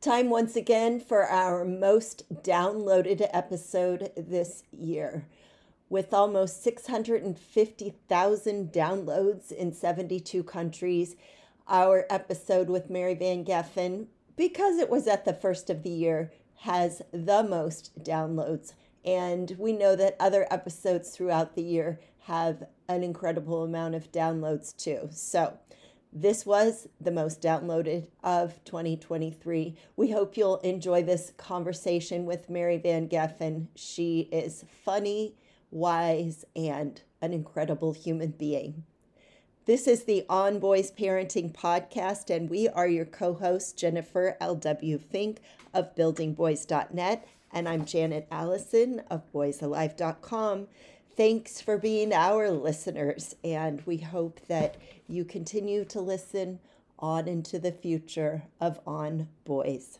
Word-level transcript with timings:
Time 0.00 0.30
once 0.30 0.56
again 0.56 0.98
for 0.98 1.26
our 1.26 1.62
most 1.62 2.24
downloaded 2.42 3.28
episode 3.34 4.10
this 4.16 4.62
year. 4.72 5.26
With 5.90 6.14
almost 6.14 6.62
650,000 6.62 8.72
downloads 8.72 9.52
in 9.52 9.74
72 9.74 10.42
countries, 10.44 11.16
our 11.68 12.06
episode 12.08 12.70
with 12.70 12.88
Mary 12.88 13.12
Van 13.12 13.44
Geffen, 13.44 14.06
because 14.38 14.78
it 14.78 14.88
was 14.88 15.06
at 15.06 15.26
the 15.26 15.34
first 15.34 15.68
of 15.68 15.82
the 15.82 15.90
year, 15.90 16.32
has 16.60 17.02
the 17.12 17.42
most 17.42 18.02
downloads. 18.02 18.72
And 19.04 19.54
we 19.58 19.74
know 19.74 19.96
that 19.96 20.16
other 20.18 20.46
episodes 20.50 21.10
throughout 21.10 21.54
the 21.54 21.62
year 21.62 22.00
have 22.20 22.64
an 22.88 23.02
incredible 23.02 23.64
amount 23.64 23.94
of 23.94 24.10
downloads 24.10 24.74
too. 24.74 25.10
So, 25.12 25.58
this 26.12 26.44
was 26.44 26.88
the 27.00 27.10
most 27.10 27.40
downloaded 27.40 28.06
of 28.22 28.62
2023. 28.64 29.76
We 29.96 30.10
hope 30.10 30.36
you'll 30.36 30.58
enjoy 30.58 31.02
this 31.02 31.32
conversation 31.36 32.26
with 32.26 32.50
Mary 32.50 32.78
Van 32.78 33.08
Geffen. 33.08 33.68
She 33.76 34.28
is 34.32 34.64
funny, 34.84 35.34
wise, 35.70 36.44
and 36.56 37.00
an 37.22 37.32
incredible 37.32 37.92
human 37.92 38.30
being. 38.30 38.84
This 39.66 39.86
is 39.86 40.04
the 40.04 40.24
On 40.28 40.58
Boys 40.58 40.90
Parenting 40.90 41.52
Podcast, 41.52 42.34
and 42.34 42.50
we 42.50 42.68
are 42.68 42.88
your 42.88 43.04
co 43.04 43.34
hosts, 43.34 43.72
Jennifer 43.72 44.36
L.W. 44.40 44.98
Fink 44.98 45.38
of 45.72 45.94
BuildingBoys.net, 45.94 47.28
and 47.52 47.68
I'm 47.68 47.84
Janet 47.84 48.26
Allison 48.32 49.02
of 49.10 49.30
BoysAlive.com. 49.32 50.66
Thanks 51.20 51.60
for 51.60 51.76
being 51.76 52.14
our 52.14 52.50
listeners, 52.50 53.36
and 53.44 53.82
we 53.84 53.98
hope 53.98 54.40
that 54.48 54.78
you 55.06 55.26
continue 55.26 55.84
to 55.84 56.00
listen 56.00 56.60
on 56.98 57.28
into 57.28 57.58
the 57.58 57.72
future 57.72 58.44
of 58.58 58.80
On 58.86 59.28
Boys. 59.44 59.98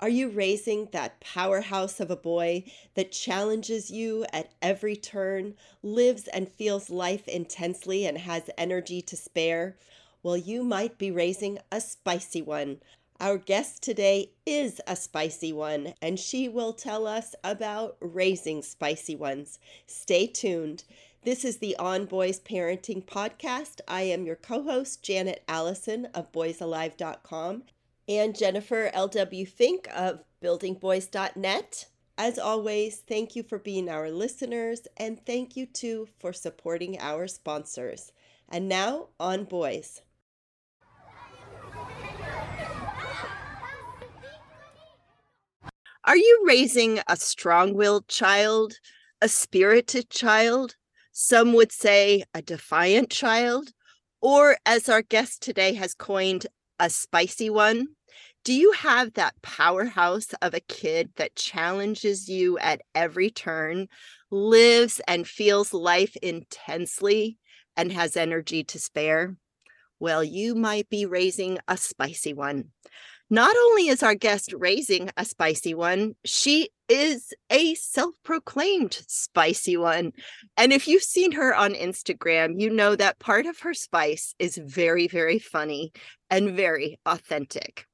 Are 0.00 0.08
you 0.08 0.30
raising 0.30 0.88
that 0.90 1.20
powerhouse 1.20 2.00
of 2.00 2.10
a 2.10 2.16
boy 2.16 2.64
that 2.96 3.12
challenges 3.12 3.88
you 3.88 4.26
at 4.32 4.50
every 4.60 4.96
turn, 4.96 5.54
lives 5.80 6.26
and 6.26 6.48
feels 6.48 6.90
life 6.90 7.28
intensely, 7.28 8.04
and 8.04 8.18
has 8.18 8.50
energy 8.58 9.00
to 9.00 9.16
spare? 9.16 9.76
Well, 10.24 10.36
you 10.36 10.64
might 10.64 10.98
be 10.98 11.12
raising 11.12 11.60
a 11.70 11.80
spicy 11.80 12.42
one 12.42 12.80
our 13.20 13.38
guest 13.38 13.82
today 13.82 14.30
is 14.44 14.80
a 14.86 14.96
spicy 14.96 15.52
one, 15.52 15.94
and 16.02 16.18
she 16.18 16.48
will 16.48 16.72
tell 16.72 17.06
us 17.06 17.34
about 17.44 17.96
raising 18.00 18.62
spicy 18.62 19.14
ones. 19.14 19.58
Stay 19.86 20.26
tuned. 20.26 20.84
This 21.22 21.44
is 21.44 21.58
the 21.58 21.76
On 21.76 22.06
Boys 22.06 22.40
Parenting 22.40 23.04
Podcast. 23.04 23.80
I 23.88 24.02
am 24.02 24.26
your 24.26 24.36
co 24.36 24.62
host, 24.62 25.02
Janet 25.02 25.42
Allison 25.48 26.06
of 26.06 26.32
BoysAlive.com, 26.32 27.62
and 28.08 28.36
Jennifer 28.36 28.90
L.W. 28.92 29.46
Fink 29.46 29.88
of 29.94 30.24
BuildingBoys.net. 30.42 31.86
As 32.18 32.38
always, 32.38 32.98
thank 32.98 33.34
you 33.34 33.42
for 33.42 33.58
being 33.58 33.88
our 33.88 34.10
listeners, 34.10 34.86
and 34.96 35.24
thank 35.24 35.56
you 35.56 35.66
too 35.66 36.08
for 36.18 36.32
supporting 36.32 36.98
our 37.00 37.26
sponsors. 37.26 38.12
And 38.48 38.68
now, 38.68 39.08
on 39.18 39.44
boys. 39.44 40.02
Are 46.06 46.18
you 46.18 46.44
raising 46.46 47.00
a 47.08 47.16
strong 47.16 47.72
willed 47.72 48.08
child, 48.08 48.74
a 49.22 49.28
spirited 49.28 50.10
child? 50.10 50.76
Some 51.12 51.54
would 51.54 51.72
say 51.72 52.24
a 52.34 52.42
defiant 52.42 53.08
child, 53.08 53.70
or 54.20 54.58
as 54.66 54.90
our 54.90 55.00
guest 55.00 55.40
today 55.42 55.72
has 55.74 55.94
coined, 55.94 56.46
a 56.78 56.90
spicy 56.90 57.48
one. 57.48 57.86
Do 58.44 58.52
you 58.52 58.72
have 58.72 59.14
that 59.14 59.40
powerhouse 59.40 60.34
of 60.42 60.52
a 60.52 60.60
kid 60.60 61.08
that 61.16 61.36
challenges 61.36 62.28
you 62.28 62.58
at 62.58 62.82
every 62.94 63.30
turn, 63.30 63.88
lives 64.30 65.00
and 65.08 65.26
feels 65.26 65.72
life 65.72 66.16
intensely, 66.16 67.38
and 67.78 67.90
has 67.92 68.14
energy 68.14 68.62
to 68.64 68.78
spare? 68.78 69.36
Well, 70.00 70.22
you 70.22 70.54
might 70.54 70.90
be 70.90 71.06
raising 71.06 71.60
a 71.66 71.78
spicy 71.78 72.34
one. 72.34 72.72
Not 73.34 73.56
only 73.56 73.88
is 73.88 74.04
our 74.04 74.14
guest 74.14 74.54
raising 74.56 75.10
a 75.16 75.24
spicy 75.24 75.74
one, 75.74 76.14
she 76.24 76.68
is 76.88 77.34
a 77.50 77.74
self 77.74 78.14
proclaimed 78.22 79.02
spicy 79.08 79.76
one. 79.76 80.12
And 80.56 80.72
if 80.72 80.86
you've 80.86 81.02
seen 81.02 81.32
her 81.32 81.52
on 81.52 81.74
Instagram, 81.74 82.60
you 82.60 82.70
know 82.70 82.94
that 82.94 83.18
part 83.18 83.46
of 83.46 83.58
her 83.58 83.74
spice 83.74 84.36
is 84.38 84.56
very, 84.56 85.08
very 85.08 85.40
funny 85.40 85.92
and 86.30 86.52
very 86.52 87.00
authentic. 87.06 87.88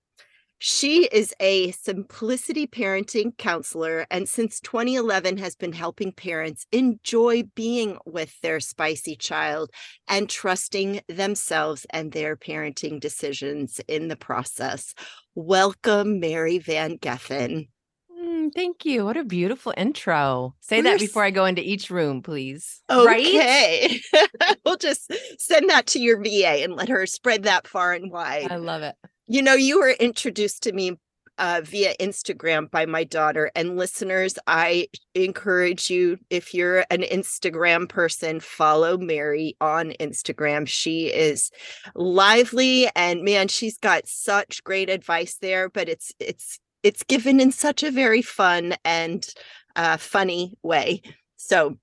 She 0.62 1.06
is 1.06 1.34
a 1.40 1.70
simplicity 1.70 2.66
parenting 2.66 3.34
counselor 3.38 4.06
and 4.10 4.28
since 4.28 4.60
2011 4.60 5.38
has 5.38 5.56
been 5.56 5.72
helping 5.72 6.12
parents 6.12 6.66
enjoy 6.70 7.44
being 7.54 7.96
with 8.04 8.38
their 8.42 8.60
spicy 8.60 9.16
child 9.16 9.70
and 10.06 10.28
trusting 10.28 11.00
themselves 11.08 11.86
and 11.88 12.12
their 12.12 12.36
parenting 12.36 13.00
decisions 13.00 13.80
in 13.88 14.08
the 14.08 14.16
process. 14.16 14.92
Welcome, 15.34 16.20
Mary 16.20 16.58
Van 16.58 16.98
Geffen. 16.98 17.68
Mm, 18.14 18.50
thank 18.54 18.84
you. 18.84 19.06
What 19.06 19.16
a 19.16 19.24
beautiful 19.24 19.72
intro. 19.78 20.56
Say 20.60 20.80
We're 20.80 20.90
that 20.90 21.00
before 21.00 21.24
I 21.24 21.30
go 21.30 21.46
into 21.46 21.66
each 21.66 21.88
room, 21.88 22.20
please. 22.20 22.82
Okay. 22.90 23.98
Right? 24.12 24.58
we'll 24.66 24.76
just 24.76 25.10
send 25.38 25.70
that 25.70 25.86
to 25.86 25.98
your 25.98 26.22
VA 26.22 26.62
and 26.62 26.76
let 26.76 26.90
her 26.90 27.06
spread 27.06 27.44
that 27.44 27.66
far 27.66 27.94
and 27.94 28.12
wide. 28.12 28.52
I 28.52 28.56
love 28.56 28.82
it. 28.82 28.94
You 29.30 29.42
know, 29.42 29.54
you 29.54 29.78
were 29.78 29.90
introduced 29.90 30.64
to 30.64 30.72
me 30.72 30.98
uh, 31.38 31.60
via 31.62 31.94
Instagram 32.00 32.68
by 32.68 32.84
my 32.84 33.04
daughter. 33.04 33.52
And 33.54 33.76
listeners, 33.76 34.34
I 34.48 34.88
encourage 35.14 35.88
you, 35.88 36.18
if 36.30 36.52
you're 36.52 36.84
an 36.90 37.02
Instagram 37.02 37.88
person, 37.88 38.40
follow 38.40 38.98
Mary 38.98 39.56
on 39.60 39.92
Instagram. 40.00 40.66
She 40.66 41.06
is 41.06 41.52
lively 41.94 42.90
and 42.96 43.22
man, 43.22 43.46
she's 43.46 43.78
got 43.78 44.08
such 44.08 44.64
great 44.64 44.90
advice 44.90 45.36
there, 45.40 45.68
but 45.68 45.88
it's 45.88 46.12
it's 46.18 46.58
it's 46.82 47.04
given 47.04 47.38
in 47.38 47.52
such 47.52 47.84
a 47.84 47.92
very 47.92 48.22
fun 48.22 48.74
and 48.84 49.32
uh, 49.76 49.96
funny 49.96 50.58
way. 50.64 51.02
So 51.36 51.78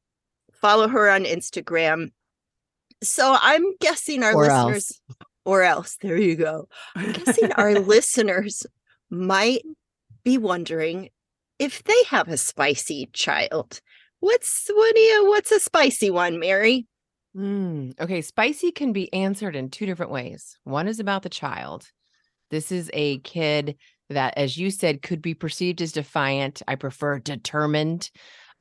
follow 0.52 0.90
her 0.90 1.10
on 1.10 1.24
Instagram. 1.24 2.12
So 3.02 3.38
I'm 3.40 3.78
guessing 3.80 4.24
our 4.24 4.34
or 4.34 4.48
listeners 4.48 5.00
or 5.48 5.64
else. 5.64 5.98
There 6.02 6.18
you 6.18 6.36
go. 6.36 6.68
I'm 6.96 7.14
guessing 7.14 7.54
our 7.54 7.80
listeners 7.80 8.66
might 9.10 9.64
be 10.24 10.38
wondering 10.38 11.10
if 11.58 11.84
they 11.86 12.04
have 12.10 12.28
a 12.28 12.36
spicy 12.36 13.10
child. 13.14 13.80
What's 14.20 14.70
what 14.72 14.94
do 14.94 15.02
you 15.02 15.28
what's 15.28 15.52
a 15.54 15.60
spicy 15.60 16.12
one, 16.12 16.38
Mary? 16.38 16.86
Mm, 17.36 18.00
okay, 18.00 18.22
spicy 18.22 18.72
can 18.72 18.92
be 18.92 19.12
answered 19.14 19.56
in 19.56 19.70
two 19.70 19.86
different 19.86 20.12
ways. 20.12 20.58
One 20.66 20.88
is 20.88 21.00
about 21.00 21.24
the 21.24 21.30
child. 21.30 21.88
This 22.50 22.72
is 22.72 22.92
a 22.94 23.20
kid 23.20 23.78
that, 24.10 24.34
as 24.38 24.58
you 24.58 24.70
said, 24.70 25.02
could 25.02 25.22
be 25.22 25.34
perceived 25.34 25.82
as 25.82 25.94
defiant. 25.94 26.62
I 26.68 26.76
prefer 26.76 27.20
determined. 27.20 28.10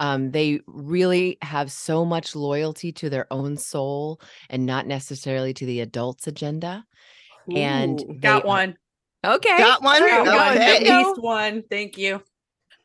Um, 0.01 0.31
they 0.31 0.61
really 0.67 1.39
have 1.43 1.73
so 1.73 2.05
much 2.05 2.37
loyalty 2.37 2.93
to 2.93 3.09
their 3.11 3.27
own 3.33 3.57
soul 3.57 4.21
and 4.51 4.67
not 4.67 4.87
necessarily 4.87 5.55
to 5.55 5.67
the 5.67 5.81
adult's 5.81 6.27
agenda. 6.27 6.85
Ooh, 7.51 7.57
and 7.57 8.21
got 8.21 8.45
one. 8.45 8.77
Okay. 9.25 9.59
Got 9.59 9.83
one. 9.83 10.01
Got 10.01 10.27
one. 10.27 10.57
Okay. 10.57 10.89
At 10.89 11.07
least 11.07 11.21
one. 11.21 11.63
Thank 11.71 11.99
you. 11.99 12.23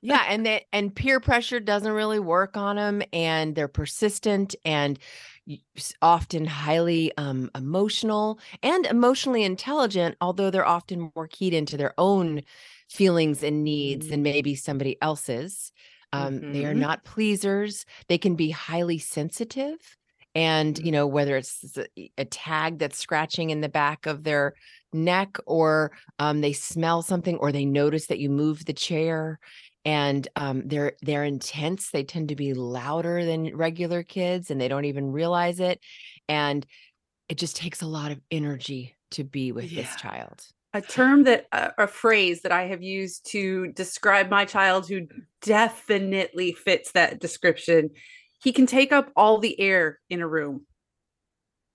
yeah 0.02 0.26
and 0.28 0.46
that 0.46 0.64
and 0.74 0.96
peer 0.96 1.20
pressure 1.20 1.60
doesn't 1.60 1.92
really 1.92 2.20
work 2.20 2.58
on 2.58 2.76
them 2.76 3.04
and 3.14 3.56
they're 3.56 3.68
persistent 3.68 4.56
and 4.66 4.98
often 6.02 6.46
highly 6.46 7.12
um, 7.18 7.50
emotional 7.56 8.40
and 8.64 8.86
emotionally 8.88 9.44
intelligent 9.44 10.16
although 10.22 10.50
they're 10.50 10.66
often 10.66 11.12
more 11.16 11.28
keyed 11.28 11.54
into 11.54 11.78
their 11.78 11.94
own 11.98 12.42
feelings 12.90 13.44
and 13.44 13.64
needs 13.64 14.06
mm-hmm. 14.06 14.12
than 14.12 14.24
maybe 14.24 14.56
somebody 14.56 14.98
else's 15.02 15.72
um, 16.14 16.36
mm-hmm. 16.36 16.54
They 16.54 16.66
are 16.66 16.72
mm-hmm. 16.72 16.80
not 16.80 17.04
pleasers. 17.04 17.86
They 18.08 18.18
can 18.18 18.36
be 18.36 18.50
highly 18.50 18.98
sensitive 18.98 19.78
and 20.34 20.78
you 20.80 20.92
know 20.92 21.08
whether 21.08 21.36
it's 21.38 21.78
a 22.18 22.26
tag 22.26 22.80
that's 22.80 22.98
scratching 22.98 23.50
in 23.50 23.62
the 23.62 23.70
back 23.70 24.06
of 24.06 24.24
their 24.24 24.54
neck 24.94 25.38
or 25.46 25.92
um, 26.20 26.42
they 26.42 26.54
smell 26.54 27.02
something 27.02 27.38
or 27.38 27.52
they 27.52 27.66
notice 27.66 28.08
that 28.08 28.20
you 28.20 28.30
move 28.30 28.66
the 28.66 28.74
chair 28.74 29.40
and 29.84 30.28
um, 30.36 30.64
they're 30.66 30.94
they're 31.02 31.24
intense 31.24 31.90
they 31.90 32.04
tend 32.04 32.30
to 32.30 32.36
be 32.36 32.54
louder 32.54 33.26
than 33.26 33.56
regular 33.56 34.04
kids 34.04 34.52
and 34.52 34.60
they 34.60 34.68
don't 34.68 34.86
even 34.86 35.12
realize 35.12 35.60
it 35.60 35.80
and 36.28 36.66
it 37.28 37.38
just 37.38 37.56
takes 37.56 37.82
a 37.82 37.88
lot 37.88 38.12
of 38.12 38.22
energy 38.30 38.96
to 39.12 39.24
be 39.24 39.52
with 39.52 39.72
Yeah. 39.72 39.82
this 39.82 39.96
child 39.98 40.46
A 40.74 40.82
term 40.82 41.24
that 41.24 41.48
uh, 41.52 41.72
a 41.78 41.88
phrase 41.88 42.44
that 42.44 42.52
I 42.54 42.68
have 42.68 42.82
used 42.82 43.26
to 43.32 43.68
describe 43.74 44.30
my 44.30 44.46
child 44.46 44.88
who 44.88 45.08
definitely 45.42 46.54
fits 46.54 46.94
that 46.94 47.20
description. 47.20 47.90
He 48.42 48.54
can 48.54 48.66
take 48.66 48.92
up 48.92 49.12
all 49.16 49.38
the 49.40 49.60
air 49.60 50.00
in 50.10 50.22
a 50.22 50.28
room. 50.28 50.66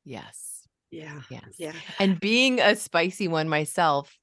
yes 0.05 0.67
Yeah. 0.91 1.21
yes 1.31 1.45
Yeah. 1.59 1.73
and 1.99 2.19
being 2.21 2.61
a 2.61 2.75
spicy 2.77 3.29
one 3.29 3.49
myself 3.49 4.17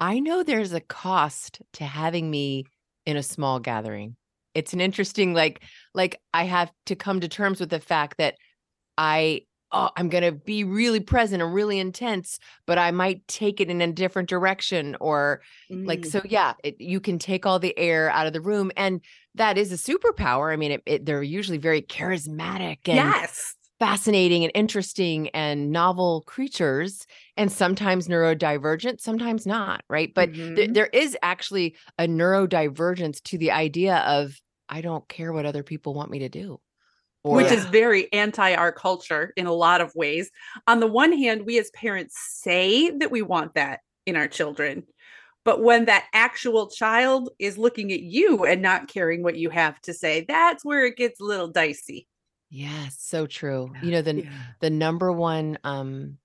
i 0.00 0.18
know 0.20 0.42
there's 0.42 0.72
a 0.72 0.80
cost 0.80 1.60
to 1.74 1.84
having 1.84 2.30
me 2.30 2.64
in 3.06 3.16
a 3.16 3.22
small 3.22 3.60
gathering 3.60 4.16
it's 4.54 4.72
an 4.72 4.80
interesting 4.80 5.34
like 5.34 5.62
like 5.94 6.20
i 6.34 6.44
have 6.44 6.70
to 6.86 6.96
come 6.96 7.20
to 7.20 7.28
terms 7.28 7.60
with 7.60 7.70
the 7.70 7.80
fact 7.80 8.18
that 8.18 8.34
i 8.96 9.42
oh 9.72 9.90
i'm 9.96 10.08
going 10.08 10.24
to 10.24 10.32
be 10.32 10.64
really 10.64 11.00
present 11.00 11.42
and 11.42 11.52
really 11.54 11.78
intense 11.78 12.38
but 12.66 12.78
i 12.78 12.90
might 12.90 13.26
take 13.28 13.60
it 13.60 13.68
in 13.70 13.80
a 13.80 13.92
different 13.92 14.28
direction 14.28 14.96
or 15.00 15.40
like 15.70 16.00
Mm. 16.00 16.06
so 16.10 16.22
yeah 16.24 16.54
it, 16.64 16.80
you 16.80 17.00
can 17.00 17.18
take 17.18 17.44
all 17.46 17.58
the 17.58 17.76
air 17.78 18.10
out 18.10 18.26
of 18.26 18.32
the 18.32 18.40
room 18.40 18.70
and 18.76 19.00
that 19.34 19.58
is 19.58 19.72
a 19.72 19.76
superpower 19.76 20.52
i 20.52 20.56
mean 20.56 20.72
it, 20.72 20.82
it, 20.86 21.06
they're 21.06 21.22
usually 21.22 21.58
very 21.58 21.82
charismatic 21.82 22.78
and 22.86 22.96
yes. 22.96 23.54
fascinating 23.78 24.42
and 24.44 24.52
interesting 24.54 25.28
and 25.30 25.70
novel 25.70 26.22
creatures 26.26 27.06
and 27.36 27.52
sometimes 27.52 28.08
neurodivergent 28.08 29.00
sometimes 29.00 29.46
not 29.46 29.82
right 29.88 30.12
but 30.14 30.32
th- 30.34 30.70
Mhm. 30.70 30.74
there 30.74 30.88
is 30.92 31.16
actually 31.22 31.76
a 31.98 32.06
neurodivergence 32.06 33.22
to 33.22 33.38
the 33.38 33.50
idea 33.52 33.96
of 33.98 34.40
i 34.68 34.80
don't 34.80 35.08
care 35.08 35.32
what 35.32 35.46
other 35.46 35.62
people 35.62 35.94
want 35.94 36.10
me 36.10 36.20
to 36.20 36.28
do 36.28 36.60
Which 37.24 37.52
is 37.52 37.64
very 37.66 38.10
anti 38.12 38.54
our 38.54 38.72
culture 38.72 39.32
in 39.36 39.46
a 39.46 39.52
lot 39.52 39.80
of 39.80 39.94
ways. 39.94 40.30
On 40.66 40.80
the 40.80 40.86
one 40.86 41.12
hand, 41.12 41.44
we 41.44 41.58
as 41.58 41.70
parents 41.72 42.16
say 42.18 42.90
that 42.90 43.10
we 43.10 43.22
want 43.22 43.54
that 43.54 43.80
in 44.06 44.16
our 44.16 44.28
children. 44.28 44.84
But 45.44 45.62
when 45.62 45.86
that 45.86 46.06
actual 46.12 46.68
child 46.68 47.30
is 47.38 47.58
looking 47.58 47.92
at 47.92 48.00
you 48.00 48.44
and 48.44 48.62
not 48.62 48.88
caring 48.88 49.22
what 49.22 49.36
you 49.36 49.50
have 49.50 49.80
to 49.82 49.94
say, 49.94 50.24
that's 50.26 50.64
where 50.64 50.84
it 50.86 50.96
gets 50.96 51.20
a 51.20 51.24
little 51.24 51.48
dicey. 51.48 52.06
yes 52.50 52.96
so 52.98 53.26
true 53.26 53.70
you 53.82 53.90
know 53.90 54.00
the 54.00 54.22
yeah. 54.22 54.30
the 54.60 54.70
number 54.70 55.12
one 55.12 55.58
um 55.64 56.16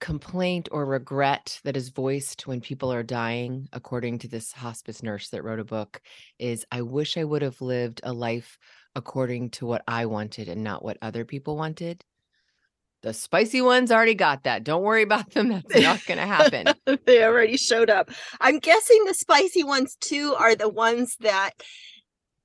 complaint 0.00 0.68
or 0.72 0.84
regret 0.84 1.60
that 1.64 1.76
is 1.76 1.88
voiced 1.90 2.46
when 2.46 2.60
people 2.60 2.92
are 2.92 3.02
dying 3.02 3.68
according 3.72 4.18
to 4.18 4.28
this 4.28 4.52
hospice 4.52 5.02
nurse 5.02 5.28
that 5.30 5.44
wrote 5.44 5.60
a 5.60 5.64
book 5.64 6.00
is 6.38 6.66
i 6.72 6.82
wish 6.82 7.16
i 7.16 7.24
would 7.24 7.42
have 7.42 7.60
lived 7.60 8.00
a 8.04 8.12
life 8.12 8.58
according 8.96 9.50
to 9.50 9.66
what 9.66 9.82
i 9.88 10.06
wanted 10.06 10.48
and 10.48 10.62
not 10.62 10.84
what 10.84 10.96
other 11.02 11.24
people 11.24 11.56
wanted 11.56 12.04
the 13.02 13.12
spicy 13.12 13.60
ones 13.60 13.92
already 13.92 14.14
got 14.14 14.44
that 14.44 14.64
don't 14.64 14.82
worry 14.82 15.02
about 15.02 15.30
them 15.32 15.48
that's 15.68 15.82
not 15.82 16.04
going 16.06 16.18
to 16.18 16.26
happen 16.26 16.66
they 17.04 17.22
already 17.22 17.58
showed 17.58 17.90
up. 17.90 18.10
I'm 18.40 18.58
guessing 18.58 19.04
the 19.04 19.12
spicy 19.12 19.62
ones 19.62 19.94
too 20.00 20.34
are 20.38 20.54
the 20.54 20.70
ones 20.70 21.16
that 21.20 21.52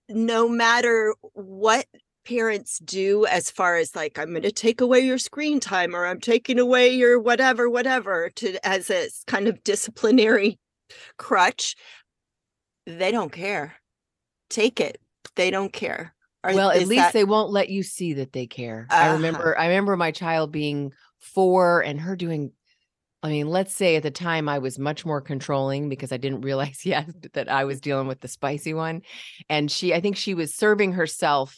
no 0.09 0.49
matter 0.49 1.15
what 1.33 1.85
parents 2.25 2.77
do 2.79 3.25
as 3.25 3.49
far 3.49 3.77
as 3.77 3.95
like 3.95 4.19
I'm 4.19 4.31
going 4.31 4.41
to 4.43 4.51
take 4.51 4.81
away 4.81 4.99
your 4.99 5.17
screen 5.17 5.61
time 5.61 5.95
or 5.95 6.05
I'm 6.05 6.19
taking 6.19 6.59
away 6.59 6.89
your 6.89 7.19
whatever 7.21 7.69
whatever 7.69 8.29
to 8.35 8.67
as 8.67 8.89
a 8.89 9.07
kind 9.27 9.47
of 9.47 9.63
disciplinary 9.63 10.59
crutch 11.17 11.77
they 12.85 13.11
don't 13.11 13.31
care. 13.31 13.75
Take 14.49 14.79
it. 14.79 14.99
They 15.35 15.51
don't 15.51 15.71
care. 15.71 16.15
Are- 16.44 16.53
well 16.53 16.69
at 16.71 16.88
least 16.88 17.01
that- 17.01 17.13
they 17.13 17.24
won't 17.25 17.51
let 17.51 17.69
you 17.69 17.83
see 17.83 18.13
that 18.13 18.31
they 18.31 18.47
care. 18.47 18.88
I 18.89 19.06
Uh-huh. 19.07 19.13
remember 19.15 19.57
i 19.59 19.68
remember 19.68 19.95
my 19.97 20.12
child 20.12 20.51
being 20.51 20.94
four 21.19 21.81
and 21.81 22.00
her 22.00 22.15
doing 22.15 22.51
i 23.24 23.27
mean 23.30 23.47
let's 23.50 23.75
say 23.75 23.97
at 23.97 24.03
the 24.03 24.12
time 24.12 24.47
i 24.47 24.59
was 24.59 24.80
much 24.80 25.06
more 25.06 25.19
controlling 25.19 25.89
because 25.89 26.12
i 26.13 26.18
didn't 26.18 26.41
realize 26.50 26.86
yet 26.86 27.07
that 27.33 27.50
i 27.50 27.65
was 27.65 27.81
dealing 27.81 28.07
with 28.07 28.21
the 28.21 28.27
spicy 28.30 28.74
one. 28.74 29.01
And 29.50 29.69
she 29.69 29.94
i 29.94 30.00
think 30.00 30.15
she 30.15 30.33
was 30.33 30.53
serving 30.56 30.94
herself 30.94 31.57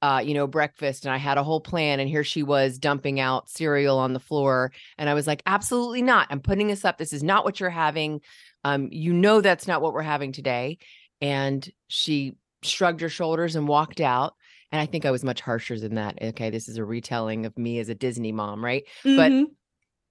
uh 0.00 0.22
you 0.24 0.32
know 0.32 0.46
breakfast 0.46 1.04
and 1.04 1.12
i 1.12 1.16
had 1.16 1.38
a 1.38 1.42
whole 1.42 1.60
plan 1.60 1.98
and 1.98 2.08
here 2.08 2.22
she 2.22 2.44
was 2.44 2.78
dumping 2.78 3.18
out 3.18 3.50
cereal 3.50 3.98
on 3.98 4.12
the 4.12 4.20
floor 4.20 4.70
and 4.96 5.08
i 5.10 5.14
was 5.14 5.26
like 5.26 5.42
absolutely 5.44 6.02
not. 6.02 6.28
I'm 6.30 6.38
putting 6.40 6.68
this 6.68 6.84
up. 6.84 6.98
This 6.98 7.12
is 7.12 7.24
not 7.24 7.44
what 7.44 7.58
you're 7.58 7.68
having. 7.70 8.20
Um 8.62 8.88
you 8.92 9.12
know 9.12 9.40
that's 9.40 9.66
not 9.66 9.82
what 9.82 9.92
we're 9.92 10.02
having 10.02 10.30
today. 10.30 10.78
And 11.20 11.68
she 11.88 12.34
shrugged 12.62 13.00
her 13.00 13.08
shoulders 13.08 13.56
and 13.56 13.68
walked 13.68 14.00
out. 14.00 14.34
And 14.72 14.80
I 14.80 14.86
think 14.86 15.04
I 15.06 15.10
was 15.10 15.24
much 15.24 15.40
harsher 15.40 15.78
than 15.80 15.94
that. 15.94 16.20
Okay, 16.22 16.50
this 16.50 16.68
is 16.68 16.76
a 16.76 16.84
retelling 16.84 17.46
of 17.46 17.56
me 17.56 17.78
as 17.78 17.88
a 17.88 17.94
Disney 17.94 18.32
mom, 18.32 18.64
right? 18.64 18.84
but- 19.04 19.32
Mhm. 19.32 19.44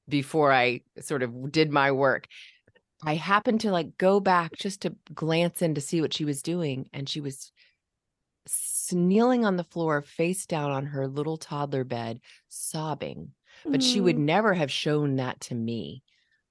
Before 0.09 0.53
I 0.53 0.81
sort 1.01 1.21
of 1.21 1.51
did 1.51 1.69
my 1.69 1.91
work, 1.91 2.27
I 3.03 3.15
happened 3.15 3.59
to 3.61 3.71
like 3.71 3.97
go 3.97 4.19
back 4.21 4.53
just 4.55 4.81
to 4.83 4.95
glance 5.13 5.61
in 5.61 5.75
to 5.75 5.81
see 5.81 5.99
what 6.01 6.13
she 6.13 6.23
was 6.23 6.41
doing. 6.41 6.89
And 6.93 7.09
she 7.09 7.19
was 7.19 7.51
kneeling 8.91 9.43
on 9.45 9.57
the 9.57 9.65
floor, 9.65 10.01
face 10.01 10.45
down 10.45 10.71
on 10.71 10.85
her 10.85 11.07
little 11.07 11.35
toddler 11.37 11.83
bed, 11.83 12.21
sobbing. 12.47 13.33
But 13.65 13.83
she 13.83 13.99
would 13.99 14.15
Mm. 14.15 14.19
never 14.19 14.53
have 14.53 14.71
shown 14.71 15.17
that 15.17 15.41
to 15.41 15.55
me 15.55 16.03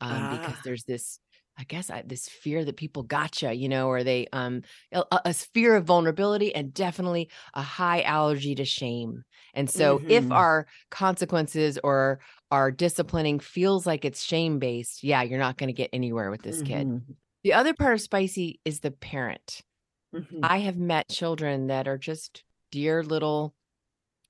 um, 0.02 0.37
because 0.37 0.56
Ah. 0.56 0.60
there's 0.62 0.84
this 0.84 1.19
I 1.58 1.64
guess 1.64 1.88
I, 1.91 2.03
this 2.03 2.29
fear 2.29 2.64
that 2.64 2.76
people 2.76 3.03
gotcha, 3.03 3.55
you 3.55 3.69
know, 3.69 3.88
or 3.88 4.05
they 4.05 4.26
um 4.32 4.62
a, 4.93 5.05
a- 5.25 5.32
fear 5.35 5.75
of 5.76 5.85
vulnerability 5.87 6.55
and 6.55 6.73
definitely 6.75 7.31
a 7.55 7.62
high 7.62 8.03
allergy 8.03 8.55
to 8.56 8.64
shame. 8.64 9.23
And 9.55 9.70
so 9.70 10.05
if 10.08 10.26
Mhm. 10.26 10.32
our 10.32 10.67
consequences 10.91 11.79
or 11.82 12.20
our 12.50 12.70
disciplining 12.70 13.41
feels 13.41 13.87
like 13.87 14.05
it's 14.05 14.23
shame 14.23 14.58
based, 14.58 15.03
yeah, 15.03 15.23
you're 15.23 15.38
not 15.38 15.56
going 15.56 15.69
to 15.69 15.73
get 15.73 15.91
anywhere 15.94 16.31
with 16.31 16.43
this 16.43 16.61
kid. 16.62 16.91
Mhm, 16.91 17.17
The 17.44 17.55
other 17.55 17.75
part 17.75 17.94
of 17.94 18.00
spicy 18.03 18.61
is 18.64 18.81
the 18.81 18.91
parent. 18.91 19.62
mhm. 20.12 20.49
I 20.49 20.58
have 20.58 20.76
met 20.79 21.08
children 21.08 21.67
that 21.69 21.88
are 21.88 21.99
just 21.99 22.44
dear 22.70 23.03
little 23.03 23.55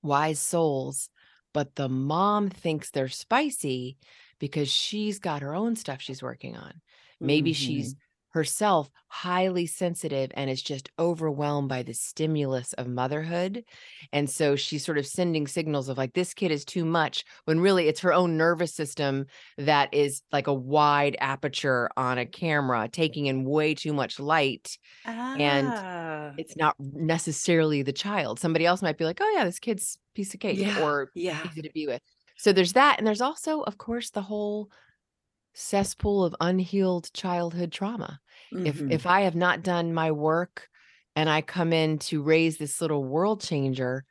wise 0.03 0.41
souls, 0.41 1.11
but 1.53 1.75
the 1.77 1.89
mom 1.89 2.51
thinks 2.51 2.91
they're 2.91 3.09
spicy 3.09 3.99
because 4.39 4.69
she's 4.71 5.19
got 5.19 5.43
her 5.43 5.55
own 5.55 5.77
stuff 5.77 6.01
she's 6.03 6.23
working 6.23 6.57
on. 6.57 6.81
Maybe 7.21 7.53
she's 7.53 7.95
herself 8.31 8.91
highly 9.09 9.65
sensitive 9.65 10.31
and 10.35 10.51
is 10.51 10.61
just 10.61 10.91
overwhelmed 10.99 11.71
by 11.71 11.83
the 11.83 11.95
stimulus 11.95 12.75
of 12.75 12.87
motherhood. 12.87 13.65
And 14.13 14.29
so 14.29 14.57
she's 14.57 14.85
sort 14.85 14.99
of 14.99 15.07
sending 15.07 15.47
signals 15.47 15.89
of 15.89 15.97
like, 15.97 16.13
this 16.13 16.35
kid 16.35 16.51
is 16.51 16.63
too 16.63 16.85
much, 16.85 17.25
when 17.47 17.61
really 17.61 17.89
it's 17.89 18.01
her 18.01 18.13
own 18.13 18.37
nervous 18.37 18.75
system 18.75 19.25
that 19.57 19.89
is 19.95 20.23
like 20.33 20.49
a 20.49 20.53
wide 20.53 21.17
aperture 21.19 21.89
on 21.97 22.19
a 22.19 22.27
camera, 22.27 22.89
taking 22.93 23.25
in 23.25 23.45
way 23.45 23.75
too 23.75 23.95
much 23.95 24.21
light 24.21 24.77
and 25.07 25.69
Ah. 25.69 26.35
it's 26.37 26.57
not 26.57 26.77
necessarily 26.79 27.81
the 27.81 27.93
child. 27.93 28.39
Somebody 28.39 28.67
else 28.67 28.83
might 28.83 28.99
be 28.99 29.05
like, 29.07 29.19
oh, 29.23 29.33
yeah, 29.35 29.45
this 29.45 29.59
kid's 29.59 29.99
piece 30.15 30.35
of 30.35 30.41
cake 30.41 30.59
Yeah, 30.59 30.83
or 30.85 31.11
yeah. 31.15 31.41
easy 31.51 31.63
to 31.63 31.71
be 31.73 31.87
with. 31.87 32.03
So 32.37 32.53
there's 32.53 32.75
that. 32.75 32.99
And 32.99 33.07
there's 33.07 33.23
also, 33.23 33.63
of 33.63 33.79
course, 33.79 34.11
the 34.11 34.21
whole 34.21 34.71
cesspool 35.57 36.25
of 36.25 36.37
unhealed 36.41 37.11
childhood 37.15 37.73
trauma. 37.73 38.21
If 38.65 38.83
Mhm. 38.83 38.93
if 38.93 39.07
I 39.07 39.23
have 39.23 39.35
not 39.37 39.63
done 39.63 39.95
my 39.95 40.13
work 40.13 40.69
and 41.17 41.31
I 41.31 41.41
come 41.43 41.73
in 41.73 41.99
to 42.01 42.23
raise 42.23 42.59
this 42.59 42.81
little 42.81 43.05
world 43.05 43.41
changer, 43.41 44.05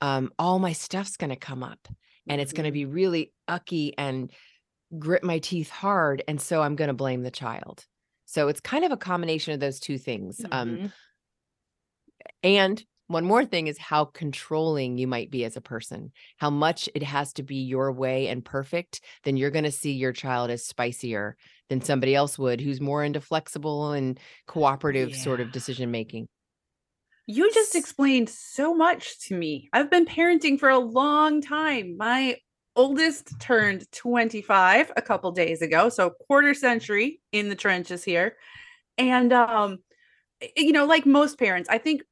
um, 0.00 0.32
all 0.38 0.58
my 0.58 0.72
stuff's 0.72 1.16
gonna 1.16 1.36
come 1.36 1.62
up 1.62 1.88
and 2.28 2.40
it's 2.40 2.52
gonna 2.52 2.70
Mhm. 2.70 2.74
be 2.74 2.84
really 2.86 3.32
ucky 3.48 3.96
and 3.98 4.32
grit 4.98 5.24
my 5.24 5.38
teeth 5.40 5.70
hard. 5.70 6.22
And 6.28 6.40
so 6.40 6.62
I'm 6.62 6.76
gonna 6.76 6.94
blame 6.94 7.22
the 7.22 7.30
child. 7.30 7.86
So 8.26 8.48
it's 8.48 8.60
kind 8.60 8.84
of 8.84 8.92
a 8.92 8.96
combination 8.96 9.54
of 9.54 9.60
those 9.60 9.80
two 9.80 9.98
things. 9.98 10.44
Um, 10.52 10.80
Mhm. 10.80 10.92
and 12.42 12.84
one 13.10 13.24
more 13.24 13.44
thing 13.44 13.66
is 13.66 13.76
how 13.76 14.04
controlling 14.04 14.96
you 14.96 15.08
might 15.08 15.32
be 15.32 15.44
as 15.44 15.56
a 15.56 15.60
person, 15.60 16.12
how 16.36 16.48
much 16.48 16.88
it 16.94 17.02
has 17.02 17.32
to 17.32 17.42
be 17.42 17.56
your 17.56 17.90
way 17.90 18.28
and 18.28 18.44
perfect. 18.44 19.00
Then 19.24 19.36
you're 19.36 19.50
going 19.50 19.64
to 19.64 19.72
see 19.72 19.90
your 19.90 20.12
child 20.12 20.48
as 20.48 20.64
spicier 20.64 21.34
than 21.68 21.80
somebody 21.80 22.14
else 22.14 22.38
would 22.38 22.60
who's 22.60 22.80
more 22.80 23.02
into 23.02 23.20
flexible 23.20 23.90
and 23.90 24.20
cooperative 24.46 25.16
sort 25.16 25.40
of 25.40 25.50
decision 25.50 25.90
making. 25.90 26.28
You 27.26 27.50
just 27.52 27.74
explained 27.74 28.28
so 28.28 28.74
much 28.74 29.18
to 29.26 29.34
me. 29.34 29.68
I've 29.72 29.90
been 29.90 30.06
parenting 30.06 30.60
for 30.60 30.68
a 30.68 30.78
long 30.78 31.42
time. 31.42 31.96
My 31.96 32.36
oldest 32.76 33.40
turned 33.40 33.90
25 33.90 34.92
a 34.96 35.02
couple 35.02 35.32
days 35.32 35.62
ago, 35.62 35.88
so 35.88 36.10
quarter 36.28 36.54
century 36.54 37.20
in 37.32 37.48
the 37.48 37.56
trenches 37.56 38.04
here. 38.04 38.36
And 38.96 39.32
um 39.32 39.78
you 40.56 40.72
know, 40.72 40.86
like 40.86 41.04
most 41.06 41.38
parents, 41.38 41.68
I 41.68 41.78
think 41.78 42.02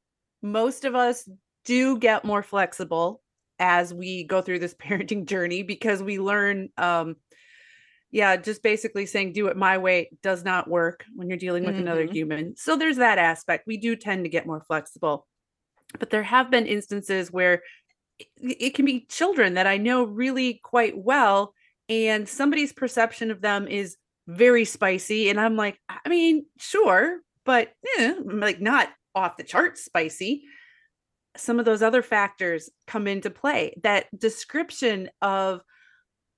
most 0.41 0.85
of 0.85 0.95
us 0.95 1.27
do 1.65 1.97
get 1.97 2.25
more 2.25 2.43
flexible 2.43 3.21
as 3.59 3.93
we 3.93 4.23
go 4.23 4.41
through 4.41 4.59
this 4.59 4.73
parenting 4.81 5.25
journey 5.25 5.63
because 5.63 6.01
we 6.01 6.19
learn 6.19 6.69
um 6.77 7.15
yeah 8.11 8.35
just 8.35 8.63
basically 8.63 9.05
saying 9.05 9.33
do 9.33 9.47
it 9.47 9.57
my 9.57 9.77
way 9.77 10.09
does 10.23 10.43
not 10.43 10.67
work 10.67 11.05
when 11.15 11.29
you're 11.29 11.37
dealing 11.37 11.63
with 11.63 11.75
mm-hmm. 11.75 11.83
another 11.83 12.05
human. 12.05 12.55
So 12.57 12.75
there's 12.75 12.97
that 12.97 13.19
aspect. 13.19 13.67
We 13.67 13.77
do 13.77 13.95
tend 13.95 14.25
to 14.25 14.29
get 14.29 14.47
more 14.47 14.61
flexible. 14.61 15.27
But 15.99 16.09
there 16.09 16.23
have 16.23 16.49
been 16.49 16.65
instances 16.65 17.31
where 17.31 17.61
it, 18.19 18.27
it 18.41 18.73
can 18.73 18.85
be 18.85 19.05
children 19.09 19.55
that 19.55 19.67
i 19.67 19.77
know 19.77 20.03
really 20.03 20.59
quite 20.63 20.97
well 20.97 21.53
and 21.87 22.27
somebody's 22.27 22.73
perception 22.73 23.31
of 23.31 23.41
them 23.41 23.67
is 23.67 23.97
very 24.27 24.65
spicy 24.65 25.29
and 25.29 25.39
i'm 25.39 25.55
like 25.55 25.79
i 25.89 26.07
mean 26.09 26.45
sure 26.57 27.19
but 27.45 27.71
eh, 27.97 28.13
like 28.23 28.61
not 28.61 28.89
off 29.19 29.37
the 29.37 29.43
charts 29.43 29.85
spicy 29.85 30.43
some 31.37 31.59
of 31.59 31.65
those 31.65 31.81
other 31.81 32.01
factors 32.01 32.69
come 32.87 33.07
into 33.07 33.29
play. 33.29 33.73
That 33.83 34.07
description 34.17 35.09
of 35.21 35.61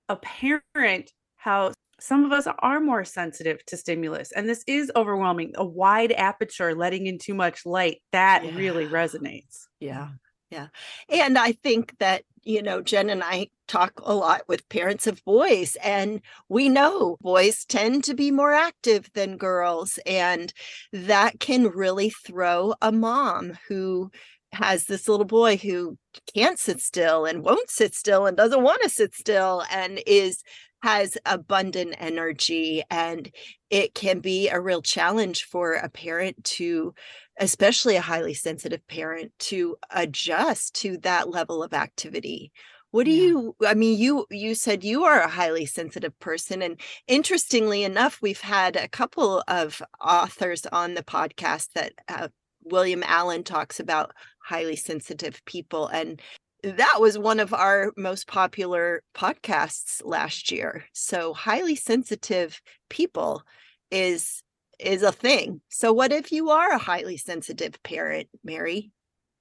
a 0.10 0.16
parent 0.18 1.12
how 1.38 1.72
some 2.00 2.26
of 2.26 2.32
us 2.32 2.48
are 2.60 2.80
more 2.80 3.06
sensitive 3.06 3.64
to 3.66 3.78
stimulus 3.78 4.32
and 4.34 4.50
this 4.50 4.64
is 4.68 4.92
overwhelming 4.96 5.54
a 5.56 5.66
wide 5.66 6.12
aperture 6.12 6.76
letting 6.76 7.08
in 7.08 7.18
too 7.18 7.34
much 7.34 7.66
light 7.66 8.02
that 8.12 8.44
yeah. 8.44 8.56
really 8.56 8.86
resonates. 8.88 9.68
Yeah 9.80 10.10
yeah. 10.52 10.68
And 11.10 11.38
i 11.38 11.54
think 11.54 11.98
that 12.00 12.24
you 12.44 12.62
know 12.62 12.82
jen 12.82 13.10
and 13.10 13.24
i 13.24 13.48
talk 13.68 13.94
a 14.04 14.14
lot 14.14 14.42
with 14.48 14.68
parents 14.70 15.08
of 15.08 15.24
boys 15.24 15.78
and 15.84 16.22
we 16.50 16.68
know 16.68 17.18
boys 17.22 17.66
tend 17.66 18.04
to 18.04 18.14
be 18.14 18.32
more 18.32 18.54
active 18.54 19.10
than 19.14 19.38
girls 19.38 20.00
and 20.06 20.54
that 20.92 21.40
can 21.40 21.68
really 21.68 22.10
throw 22.10 22.74
a 22.82 22.92
mom 22.92 23.58
who 23.68 24.12
has 24.54 24.86
this 24.86 25.08
little 25.08 25.26
boy 25.26 25.56
who 25.56 25.98
can't 26.34 26.60
sit 26.60 26.82
still 26.82 27.26
and 27.26 27.44
won't 27.44 27.70
sit 27.70 27.96
still 27.96 28.26
and 28.26 28.36
doesn't 28.36 28.64
want 28.64 28.82
to 28.84 28.90
sit 28.90 29.14
still 29.14 29.64
and 29.72 30.02
is 30.06 30.44
has 30.84 31.18
abundant 31.26 31.96
energy 32.00 32.84
and 32.90 33.32
it 33.70 33.94
can 33.94 34.20
be 34.20 34.50
a 34.50 34.60
real 34.60 34.82
challenge 34.82 35.44
for 35.44 35.74
a 35.74 35.90
parent 35.90 36.44
to 36.44 36.94
especially 37.42 37.98
a 37.98 38.02
highly 38.02 38.34
sensitive 38.34 38.86
parent 38.88 39.34
to 39.40 39.76
adjust 39.90 40.76
to 40.76 40.98
that 41.00 41.30
level 41.30 41.62
of 41.62 41.74
activity 41.74 42.52
what 42.92 43.06
do 43.06 43.12
yeah. 43.12 43.24
you 43.24 43.56
i 43.66 43.74
mean 43.74 43.98
you 43.98 44.26
you 44.30 44.56
said 44.56 44.84
you 44.84 45.04
are 45.04 45.22
a 45.22 45.28
highly 45.28 45.66
sensitive 45.66 46.18
person 46.20 46.62
and 46.62 46.80
interestingly 47.08 47.84
enough 47.84 48.22
we've 48.22 48.42
had 48.42 48.76
a 48.76 48.88
couple 48.88 49.44
of 49.48 49.82
authors 50.00 50.66
on 50.72 50.94
the 50.94 51.04
podcast 51.04 51.70
that 51.74 51.92
uh, 52.08 52.28
william 52.64 53.04
allen 53.06 53.44
talks 53.44 53.80
about 53.80 54.12
highly 54.40 54.76
sensitive 54.76 55.44
people 55.46 55.88
and 55.88 56.22
that 56.64 56.98
was 57.00 57.18
one 57.18 57.40
of 57.40 57.54
our 57.54 57.92
most 57.98 58.28
popular 58.28 59.02
podcasts 59.16 60.00
last 60.06 60.52
year. 60.52 60.86
So 60.94 61.34
highly 61.34 61.76
sensitive 61.76 62.62
people 62.88 63.42
is 63.90 64.44
is 64.82 65.04
a 65.04 65.12
thing. 65.12 65.62
So 65.70 65.94
what 65.94 66.12
if 66.12 66.32
you 66.32 66.50
are 66.50 66.72
a 66.72 66.78
highly 66.78 67.18
sensitive 67.18 67.82
parent, 67.84 68.28
Mary? 68.44 68.92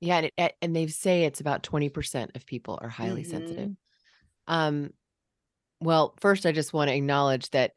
Yeah, 0.01 0.19
and, 0.19 0.31
it, 0.37 0.55
and 0.63 0.75
they 0.75 0.87
say 0.87 1.25
it's 1.25 1.41
about 1.41 1.63
20% 1.63 2.35
of 2.35 2.47
people 2.47 2.79
are 2.81 2.89
highly 2.89 3.23
mm-hmm. 3.23 3.31
sensitive. 3.31 3.71
Um 4.47 4.91
well, 5.83 6.15
first 6.21 6.45
I 6.45 6.53
just 6.53 6.73
want 6.73 6.89
to 6.89 6.95
acknowledge 6.95 7.51
that 7.51 7.73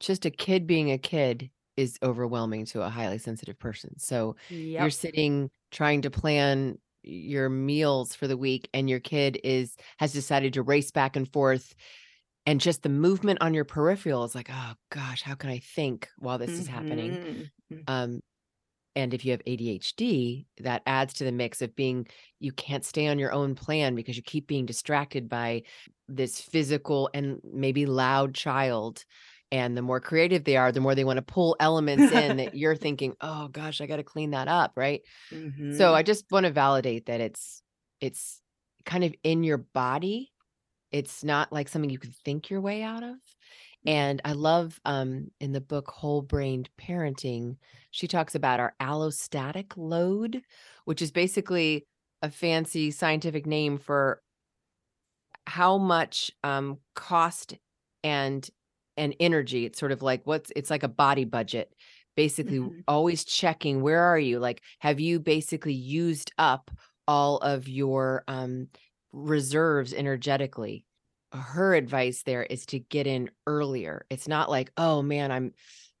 just 0.00 0.26
a 0.26 0.30
kid 0.30 0.66
being 0.66 0.90
a 0.90 0.98
kid 0.98 1.50
is 1.76 1.98
overwhelming 2.02 2.64
to 2.66 2.82
a 2.82 2.88
highly 2.88 3.18
sensitive 3.18 3.58
person. 3.58 3.98
So 3.98 4.36
yep. 4.48 4.80
you're 4.80 4.90
sitting 4.90 5.50
trying 5.70 6.02
to 6.02 6.10
plan 6.10 6.78
your 7.02 7.48
meals 7.48 8.14
for 8.14 8.26
the 8.26 8.36
week 8.36 8.68
and 8.74 8.90
your 8.90 8.98
kid 9.00 9.38
is 9.44 9.76
has 9.98 10.12
decided 10.12 10.54
to 10.54 10.62
race 10.62 10.90
back 10.90 11.16
and 11.16 11.30
forth 11.32 11.74
and 12.46 12.60
just 12.60 12.82
the 12.82 12.88
movement 12.88 13.38
on 13.42 13.52
your 13.52 13.64
peripheral 13.64 14.24
is 14.24 14.34
like 14.34 14.48
oh 14.52 14.72
gosh 14.90 15.22
how 15.22 15.34
can 15.34 15.50
i 15.50 15.58
think 15.58 16.08
while 16.18 16.38
this 16.38 16.50
mm-hmm. 16.50 16.60
is 16.60 16.66
happening 16.68 17.12
mm-hmm. 17.12 17.78
um 17.88 18.20
and 18.94 19.12
if 19.12 19.26
you 19.26 19.32
have 19.32 19.44
ADHD 19.44 20.46
that 20.62 20.80
adds 20.86 21.12
to 21.14 21.24
the 21.24 21.32
mix 21.32 21.60
of 21.60 21.76
being 21.76 22.06
you 22.40 22.50
can't 22.50 22.84
stay 22.84 23.08
on 23.08 23.18
your 23.18 23.32
own 23.32 23.54
plan 23.54 23.94
because 23.94 24.16
you 24.16 24.22
keep 24.22 24.46
being 24.46 24.64
distracted 24.64 25.28
by 25.28 25.62
this 26.08 26.40
physical 26.40 27.10
and 27.12 27.38
maybe 27.44 27.84
loud 27.84 28.34
child 28.34 29.04
and 29.52 29.76
the 29.76 29.82
more 29.82 30.00
creative 30.00 30.44
they 30.44 30.56
are 30.56 30.72
the 30.72 30.80
more 30.80 30.94
they 30.94 31.04
want 31.04 31.18
to 31.18 31.22
pull 31.22 31.56
elements 31.60 32.12
in 32.12 32.38
that 32.38 32.56
you're 32.56 32.76
thinking 32.86 33.14
oh 33.20 33.48
gosh 33.48 33.80
i 33.80 33.86
got 33.86 33.96
to 33.96 34.02
clean 34.02 34.30
that 34.30 34.48
up 34.48 34.72
right 34.76 35.02
mm-hmm. 35.30 35.76
so 35.76 35.94
i 35.94 36.02
just 36.02 36.24
want 36.30 36.46
to 36.46 36.52
validate 36.52 37.06
that 37.06 37.20
it's 37.20 37.62
it's 38.00 38.40
kind 38.84 39.04
of 39.04 39.14
in 39.22 39.44
your 39.44 39.58
body 39.58 40.32
it's 40.92 41.24
not 41.24 41.52
like 41.52 41.68
something 41.68 41.90
you 41.90 41.98
can 41.98 42.14
think 42.24 42.50
your 42.50 42.60
way 42.60 42.82
out 42.82 43.02
of 43.02 43.14
mm. 43.14 43.18
and 43.86 44.20
i 44.24 44.32
love 44.32 44.80
um 44.84 45.28
in 45.40 45.52
the 45.52 45.60
book 45.60 45.88
whole 45.88 46.22
brained 46.22 46.68
parenting 46.80 47.56
she 47.90 48.06
talks 48.06 48.34
about 48.34 48.60
our 48.60 48.74
allostatic 48.80 49.72
load 49.76 50.42
which 50.84 51.02
is 51.02 51.10
basically 51.10 51.86
a 52.22 52.30
fancy 52.30 52.90
scientific 52.90 53.46
name 53.46 53.78
for 53.78 54.20
how 55.46 55.78
much 55.78 56.30
um, 56.44 56.78
cost 56.94 57.54
and 58.02 58.48
and 58.96 59.14
energy. 59.20 59.64
It's 59.64 59.78
sort 59.78 59.92
of 59.92 60.02
like 60.02 60.22
what's 60.24 60.50
it's 60.56 60.70
like 60.70 60.82
a 60.82 60.88
body 60.88 61.24
budget. 61.24 61.72
Basically, 62.16 62.58
mm-hmm. 62.58 62.80
always 62.88 63.24
checking 63.24 63.82
where 63.82 64.02
are 64.02 64.18
you? 64.18 64.38
Like, 64.38 64.62
have 64.78 65.00
you 65.00 65.20
basically 65.20 65.74
used 65.74 66.32
up 66.38 66.70
all 67.06 67.36
of 67.38 67.68
your 67.68 68.24
um, 68.26 68.68
reserves 69.16 69.92
energetically? 69.92 70.84
Her 71.32 71.74
advice 71.74 72.22
there 72.22 72.44
is 72.44 72.66
to 72.66 72.78
get 72.78 73.06
in 73.06 73.30
earlier. 73.46 74.06
It's 74.10 74.28
not 74.28 74.50
like, 74.50 74.70
oh 74.76 75.02
man, 75.02 75.32
I'm 75.32 75.52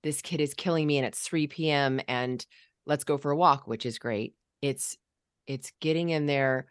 this 0.02 0.22
kid 0.22 0.40
is 0.40 0.54
killing 0.54 0.86
me 0.86 0.98
and 0.98 1.06
it's 1.06 1.20
3 1.20 1.48
p.m. 1.48 2.00
and 2.06 2.44
let's 2.86 3.04
go 3.04 3.18
for 3.18 3.32
a 3.32 3.36
walk, 3.36 3.66
which 3.66 3.84
is 3.84 3.98
great. 3.98 4.34
It's 4.62 4.96
it's 5.46 5.72
getting 5.80 6.10
in 6.10 6.26
there 6.26 6.66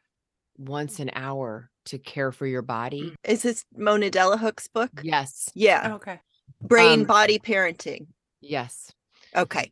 once 0.58 1.00
an 1.00 1.12
hour 1.14 1.70
to 1.86 1.98
care 1.98 2.32
for 2.32 2.48
your 2.48 2.62
body. 2.62 3.04
Mm. 3.04 3.16
Is 3.26 3.42
this 3.42 3.66
Mona 3.76 4.10
Delahooke's 4.10 4.68
book? 4.68 4.92
Yes. 5.04 5.50
Yeah. 5.54 5.90
Oh, 5.92 5.96
okay. 5.96 6.20
Brain 6.62 7.02
um, 7.02 7.06
body 7.06 7.40
parenting. 7.40 8.08
Yes. 8.42 8.92
Okay. 9.36 9.72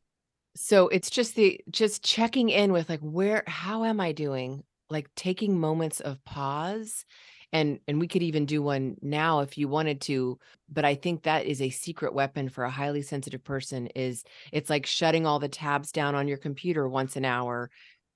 So 0.56 0.88
it's 0.89 1.10
just 1.10 1.36
the 1.36 1.60
just 1.72 2.03
checking 2.03 2.50
in 2.50 2.72
with 2.72 2.89
like 2.89 3.00
where 3.00 3.44
how 3.48 3.86
am 3.86 4.00
I 4.00 4.12
doing? 4.12 4.63
Like 4.93 5.09
taking 5.15 5.59
moments 5.59 6.00
of 6.00 6.23
pause 6.23 7.05
and 7.51 7.79
and 7.88 8.00
we 8.00 8.07
could 8.07 8.23
even 8.23 8.45
do 8.45 8.62
one 8.62 8.95
now 9.01 9.41
if 9.41 9.57
you 9.57 9.67
wanted 9.67 10.01
to 10.01 10.39
but 10.71 10.83
i 10.83 10.95
think 10.95 11.21
that 11.21 11.45
is 11.45 11.62
a 11.62 11.69
secret 11.69 12.12
weapon 12.12 12.50
for 12.50 12.63
a 12.63 12.71
highly 12.71 13.03
sensitive 13.03 13.43
person 13.43 13.85
is 13.95 14.23
it's 14.51 14.71
like 14.71 14.88
shutting 14.88 15.27
all 15.27 15.38
the 15.38 15.47
tabs 15.47 15.91
down 15.91 16.15
on 16.15 16.27
your 16.27 16.38
computer 16.38 16.89
once 16.89 17.15
an 17.15 17.25
hour 17.25 17.69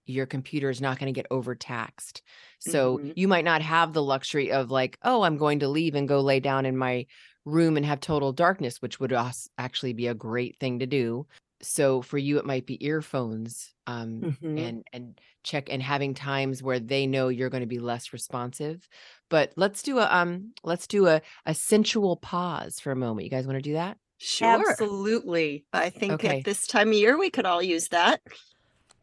your 0.08 0.26
computer 0.26 0.70
is 0.70 0.82
not 0.82 0.98
going 0.98 1.14
to 1.14 1.18
get 1.18 1.28
overtaxed. 1.30 2.22
So 2.60 2.98
mm-hmm. 2.98 3.12
you 3.16 3.28
might 3.28 3.46
not 3.46 3.62
have 3.62 3.94
the 3.94 4.02
luxury 4.02 4.52
of 4.52 4.72
like, 4.72 4.98
oh, 5.04 5.22
I'm 5.22 5.38
going 5.38 5.60
to 5.60 5.68
leave 5.68 5.96
and 5.96 6.08
go 6.08 6.22
lay 6.22 6.40
down 6.40 6.66
in 6.66 6.78
my 6.78 7.06
room 7.46 7.78
and 7.78 7.86
have 7.86 8.00
total 8.00 8.32
darkness, 8.32 8.82
which 8.82 9.00
would 9.00 9.14
actually 9.58 9.94
be 9.94 10.08
a 10.08 10.14
great 10.14 10.58
thing 10.60 10.80
to 10.80 10.86
do. 10.86 11.28
So 11.62 12.02
for 12.02 12.18
you, 12.18 12.38
it 12.38 12.46
might 12.46 12.66
be 12.66 12.84
earphones 12.86 13.74
um, 13.88 14.22
mm-hmm. 14.22 14.58
and 14.58 14.88
and 14.94 15.20
check 15.44 15.70
and 15.72 15.82
having 15.82 16.14
times 16.14 16.62
where 16.62 16.80
they 16.80 17.08
know 17.08 17.30
you're 17.30 17.50
going 17.50 17.62
to 17.62 17.68
be 17.68 17.80
less 17.80 18.14
responsive. 18.14 18.88
But 19.30 19.54
let's 19.56 19.82
do 19.82 20.00
a 20.00 20.08
um 20.12 20.54
let's 20.64 20.88
do 20.88 21.08
a 21.08 21.22
a 21.46 21.54
sensual 21.54 22.18
pause 22.18 22.80
for 22.80 22.92
a 22.92 22.96
moment. 22.96 23.26
You 23.26 23.32
guys 23.32 23.48
want 23.48 23.58
to 23.58 23.62
do 23.62 23.74
that? 23.74 23.98
Sure. 24.20 24.70
Absolutely. 24.70 25.66
I 25.74 25.90
think 25.90 26.14
okay. 26.14 26.40
at 26.40 26.46
this 26.46 26.66
time 26.66 26.90
of 26.90 26.96
year 26.96 27.18
we 27.18 27.30
could 27.30 27.46
all 27.46 27.62
use 27.62 27.90
that 27.90 28.22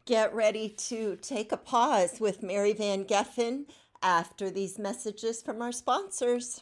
get 0.05 0.33
ready 0.35 0.69
to 0.69 1.17
take 1.17 1.51
a 1.51 1.57
pause 1.57 2.19
with 2.19 2.43
Mary 2.43 2.73
Van 2.73 3.03
Geffen 3.03 3.65
after 4.03 4.51
these 4.51 4.77
messages 4.77 5.41
from 5.41 5.61
our 5.61 5.71
sponsors. 5.71 6.61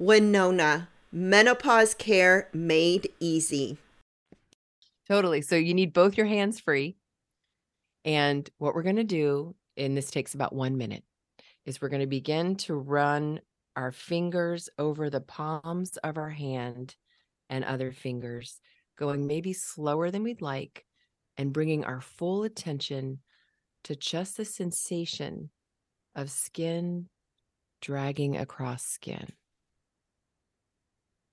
Winona, 0.00 0.88
menopause 1.12 1.92
care 1.92 2.48
made 2.54 3.10
easy. 3.20 3.76
Totally. 5.06 5.42
So 5.42 5.56
you 5.56 5.74
need 5.74 5.92
both 5.92 6.16
your 6.16 6.24
hands 6.24 6.58
free. 6.58 6.96
And 8.06 8.48
what 8.56 8.74
we're 8.74 8.82
going 8.82 8.96
to 8.96 9.04
do, 9.04 9.54
and 9.76 9.94
this 9.94 10.10
takes 10.10 10.32
about 10.32 10.54
one 10.54 10.78
minute, 10.78 11.04
is 11.66 11.82
we're 11.82 11.90
going 11.90 12.00
to 12.00 12.06
begin 12.06 12.56
to 12.56 12.74
run 12.76 13.42
our 13.76 13.92
fingers 13.92 14.70
over 14.78 15.10
the 15.10 15.20
palms 15.20 15.98
of 15.98 16.16
our 16.16 16.30
hand 16.30 16.96
and 17.50 17.62
other 17.62 17.92
fingers, 17.92 18.58
going 18.96 19.26
maybe 19.26 19.52
slower 19.52 20.10
than 20.10 20.22
we'd 20.22 20.40
like, 20.40 20.86
and 21.36 21.52
bringing 21.52 21.84
our 21.84 22.00
full 22.00 22.44
attention 22.44 23.18
to 23.84 23.94
just 23.94 24.38
the 24.38 24.46
sensation 24.46 25.50
of 26.14 26.30
skin 26.30 27.10
dragging 27.82 28.38
across 28.38 28.82
skin 28.82 29.30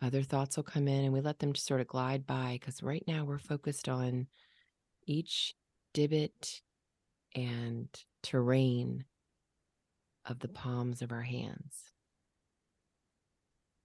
other 0.01 0.21
thoughts 0.21 0.55
will 0.55 0.63
come 0.63 0.87
in 0.87 1.05
and 1.05 1.13
we 1.13 1.21
let 1.21 1.39
them 1.39 1.53
just 1.53 1.65
sort 1.65 1.81
of 1.81 1.87
glide 1.87 2.27
by 2.27 2.57
because 2.59 2.83
right 2.83 3.03
now 3.07 3.25
we're 3.25 3.39
focused 3.39 3.89
on 3.89 4.27
each 5.05 5.55
divot 5.93 6.61
and 7.35 7.87
terrain 8.21 9.05
of 10.25 10.39
the 10.39 10.47
palms 10.47 11.01
of 11.01 11.11
our 11.11 11.23
hands. 11.23 11.91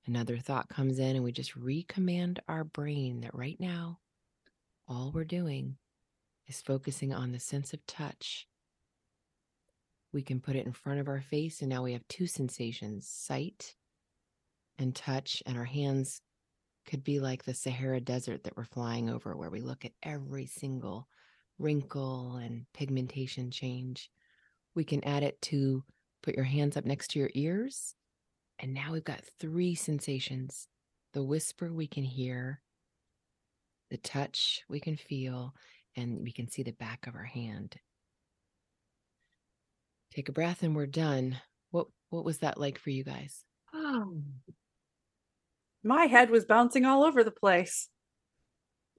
Another 0.06 0.36
thought 0.36 0.68
comes 0.68 0.98
in, 0.98 1.14
and 1.14 1.24
we 1.24 1.30
just 1.30 1.58
recommand 1.58 2.38
our 2.48 2.64
brain 2.64 3.20
that 3.20 3.34
right 3.34 3.58
now, 3.60 4.00
all 4.88 5.12
we're 5.14 5.24
doing 5.24 5.76
is 6.48 6.60
focusing 6.60 7.14
on 7.14 7.30
the 7.30 7.38
sense 7.38 7.72
of 7.72 7.86
touch. 7.86 8.48
We 10.12 10.22
can 10.22 10.40
put 10.40 10.56
it 10.56 10.66
in 10.66 10.72
front 10.72 10.98
of 10.98 11.08
our 11.08 11.20
face, 11.20 11.60
and 11.60 11.70
now 11.70 11.84
we 11.84 11.92
have 11.92 12.06
two 12.08 12.26
sensations 12.26 13.08
sight 13.08 13.76
and 14.78 14.94
touch, 14.94 15.42
and 15.46 15.56
our 15.56 15.64
hands 15.64 16.20
could 16.86 17.04
be 17.04 17.20
like 17.20 17.44
the 17.44 17.54
Sahara 17.54 18.00
Desert 18.00 18.44
that 18.44 18.56
we're 18.56 18.64
flying 18.64 19.08
over, 19.08 19.36
where 19.36 19.50
we 19.50 19.60
look 19.60 19.84
at 19.84 19.92
every 20.02 20.46
single 20.46 21.08
wrinkle 21.58 22.36
and 22.36 22.66
pigmentation 22.74 23.50
change. 23.50 24.10
We 24.74 24.84
can 24.84 25.04
add 25.04 25.22
it 25.22 25.40
to 25.42 25.84
put 26.22 26.34
your 26.34 26.44
hands 26.44 26.76
up 26.76 26.84
next 26.84 27.12
to 27.12 27.18
your 27.18 27.30
ears. 27.34 27.94
And 28.58 28.74
now 28.74 28.92
we've 28.92 29.04
got 29.04 29.24
three 29.40 29.74
sensations 29.74 30.66
the 31.12 31.22
whisper 31.22 31.70
we 31.70 31.86
can 31.86 32.04
hear, 32.04 32.62
the 33.90 33.98
touch 33.98 34.62
we 34.68 34.80
can 34.80 34.96
feel, 34.96 35.54
and 35.94 36.22
we 36.22 36.32
can 36.32 36.48
see 36.48 36.62
the 36.62 36.72
back 36.72 37.06
of 37.06 37.14
our 37.14 37.24
hand. 37.24 37.76
Take 40.14 40.30
a 40.30 40.32
breath 40.32 40.62
and 40.62 40.74
we're 40.74 40.86
done. 40.86 41.38
What 41.70 41.88
what 42.10 42.24
was 42.24 42.38
that 42.38 42.58
like 42.58 42.78
for 42.78 42.90
you 42.90 43.04
guys? 43.04 43.44
Oh, 43.74 44.14
my 45.84 46.06
head 46.06 46.30
was 46.30 46.44
bouncing 46.44 46.84
all 46.84 47.04
over 47.04 47.24
the 47.24 47.30
place. 47.30 47.88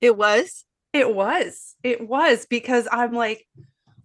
It 0.01 0.17
was. 0.17 0.65
It 0.91 1.13
was. 1.13 1.75
It 1.83 2.07
was 2.07 2.45
because 2.45 2.87
I'm 2.91 3.13
like, 3.13 3.47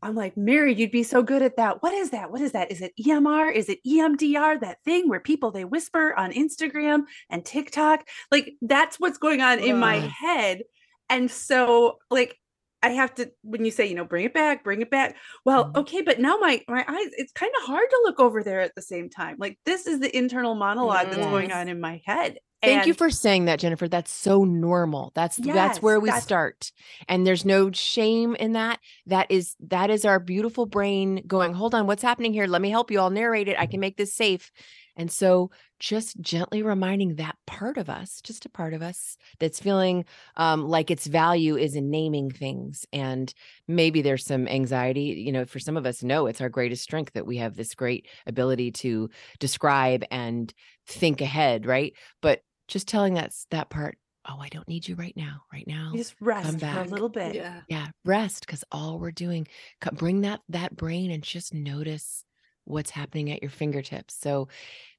I'm 0.00 0.14
like, 0.14 0.36
Mary, 0.36 0.74
you'd 0.74 0.92
be 0.92 1.02
so 1.02 1.22
good 1.22 1.42
at 1.42 1.56
that. 1.56 1.82
What 1.82 1.92
is 1.92 2.10
that? 2.10 2.30
What 2.30 2.40
is 2.40 2.52
that? 2.52 2.70
Is 2.70 2.80
it 2.80 2.92
EMR? 3.00 3.52
Is 3.52 3.68
it 3.68 3.80
EMDR? 3.86 4.60
That 4.60 4.82
thing 4.84 5.08
where 5.08 5.20
people 5.20 5.50
they 5.50 5.64
whisper 5.64 6.14
on 6.14 6.32
Instagram 6.32 7.02
and 7.28 7.44
TikTok? 7.44 8.06
Like 8.30 8.54
that's 8.62 9.00
what's 9.00 9.18
going 9.18 9.40
on 9.40 9.58
in 9.58 9.78
my 9.78 9.96
head. 9.96 10.62
And 11.10 11.30
so 11.30 11.98
like 12.10 12.38
I 12.80 12.90
have 12.90 13.14
to 13.16 13.32
when 13.42 13.64
you 13.64 13.72
say, 13.72 13.86
you 13.86 13.96
know, 13.96 14.04
bring 14.04 14.24
it 14.24 14.34
back, 14.34 14.62
bring 14.62 14.82
it 14.82 14.90
back. 14.90 15.16
Well, 15.44 15.64
mm-hmm. 15.64 15.78
okay, 15.80 16.02
but 16.02 16.20
now 16.20 16.36
my 16.36 16.62
my 16.68 16.84
eyes, 16.86 17.10
it's 17.16 17.32
kind 17.32 17.52
of 17.60 17.66
hard 17.66 17.90
to 17.90 18.00
look 18.04 18.20
over 18.20 18.44
there 18.44 18.60
at 18.60 18.76
the 18.76 18.82
same 18.82 19.10
time. 19.10 19.36
Like 19.38 19.58
this 19.66 19.86
is 19.86 19.98
the 19.98 20.16
internal 20.16 20.54
monologue 20.54 21.08
yes. 21.08 21.16
that's 21.16 21.28
going 21.28 21.50
on 21.52 21.68
in 21.68 21.80
my 21.80 22.00
head. 22.04 22.38
Thank 22.62 22.78
and, 22.78 22.86
you 22.88 22.94
for 22.94 23.08
saying 23.08 23.44
that, 23.44 23.60
Jennifer. 23.60 23.86
That's 23.86 24.12
so 24.12 24.44
normal. 24.44 25.12
That's 25.14 25.38
yes, 25.38 25.54
that's 25.54 25.82
where 25.82 26.00
we 26.00 26.10
that's, 26.10 26.24
start. 26.24 26.72
And 27.08 27.24
there's 27.24 27.44
no 27.44 27.70
shame 27.70 28.34
in 28.34 28.54
that. 28.54 28.80
That 29.06 29.30
is 29.30 29.54
that 29.60 29.90
is 29.90 30.04
our 30.04 30.18
beautiful 30.18 30.66
brain 30.66 31.22
going, 31.26 31.52
"Hold 31.52 31.74
on, 31.74 31.86
what's 31.86 32.02
happening 32.02 32.32
here? 32.32 32.46
Let 32.46 32.60
me 32.60 32.70
help 32.70 32.90
you. 32.90 32.98
I'll 32.98 33.10
narrate 33.10 33.46
it. 33.46 33.58
I 33.58 33.66
can 33.66 33.78
make 33.78 33.96
this 33.96 34.12
safe." 34.12 34.50
And 34.96 35.12
so 35.12 35.52
just 35.78 36.20
gently 36.20 36.60
reminding 36.60 37.14
that 37.14 37.36
part 37.46 37.78
of 37.78 37.88
us, 37.88 38.20
just 38.20 38.44
a 38.44 38.48
part 38.48 38.74
of 38.74 38.82
us 38.82 39.16
that's 39.38 39.60
feeling 39.60 40.04
um, 40.36 40.68
like 40.68 40.90
its 40.90 41.06
value 41.06 41.56
is 41.56 41.76
in 41.76 41.88
naming 41.88 42.32
things. 42.32 42.84
And 42.92 43.32
maybe 43.68 44.02
there's 44.02 44.26
some 44.26 44.48
anxiety. 44.48 45.22
You 45.24 45.30
know, 45.30 45.44
for 45.44 45.60
some 45.60 45.76
of 45.76 45.86
us, 45.86 46.02
no, 46.02 46.26
it's 46.26 46.40
our 46.40 46.48
greatest 46.48 46.82
strength 46.82 47.12
that 47.12 47.26
we 47.26 47.36
have 47.36 47.54
this 47.54 47.76
great 47.76 48.08
ability 48.26 48.72
to 48.72 49.08
describe 49.38 50.02
and 50.10 50.52
think 50.88 51.20
ahead, 51.20 51.64
right? 51.64 51.92
But 52.20 52.40
just 52.68 52.86
telling 52.86 53.14
that 53.14 53.32
that 53.50 53.70
part 53.70 53.98
oh 54.28 54.38
i 54.40 54.48
don't 54.48 54.68
need 54.68 54.86
you 54.86 54.94
right 54.94 55.16
now 55.16 55.40
right 55.52 55.66
now 55.66 55.90
just 55.94 56.14
rest 56.20 56.60
for 56.60 56.66
a 56.66 56.84
little 56.84 57.08
bit. 57.08 57.34
Yeah. 57.34 57.60
Yeah 57.68 57.88
rest 58.04 58.46
because 58.46 58.64
all 58.70 58.98
we're 58.98 59.10
doing 59.10 59.46
bring 59.94 60.20
that 60.22 60.40
that 60.48 60.76
brain 60.76 61.10
and 61.10 61.22
just 61.22 61.54
notice 61.54 62.24
what's 62.68 62.90
happening 62.90 63.30
at 63.30 63.42
your 63.42 63.50
fingertips. 63.50 64.14
So 64.14 64.48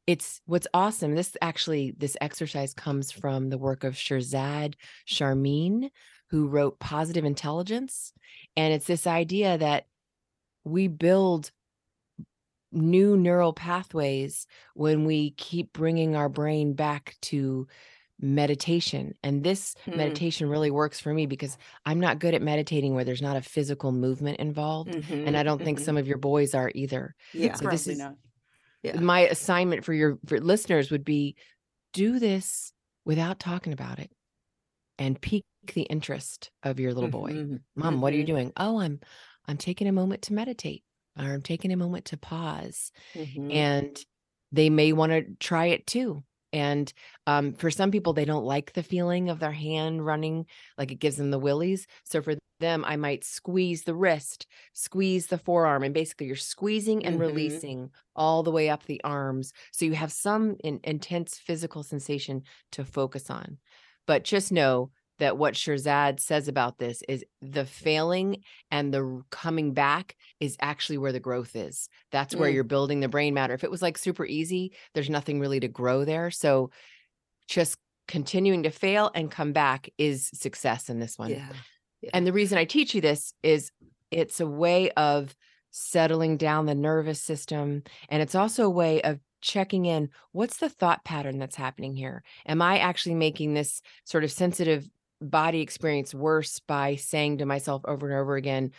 it's 0.07 0.41
what's 0.45 0.67
awesome 0.73 1.15
this 1.15 1.37
actually 1.41 1.93
this 1.97 2.17
exercise 2.19 2.73
comes 2.73 3.11
from 3.11 3.49
the 3.49 3.57
work 3.57 3.83
of 3.83 3.93
Shirzad 3.93 4.73
Chamine 5.05 5.91
who 6.31 6.47
wrote 6.47 6.79
positive 6.79 7.25
intelligence 7.25 8.11
and 8.55 8.73
it's 8.73 8.87
this 8.87 9.05
idea 9.07 9.57
that 9.57 9.85
we 10.63 10.87
build 10.87 11.51
new 12.71 13.17
neural 13.17 13.53
pathways 13.53 14.45
when 14.73 15.05
we 15.05 15.31
keep 15.31 15.73
bringing 15.73 16.15
our 16.15 16.29
brain 16.29 16.73
back 16.73 17.15
to 17.21 17.67
meditation. 18.21 19.15
And 19.23 19.43
this 19.43 19.75
hmm. 19.85 19.97
meditation 19.97 20.49
really 20.49 20.71
works 20.71 20.99
for 20.99 21.13
me 21.13 21.25
because 21.25 21.57
I'm 21.85 21.99
not 21.99 22.19
good 22.19 22.33
at 22.33 22.41
meditating 22.41 22.93
where 22.93 23.03
there's 23.03 23.21
not 23.21 23.37
a 23.37 23.41
physical 23.41 23.91
movement 23.91 24.39
involved. 24.39 24.91
Mm-hmm, 24.91 25.27
and 25.27 25.37
I 25.37 25.43
don't 25.43 25.63
think 25.63 25.77
mm-hmm. 25.77 25.85
some 25.85 25.97
of 25.97 26.07
your 26.07 26.17
boys 26.17 26.53
are 26.53 26.71
either. 26.75 27.15
Yeah, 27.33 27.53
so 27.53 27.69
this 27.69 27.87
is 27.87 27.99
not. 27.99 28.15
Yeah. 28.83 28.99
my 28.99 29.21
assignment 29.21 29.83
for 29.83 29.93
your 29.93 30.19
for 30.25 30.39
listeners 30.39 30.89
would 30.89 31.03
be 31.03 31.35
do 31.91 32.17
this 32.17 32.71
without 33.03 33.39
talking 33.39 33.73
about 33.73 33.99
it 33.99 34.09
and 34.97 35.19
pique 35.19 35.45
the 35.73 35.81
interest 35.81 36.51
of 36.63 36.79
your 36.79 36.93
little 36.93 37.09
boy. 37.09 37.33
Mhm, 37.33 37.59
Mom, 37.75 37.99
what 37.99 38.13
are 38.13 38.15
you 38.15 38.23
mhm, 38.23 38.27
doing? 38.27 38.53
Oh, 38.55 38.79
I'm 38.79 38.99
I'm 39.47 39.57
taking 39.57 39.87
a 39.87 39.91
moment 39.91 40.21
to 40.23 40.33
meditate 40.33 40.83
or 41.19 41.33
I'm 41.33 41.41
taking 41.41 41.71
a 41.71 41.77
moment 41.77 42.05
to 42.05 42.17
pause. 42.17 42.91
mhm. 43.13 43.49
And 43.49 44.03
they 44.51 44.69
may 44.69 44.93
want 44.93 45.11
to 45.11 45.23
try 45.39 45.67
it 45.67 45.87
too. 45.87 46.23
And 46.51 46.91
um, 47.27 47.53
for 47.53 47.69
some 47.69 47.91
people, 47.91 48.13
they 48.13 48.25
don't 48.25 48.45
like 48.45 48.73
the 48.73 48.81
feeling 48.83 49.29
of 49.29 49.39
their 49.39 49.51
hand 49.51 50.05
running, 50.05 50.47
like 50.77 50.91
it 50.91 50.95
gives 50.95 51.17
them 51.17 51.29
the 51.29 51.37
willies. 51.39 51.85
So 52.05 52.21
for 52.23 52.35
them, 52.59 52.83
I 52.85 52.95
might 52.95 53.23
squeeze 53.23 53.83
the 53.83 53.93
wrist, 53.95 54.47
squeeze 54.73 55.27
the 55.27 55.37
forearm, 55.37 55.83
and 55.83 55.93
basically 55.93 56.25
you're 56.27 56.35
squeezing 56.35 57.05
and 57.05 57.19
Mhm. 57.19 57.19
releasing 57.19 57.91
all 58.15 58.41
the 58.41 58.51
way 58.51 58.69
up 58.69 58.85
the 58.85 59.01
arms. 59.03 59.53
So 59.71 59.85
you 59.85 59.93
have 59.93 60.11
some 60.11 60.55
in, 60.63 60.79
intense 60.83 61.37
physical 61.37 61.83
sensation 61.83 62.43
to 62.71 62.83
focus 62.83 63.29
on. 63.29 63.59
But 64.07 64.23
just 64.23 64.51
know 64.51 64.91
that 65.19 65.37
what 65.37 65.53
Shirzad 65.53 66.19
says 66.19 66.47
about 66.47 66.77
this 66.77 67.03
is 67.07 67.23
the 67.41 67.65
failing 67.65 68.43
and 68.71 68.93
the 68.93 69.21
coming 69.29 69.73
back 69.73 70.15
is 70.39 70.57
actually 70.59 70.97
where 70.97 71.11
the 71.11 71.19
growth 71.19 71.55
is. 71.55 71.89
That's 72.11 72.35
where 72.35 72.49
Mm. 72.49 72.53
you're 72.55 72.63
building 72.63 72.99
the 72.99 73.07
brain 73.09 73.33
matter. 73.33 73.53
If 73.53 73.63
it 73.63 73.71
was 73.71 73.81
like 73.81 73.97
super 73.97 74.25
easy, 74.25 74.73
there's 74.93 75.09
nothing 75.09 75.39
really 75.39 75.59
to 75.59 75.67
grow 75.67 76.05
there. 76.05 76.31
So 76.31 76.71
just 77.47 77.77
continuing 78.07 78.63
to 78.63 78.71
fail 78.71 79.11
and 79.13 79.29
come 79.29 79.53
back 79.53 79.89
is 79.97 80.29
success 80.33 80.89
in 80.89 80.99
this 80.99 81.17
one. 81.17 81.31
Yeah. 81.31 81.51
And 82.13 82.25
the 82.25 82.33
reason 82.33 82.57
I 82.57 82.65
teach 82.65 82.95
you 82.95 83.01
this 83.01 83.33
is 83.43 83.71
it's 84.09 84.39
a 84.39 84.47
way 84.47 84.89
of 84.91 85.35
settling 85.71 86.37
down 86.37 86.65
the 86.65 86.73
nervous 86.75 87.21
system. 87.21 87.83
And 88.07 88.21
it's 88.21 88.35
also 88.35 88.63
a 88.65 88.69
way 88.69 89.01
of 89.01 89.19
checking 89.41 89.85
in 89.85 90.09
what's 90.31 90.57
the 90.57 90.69
thought 90.69 91.03
pattern 91.05 91.37
that's 91.37 91.55
happening 91.55 91.95
here? 91.95 92.23
Am 92.47 92.61
I 92.61 92.79
actually 92.79 93.15
making 93.15 93.53
this 93.53 93.81
sort 94.05 94.23
of 94.23 94.31
sensitive 94.31 94.89
body 95.21 95.61
experience 95.61 96.13
worse 96.13 96.59
by 96.59 96.95
saying 96.95 97.39
to 97.39 97.45
myself 97.45 97.81
over 97.85 98.09
and 98.09 98.19
over 98.19 98.35
again, 98.35 98.71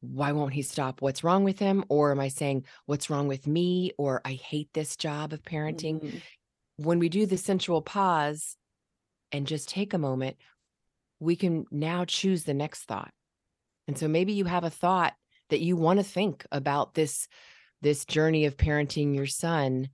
why 0.00 0.32
won't 0.32 0.52
he 0.52 0.62
stop? 0.62 1.00
What's 1.00 1.24
wrong 1.24 1.44
with 1.44 1.58
him? 1.58 1.84
Or 1.88 2.10
am 2.10 2.20
I 2.20 2.28
saying, 2.28 2.64
what's 2.86 3.10
wrong 3.10 3.28
with 3.28 3.46
me? 3.46 3.92
Or 3.98 4.20
I 4.24 4.32
hate 4.32 4.68
this 4.72 4.96
job 4.96 5.32
of 5.32 5.42
parenting. 5.42 6.00
Mhm. 6.00 6.22
When 6.76 6.98
we 6.98 7.08
do 7.08 7.26
the 7.26 7.38
sensual 7.38 7.82
pause 7.82 8.56
and 9.32 9.46
just 9.46 9.68
take 9.68 9.94
a 9.94 9.98
moment, 9.98 10.36
we 11.18 11.34
can 11.34 11.64
now 11.70 12.04
choose 12.04 12.44
the 12.44 12.54
next 12.54 12.84
thought. 12.84 13.12
And 13.88 13.96
so 13.96 14.08
maybe 14.08 14.32
you 14.32 14.44
have 14.44 14.64
a 14.64 14.70
thought 14.70 15.14
that 15.48 15.60
you 15.60 15.76
want 15.76 15.98
to 15.98 16.04
think 16.04 16.44
about 16.52 16.94
this 16.94 17.28
this 17.82 18.04
journey 18.04 18.46
of 18.46 18.56
parenting 18.56 19.14
your 19.14 19.26
son 19.26 19.88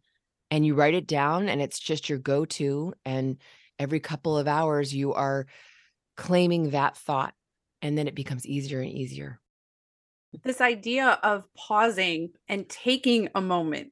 and 0.51 0.65
you 0.65 0.75
write 0.75 0.95
it 0.95 1.07
down 1.07 1.49
and 1.49 1.61
it's 1.61 1.81
just 1.81 2.09
your 2.09 2.19
go-to 2.19 2.95
and 3.05 3.39
every 3.79 4.01
couple 4.01 4.39
of 4.39 4.47
hours 4.47 4.95
you 4.95 5.13
are 5.13 5.47
claiming 6.23 6.71
that 6.71 6.97
thought 6.97 7.35
and 7.83 7.99
then 7.99 8.07
it 8.07 8.15
becomes 8.15 8.47
easier 8.47 8.81
and 8.81 8.93
easier. 8.93 9.41
this 10.45 10.61
idea 10.61 11.19
of 11.25 11.43
pausing 11.57 12.31
and 12.49 12.69
taking 12.69 13.29
a 13.35 13.41
moment 13.41 13.91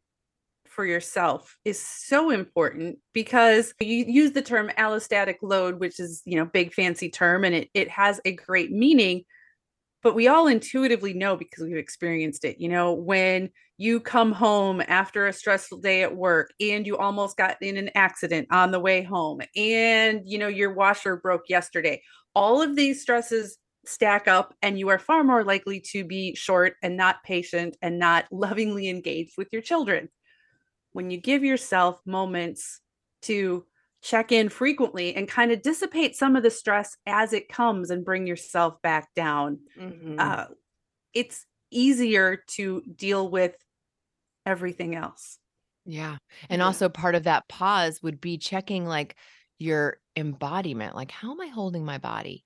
for 0.68 0.84
yourself 0.84 1.56
is 1.64 1.84
so 1.84 2.30
important 2.30 2.98
because 3.12 3.74
you 3.80 4.04
use 4.06 4.30
the 4.30 4.42
term 4.42 4.70
allostatic 4.78 5.38
load 5.42 5.80
which 5.80 5.98
is 5.98 6.22
you 6.24 6.36
know 6.36 6.44
big 6.44 6.72
fancy 6.72 7.10
term 7.10 7.42
and 7.42 7.52
it, 7.52 7.68
it 7.74 7.88
has 7.90 8.20
a 8.24 8.36
great 8.36 8.70
meaning 8.70 9.24
but 10.04 10.14
we 10.14 10.28
all 10.28 10.46
intuitively 10.46 11.12
know 11.12 11.34
because 11.34 11.64
we've 11.64 11.76
experienced 11.76 12.44
it 12.44 12.60
you 12.60 12.68
know 12.68 12.92
when 12.92 13.50
you 13.80 13.98
come 13.98 14.30
home 14.32 14.82
after 14.88 15.26
a 15.26 15.32
stressful 15.32 15.78
day 15.78 16.02
at 16.02 16.14
work 16.14 16.52
and 16.60 16.86
you 16.86 16.98
almost 16.98 17.38
got 17.38 17.56
in 17.62 17.78
an 17.78 17.90
accident 17.94 18.46
on 18.50 18.72
the 18.72 18.80
way 18.80 19.02
home 19.02 19.40
and 19.56 20.22
you 20.26 20.38
know 20.38 20.48
your 20.48 20.74
washer 20.74 21.16
broke 21.16 21.48
yesterday 21.48 22.02
all 22.34 22.60
of 22.60 22.76
these 22.76 23.00
stresses 23.00 23.58
stack 23.86 24.28
up 24.28 24.54
and 24.62 24.78
you 24.78 24.90
are 24.90 24.98
far 24.98 25.24
more 25.24 25.44
likely 25.44 25.80
to 25.80 26.04
be 26.04 26.34
short 26.34 26.74
and 26.82 26.96
not 26.96 27.22
patient 27.24 27.76
and 27.80 27.98
not 27.98 28.26
lovingly 28.32 28.88
engaged 28.90 29.32
with 29.38 29.48
your 29.52 29.62
children 29.62 30.10
when 30.92 31.10
you 31.10 31.20
give 31.20 31.44
yourself 31.44 32.00
moments 32.06 32.80
to 33.22 33.66
check 34.02 34.32
in 34.32 34.48
frequently 34.48 35.14
and 35.14 35.28
kind 35.28 35.52
of 35.52 35.62
dissipate 35.62 36.16
some 36.16 36.36
of 36.36 36.42
the 36.42 36.50
stress 36.50 36.96
as 37.06 37.32
it 37.32 37.48
comes 37.48 37.90
and 37.90 38.04
bring 38.04 38.26
yourself 38.26 38.80
back 38.82 39.08
down 39.14 39.58
Mhm. 39.74 40.18
uh, 40.18 40.46
it's 41.14 41.46
easier 41.70 42.42
to 42.48 42.82
deal 42.96 43.30
with 43.30 43.56
everything 44.46 44.94
else 44.94 45.38
Yeah. 45.84 46.18
And 46.48 46.62
Yeah. 46.62 46.62
also 46.62 46.88
part 46.88 47.14
of 47.14 47.24
that 47.24 47.48
pause 47.48 48.02
would 48.02 48.20
be 48.20 48.38
checking 48.38 48.84
like 48.86 49.16
your 49.58 50.00
embodiment. 50.16 50.94
Like 50.94 51.10
how 51.10 51.32
am 51.32 51.40
I 51.40 51.46
holding 51.46 51.84
my 51.84 51.98
body? 51.98 52.44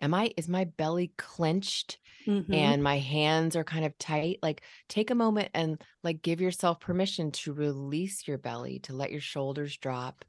Am 0.00 0.12
I 0.14 0.32
is 0.36 0.48
my 0.48 0.64
belly 0.64 1.12
clenched 1.16 1.98
Mhm. 2.26 2.74
and 2.74 2.82
my 2.82 2.98
hands 2.98 3.56
are 3.56 3.64
kind 3.64 3.84
of 3.84 3.96
tight? 3.98 4.38
Like 4.42 4.62
take 4.88 5.10
a 5.10 5.14
moment 5.14 5.50
and 5.54 5.82
like 6.02 6.22
give 6.22 6.40
yourself 6.40 6.80
permission 6.80 7.30
to 7.32 7.52
release 7.54 8.28
your 8.28 8.38
belly, 8.38 8.80
to 8.80 8.92
let 8.94 9.12
your 9.12 9.20
shoulders 9.20 9.76
drop. 9.78 10.24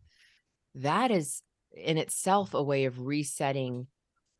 That 0.75 1.12
is 1.12 1.43
in 1.73 1.97
itself 1.97 2.54
a 2.54 2.63
way 2.63 2.86
of 2.86 2.99
resetting 3.01 3.88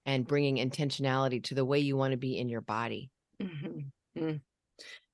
and 0.06 0.28
bringing 0.28 0.58
intentionality 0.58 1.44
to 1.46 1.56
the 1.56 1.66
way 1.66 1.80
you 1.80 1.98
want 1.98 2.12
to 2.14 2.18
be 2.18 2.38
in 2.38 2.50
your 2.50 2.62
body. 2.62 3.12
Mhm. 3.42 3.92
Mm. 4.18 4.42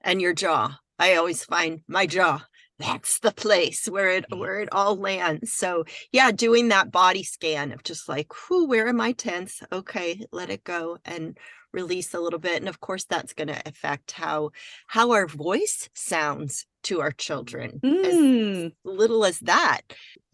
And 0.01 0.21
your 0.21 0.33
jaw. 0.33 0.79
I 1.01 1.15
always 1.15 1.43
find 1.43 1.81
my 1.87 2.05
jaw. 2.05 2.45
That's 2.77 3.19
the 3.19 3.31
place 3.31 3.87
where 3.87 4.09
it 4.09 4.25
where 4.29 4.59
it 4.59 4.69
all 4.71 4.95
lands. 4.95 5.51
So 5.53 5.85
yeah, 6.11 6.31
doing 6.31 6.69
that 6.69 6.91
body 6.91 7.23
scan 7.23 7.71
of 7.71 7.83
just 7.83 8.07
like, 8.07 8.27
whoo, 8.49 8.67
where 8.67 8.87
am 8.87 9.01
I 9.01 9.11
tense? 9.11 9.61
Okay, 9.71 10.23
let 10.31 10.51
it 10.51 10.63
go 10.63 10.99
and 11.03 11.37
release 11.73 12.13
a 12.13 12.19
little 12.19 12.39
bit. 12.39 12.59
And 12.59 12.69
of 12.69 12.79
course, 12.79 13.05
that's 13.05 13.33
going 13.33 13.47
to 13.47 13.61
affect 13.65 14.11
how 14.11 14.51
how 14.87 15.11
our 15.11 15.25
voice 15.25 15.89
sounds 15.95 16.67
to 16.83 17.01
our 17.01 17.11
children. 17.11 17.79
As 17.83 18.15
Mm. 18.15 18.71
little 18.83 19.25
as 19.25 19.39
that. 19.39 19.81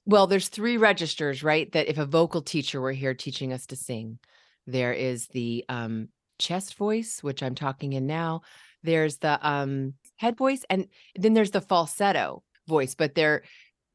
Well, 0.05 0.27
there's 0.27 0.49
three 0.49 0.77
registers, 0.77 1.43
right? 1.43 1.71
That 1.71 1.87
if 1.87 1.97
a 1.97 2.05
vocal 2.05 2.41
teacher 2.41 2.81
were 2.81 2.93
here 2.93 3.13
teaching 3.13 3.53
us 3.53 3.65
to 3.67 3.75
sing, 3.77 4.19
there 4.65 4.93
is 4.93 5.27
the 5.27 5.63
um, 5.69 6.09
chest 6.39 6.75
voice, 6.75 7.23
which 7.23 7.41
I'm 7.41 7.55
talking 7.55 7.93
in 7.93 8.05
now. 8.05 8.41
There's 8.83 9.17
the 9.17 9.37
um, 9.45 9.95
head 10.17 10.37
voice, 10.37 10.63
and 10.69 10.87
then 11.15 11.33
there's 11.33 11.51
the 11.51 11.61
falsetto 11.61 12.43
voice. 12.67 12.95
But 12.95 13.15
there, 13.15 13.43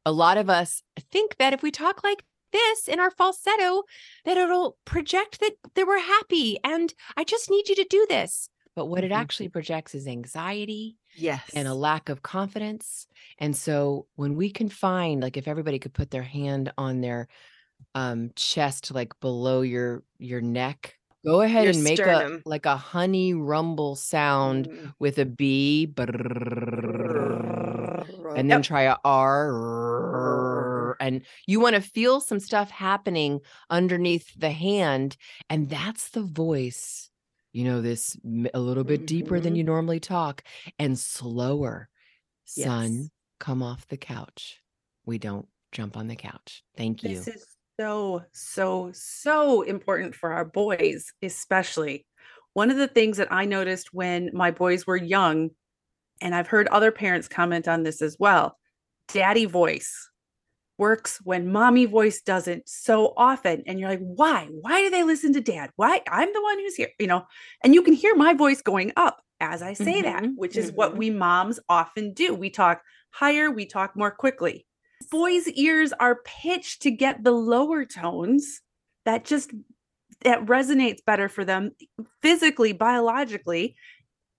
a 0.05 0.11
lot 0.11 0.37
of 0.37 0.49
us 0.49 0.83
think 1.11 1.37
that 1.37 1.53
if 1.53 1.63
we 1.63 1.71
talk 1.71 2.03
like 2.03 2.23
this 2.51 2.87
in 2.87 2.99
our 2.99 3.11
falsetto, 3.11 3.83
that 4.25 4.37
it'll 4.37 4.77
project 4.85 5.39
that 5.39 5.53
that 5.75 5.87
we're 5.87 5.99
happy, 5.99 6.57
and 6.63 6.93
I 7.17 7.23
just 7.23 7.49
need 7.49 7.69
you 7.69 7.75
to 7.75 7.85
do 7.89 8.05
this. 8.09 8.49
But 8.75 8.87
what 8.87 9.03
it 9.03 9.11
Mhm. 9.11 9.17
actually 9.17 9.49
projects 9.49 9.93
is 9.95 10.07
anxiety 10.07 10.97
Yes. 11.15 11.47
and 11.53 11.67
a 11.67 11.75
lack 11.75 12.09
of 12.09 12.23
confidence. 12.23 13.07
And 13.37 13.55
so 13.55 14.07
when 14.15 14.35
we 14.35 14.49
can 14.49 14.67
find 14.69 15.21
like 15.21 15.37
if 15.37 15.47
everybody 15.47 15.77
could 15.79 15.93
put 15.93 16.09
their 16.09 16.23
hand 16.23 16.73
on 16.77 17.01
their 17.01 17.27
um 17.95 18.31
chest 18.35 18.91
like 18.91 19.19
below 19.19 19.61
your 19.61 20.03
your 20.17 20.41
neck, 20.41 20.97
go 21.25 21.41
ahead 21.41 21.67
and 21.67 21.83
make 21.83 21.97
sternum. 21.97 22.41
a 22.45 22.49
like 22.49 22.65
a 22.65 22.77
honey 22.77 23.33
rumble 23.33 23.95
sound 23.95 24.67
Mm. 24.69 24.93
with 24.99 25.17
a 25.19 25.25
B 25.25 25.93
and 28.35 28.49
then 28.49 28.61
try 28.61 28.83
a 28.83 28.95
R 29.03 30.97
and 30.99 31.21
you 31.47 31.59
want 31.59 31.75
to 31.75 31.81
feel 31.81 32.19
some 32.21 32.39
stuff 32.39 32.69
happening 32.71 33.41
underneath 33.69 34.33
the 34.39 34.51
hand 34.51 35.17
and 35.49 35.69
that's 35.69 36.09
the 36.09 36.21
voice. 36.21 37.09
You 37.51 37.65
know 37.65 37.81
this 37.81 38.17
a 38.53 38.59
little 38.59 38.83
bit 38.83 39.05
deeper 39.05 39.39
than 39.39 39.53
Mhm. 39.53 39.57
you 39.57 39.63
normally 39.63 39.99
talk 39.99 40.43
and 40.79 40.97
slower. 40.97 41.89
Son, 42.45 42.93
Yes. 42.93 43.09
come 43.39 43.61
off 43.63 43.87
the 43.87 43.97
couch. 43.97 44.61
We 45.05 45.17
don't 45.17 45.47
jump 45.71 45.95
on 45.97 46.07
the 46.07 46.15
couch. 46.15 46.63
Thank 46.75 47.03
you. 47.03 47.09
This 47.09 47.27
is 47.27 47.45
so, 47.79 48.23
so, 48.33 48.91
so 48.93 49.61
important 49.63 50.15
for 50.15 50.31
our 50.31 50.45
boys, 50.45 51.11
especially. 51.21 52.05
One 52.53 52.69
of 52.69 52.77
the 52.77 52.87
things 52.87 53.17
that 53.17 53.31
I 53.31 53.45
noticed 53.45 53.93
when 53.93 54.29
my 54.33 54.51
boys 54.51 54.85
were 54.85 54.95
young, 54.97 55.49
and 56.21 56.35
I've 56.35 56.47
heard 56.47 56.67
other 56.69 56.91
parents 56.91 57.27
comment 57.27 57.67
on 57.67 57.83
this 57.83 58.01
as 58.01 58.17
well 58.19 58.57
daddy 59.09 59.45
voice 59.45 60.09
works 60.77 61.19
when 61.23 61.51
mommy 61.51 61.85
voice 61.85 62.21
doesn't 62.21 62.67
so 62.67 63.13
often. 63.17 63.63
And 63.67 63.79
you're 63.79 63.89
like, 63.89 63.99
why? 64.01 64.47
Why 64.61 64.81
do 64.81 64.89
they 64.89 65.03
listen 65.03 65.33
to 65.33 65.41
dad? 65.41 65.71
Why? 65.77 66.01
I'm 66.09 66.33
the 66.33 66.41
one 66.41 66.59
who's 66.59 66.75
here, 66.75 66.89
you 66.99 67.07
know, 67.07 67.25
and 67.63 67.73
you 67.73 67.83
can 67.83 67.93
hear 67.93 68.15
my 68.15 68.33
voice 68.33 68.61
going 68.61 68.91
up 68.97 69.21
as 69.39 69.61
I 69.61 69.73
say 69.73 70.01
that, 70.03 70.25
Mhm, 70.25 70.35
which 70.35 70.57
is 70.57 70.71
what 70.73 70.93
mhm. 70.93 70.97
we 70.97 71.09
moms 71.11 71.59
often 71.69 72.13
do. 72.13 72.33
We 72.33 72.49
talk 72.49 72.81
higher, 73.11 73.51
we 73.51 73.65
talk 73.65 73.95
more 73.95 74.11
quickly. 74.11 74.65
Boys' 75.13 75.47
ears 75.49 75.93
are 75.99 76.21
pitched 76.25 76.81
to 76.81 76.91
get 76.91 77.23
the 77.23 77.31
lower 77.31 77.85
tones 77.85 78.61
that 79.05 79.25
just 79.25 79.51
that 80.21 80.43
resonates 80.45 81.05
better 81.05 81.29
for 81.29 81.45
them 81.45 81.71
physically, 82.23 82.73
biologically, 82.73 83.75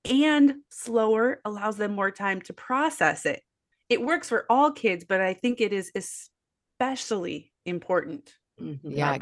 and 0.04 0.54
slower 0.70 1.40
allows 1.44 1.76
them 1.76 1.92
more 1.92 2.10
time 2.10 2.40
to 2.42 2.52
process 2.52 3.24
it. 3.24 3.42
It 3.88 4.02
works 4.02 4.28
for 4.28 4.46
all 4.50 4.72
kids, 4.72 5.04
but 5.08 5.20
I 5.20 5.34
think 5.34 5.60
it 5.60 5.72
is 5.72 5.92
especially 5.94 7.52
important 7.64 8.34
Mhm. 8.60 8.80
Yeah, 8.84 9.18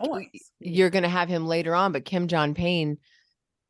you're 0.60 0.90
going 0.90 1.04
to 1.04 1.08
have 1.08 1.28
him 1.28 1.46
later 1.46 1.74
on, 1.74 1.92
but 1.92 2.04
Kim 2.04 2.28
John 2.28 2.54
Payne 2.54 2.98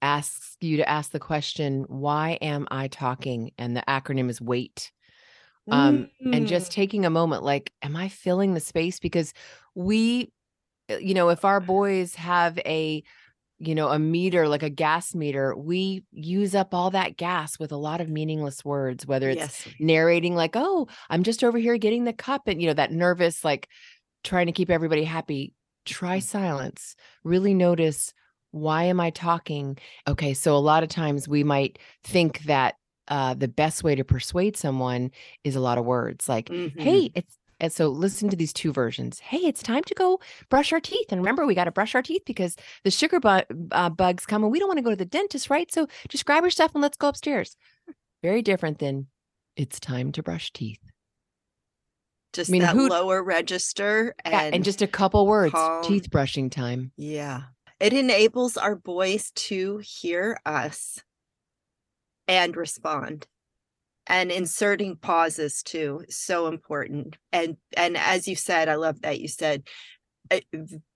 asks 0.00 0.56
you 0.60 0.76
to 0.78 0.88
ask 0.88 1.12
the 1.12 1.20
question, 1.20 1.84
why 1.88 2.38
am 2.42 2.66
I 2.70 2.88
talking? 2.88 3.52
And 3.58 3.76
the 3.76 3.84
acronym 3.88 4.28
is 4.28 4.40
wait. 4.40 4.92
Um, 5.70 6.08
and 6.32 6.46
just 6.46 6.70
Mm. 6.70 6.74
taking 6.74 7.04
a 7.06 7.10
moment, 7.10 7.42
like, 7.44 7.72
am 7.82 7.96
I 7.96 8.08
filling 8.08 8.54
the 8.54 8.60
space? 8.60 8.98
Because 8.98 9.32
we, 9.74 10.32
uh, 10.90 10.96
you 10.96 11.14
know, 11.14 11.28
if 11.30 11.44
our 11.44 11.60
boys 11.60 12.14
have 12.16 12.58
a, 12.60 13.02
you 13.58 13.74
know, 13.74 13.88
a 13.88 13.98
meter, 13.98 14.48
like 14.48 14.62
a 14.64 14.70
gas 14.70 15.14
meter, 15.14 15.56
we 15.56 16.04
use 16.12 16.54
up 16.54 16.74
all 16.74 16.90
that 16.90 17.16
gas 17.16 17.58
with 17.58 17.72
a 17.72 17.76
lot 17.76 18.00
of 18.00 18.08
meaningless 18.08 18.64
words, 18.64 19.06
whether 19.06 19.30
it's 19.30 19.38
yes. 19.38 19.68
narrating 19.78 20.34
like 20.34 20.52
oh 20.56 20.88
i'm 21.10 21.22
just 21.22 21.44
over 21.44 21.58
here 21.58 21.76
getting 21.78 22.04
the 22.04 22.12
cup 22.12 22.42
and 22.48 22.60
you 22.60 22.68
know 22.68 22.74
that 22.74 22.92
nervous 22.92 23.44
like 23.44 23.68
trying 24.24 24.46
to 24.46 24.52
keep 24.52 24.70
everybody 24.70 25.04
happy 25.04 25.54
try 25.84 26.18
silence 26.18 26.94
really 27.24 27.54
notice 27.54 28.12
why 28.52 28.84
am 28.84 29.00
i 29.00 29.10
talking 29.10 29.76
okay 30.08 30.34
so 30.34 30.56
a 30.56 30.58
lot 30.58 30.82
of 30.82 30.88
times 30.88 31.28
we 31.28 31.42
might 31.44 31.78
think 32.04 32.40
that 32.44 32.76
uh, 33.08 33.34
the 33.34 33.48
best 33.48 33.82
way 33.84 33.94
to 33.94 34.04
persuade 34.04 34.56
someone 34.56 35.10
is 35.44 35.56
a 35.56 35.60
lot 35.60 35.78
of 35.78 35.84
words 35.84 36.28
like 36.28 36.46
Mhm. 36.48 36.80
hey 36.80 37.10
it's 37.14 37.36
and 37.60 37.72
so 37.72 37.88
listen 37.88 38.28
to 38.28 38.36
these 38.36 38.52
two 38.52 38.72
versions 38.72 39.18
hey 39.20 39.38
it's 39.38 39.62
time 39.62 39.84
to 39.84 39.94
go 39.94 40.20
brush 40.48 40.72
our 40.72 40.80
teeth 40.80 41.06
and 41.10 41.20
remember 41.20 41.46
we 41.46 41.54
got 41.54 41.64
to 41.64 41.70
brush 41.72 41.94
our 41.94 42.02
teeth 42.02 42.22
because 42.26 42.56
the 42.84 42.90
sugar 42.90 43.20
bu- 43.20 43.42
uh, 43.72 43.88
bugs 43.90 44.26
come 44.26 44.42
and 44.42 44.50
we 44.52 44.58
don't 44.58 44.68
want 44.68 44.78
to 44.78 44.82
go 44.84 44.90
to 44.90 44.96
the 44.96 45.04
dentist 45.04 45.50
right? 45.50 45.70
So 45.72 45.86
just 46.08 46.24
grab 46.26 46.42
your 46.42 46.50
stuff 46.50 46.72
and 46.74 46.82
let's 46.82 46.96
go 46.96 47.08
upstairs. 47.08 47.56
Very 48.22 48.42
different 48.42 48.78
than 48.78 49.06
it's 49.56 49.78
time 49.80 50.12
to 50.12 50.22
brush 50.22 50.52
teeth. 50.52 50.78
Just 52.32 52.50
mean, 52.50 52.62
that 52.62 52.74
who- 52.74 52.88
lower 52.88 53.22
register 53.22 54.14
and, 54.24 54.32
Yeah, 54.32 54.50
and 54.54 54.64
just 54.64 54.80
a 54.80 54.86
couple 54.86 55.26
words 55.26 55.52
calm. 55.52 55.84
teeth 55.84 56.10
brushing 56.10 56.48
time. 56.50 56.92
Yeah. 56.96 57.42
It 57.78 57.92
enables 57.92 58.56
our 58.56 58.74
boys 58.76 59.30
to 59.32 59.78
hear 59.84 60.38
us 60.46 61.00
and 62.28 62.56
respond. 62.56 63.26
And 64.08 64.32
inserting 64.32 64.96
pauses 64.96 65.62
too 65.62 66.04
so 66.08 66.48
important. 66.48 67.16
And 67.32 67.56
and 67.76 67.96
as 67.96 68.26
you 68.26 68.34
said 68.34 68.68
i 68.68 68.74
love 68.74 69.00
that 69.02 69.20
you 69.20 69.28
said 69.28 69.62
uh, 70.30 70.40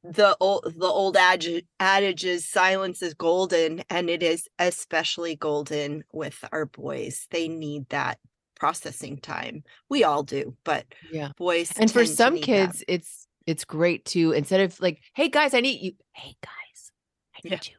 the 0.02 0.36
old 0.40 0.72
the 0.76 0.86
old 0.86 1.16
adage, 1.16 1.64
adage 1.78 2.24
is 2.24 2.48
silence 2.48 3.02
is 3.02 3.14
golden 3.14 3.82
and 3.90 4.08
it 4.08 4.22
is 4.22 4.48
especially 4.58 5.36
golden 5.36 6.04
with 6.12 6.42
our 6.52 6.64
boys. 6.66 7.26
They 7.30 7.48
need 7.48 7.88
that 7.90 8.18
processing 8.58 9.18
time. 9.18 9.62
We 9.88 10.02
all 10.04 10.22
do 10.22 10.56
but 10.64 10.86
yeah. 11.12 11.30
boys 11.36 11.70
and 11.78 11.90
for 11.90 12.04
some 12.06 12.34
need 12.34 12.42
that. 12.42 12.46
kids 12.46 12.84
it's 12.88 13.26
it's 13.46 13.64
great 13.64 14.04
to 14.06 14.32
instead 14.32 14.60
of 14.60 14.80
like 14.80 15.00
hey 15.14 15.28
guys 15.28 15.54
i 15.54 15.60
need 15.60 15.80
you 15.80 15.92
hey 16.14 16.34
guys 16.42 16.90
i 17.36 17.40
need 17.44 17.52
Yeah. 17.52 17.58
you 17.72 17.76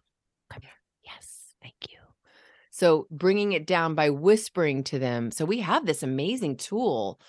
come 0.51 0.61
here 0.61 0.71
yes 1.03 1.53
thank 1.61 1.75
you 1.89 1.97
so 2.77 3.07
bringing 3.09 3.53
it 3.53 3.65
down 3.65 3.95
by 3.95 4.09
whispering 4.11 4.83
to 4.83 4.99
them 4.99 5.31
so 5.31 5.45
we 5.45 5.59
have 5.59 5.85
this 5.85 6.03
amazing 6.03 6.55
tool 6.55 7.19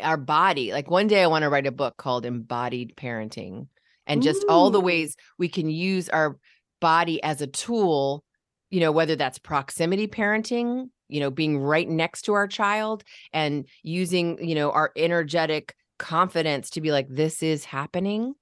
our 0.00 0.16
body 0.16 0.72
like 0.72 0.90
one 0.90 1.08
day 1.08 1.22
i 1.22 1.26
want 1.26 1.42
to 1.42 1.48
write 1.48 1.66
a 1.66 1.72
book 1.72 1.96
called 1.96 2.24
embodied 2.24 2.94
parenting 2.96 3.66
and 4.06 4.22
just 4.22 4.44
all 4.48 4.70
the 4.70 4.80
ways 4.80 5.16
we 5.38 5.48
can 5.48 5.68
use 5.68 6.08
our 6.08 6.38
body 6.80 7.22
as 7.22 7.42
a 7.42 7.46
tool 7.46 8.24
you 8.70 8.80
know 8.80 8.92
whether 8.92 9.16
that's 9.16 9.38
proximity 9.38 10.06
parenting 10.06 10.88
you 11.08 11.18
know 11.20 11.30
being 11.30 11.58
right 11.58 11.88
next 11.88 12.22
to 12.22 12.34
our 12.34 12.46
child 12.46 13.02
and 13.32 13.66
using 13.82 14.42
you 14.46 14.54
know 14.54 14.70
our 14.70 14.92
energetic 14.96 15.74
confidence 15.98 16.70
to 16.70 16.80
be 16.80 16.92
like 16.92 17.08
this 17.08 17.42
is 17.42 17.64
happening 17.64 18.34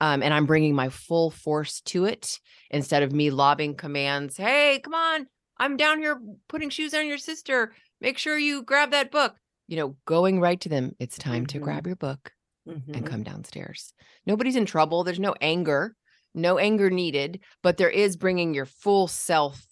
um, 0.00 0.22
and 0.22 0.32
i'm 0.32 0.46
bringing 0.46 0.74
my 0.74 0.88
full 0.88 1.30
force 1.30 1.82
to 1.82 2.06
it 2.06 2.40
instead 2.70 3.02
of 3.02 3.12
me 3.12 3.30
lobbing 3.30 3.74
commands 3.74 4.38
hey 4.38 4.80
come 4.82 4.94
on 4.94 5.26
i'm 5.62 5.76
down 5.76 5.98
here 5.98 6.20
putting 6.48 6.70
shoes 6.70 6.94
on 6.94 7.06
your 7.06 7.18
sister 7.18 7.74
make 8.00 8.18
sure 8.18 8.36
you 8.38 8.62
grab 8.62 8.90
that 8.90 9.10
book 9.10 9.36
you 9.68 9.76
know 9.76 9.96
going 10.06 10.40
right 10.40 10.60
to 10.60 10.68
them 10.68 10.94
it's 10.98 11.16
time 11.18 11.46
to 11.46 11.58
Mhm. 11.58 11.62
grab 11.62 11.86
your 11.86 11.96
book 11.96 12.32
and 12.66 12.84
Mhm. 12.86 13.06
come 13.06 13.22
downstairs 13.22 13.92
nobody's 14.26 14.56
in 14.56 14.66
trouble 14.66 15.04
there's 15.04 15.20
no 15.20 15.34
anger 15.40 15.96
no 16.34 16.58
anger 16.58 16.90
needed 16.90 17.40
but 17.62 17.76
there 17.76 17.90
is 17.90 18.16
bringing 18.16 18.54
your 18.54 18.66
full 18.66 19.08
self 19.08 19.66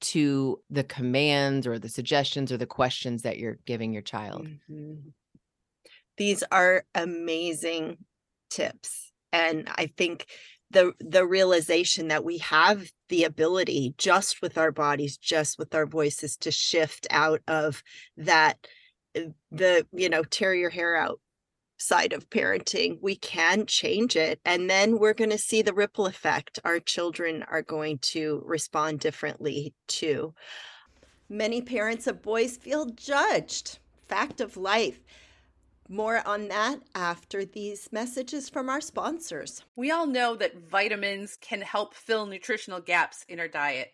to 0.00 0.60
the 0.70 0.84
commands 0.84 1.66
or 1.66 1.78
the 1.78 1.88
suggestions 1.88 2.50
or 2.52 2.56
the 2.56 2.66
questions 2.66 3.22
that 3.22 3.38
you're 3.38 3.58
giving 3.66 3.92
your 3.92 4.02
child 4.02 4.46
Mhm. 4.46 5.12
These 6.16 6.42
are 6.52 6.84
amazing 6.94 7.98
tips. 8.50 9.12
And 9.32 9.68
I 9.76 9.86
think 9.86 10.26
the 10.70 10.92
the 11.00 11.26
realization 11.26 12.08
that 12.08 12.24
we 12.24 12.38
have 12.38 12.90
the 13.12 13.24
ability 13.24 13.94
just 13.98 14.40
with 14.40 14.56
our 14.56 14.72
bodies, 14.72 15.18
just 15.18 15.58
with 15.58 15.74
our 15.74 15.84
voices 15.84 16.34
to 16.38 16.50
shift 16.50 17.06
out 17.10 17.42
of 17.46 17.82
that 18.16 18.66
uh, 19.14 19.20
the 19.50 19.86
you 19.92 20.08
know 20.08 20.24
tear 20.24 20.54
your 20.54 20.70
hair 20.70 20.96
out 20.96 21.20
side 21.76 22.14
of 22.14 22.30
parenting 22.30 22.96
we 23.02 23.16
can 23.16 23.66
change 23.66 24.14
it 24.14 24.40
and 24.44 24.70
then 24.70 24.98
we're 24.98 25.12
going 25.12 25.28
to 25.28 25.36
see 25.36 25.60
the 25.60 25.74
ripple 25.74 26.06
effect. 26.06 26.58
Our 26.64 26.80
children 26.80 27.44
are 27.50 27.60
going 27.60 27.98
to 28.12 28.42
respond 28.46 29.00
differently 29.00 29.74
too. 29.88 30.32
Many 31.28 31.60
parents 31.60 32.06
of 32.06 32.22
boys 32.22 32.56
feel 32.56 32.86
judged. 32.86 33.78
Fact 34.08 34.40
of 34.40 34.56
life 34.56 35.00
more 35.92 36.26
on 36.26 36.48
that 36.48 36.80
after 36.94 37.44
these 37.44 37.88
messages 37.92 38.48
from 38.48 38.68
our 38.68 38.80
sponsors 38.80 39.62
We 39.76 39.90
all 39.90 40.06
know 40.06 40.34
that 40.36 40.68
vitamins 40.70 41.36
can 41.40 41.60
help 41.60 41.94
fill 41.94 42.26
nutritional 42.26 42.80
gaps 42.80 43.24
in 43.28 43.38
our 43.38 43.48
diet. 43.48 43.92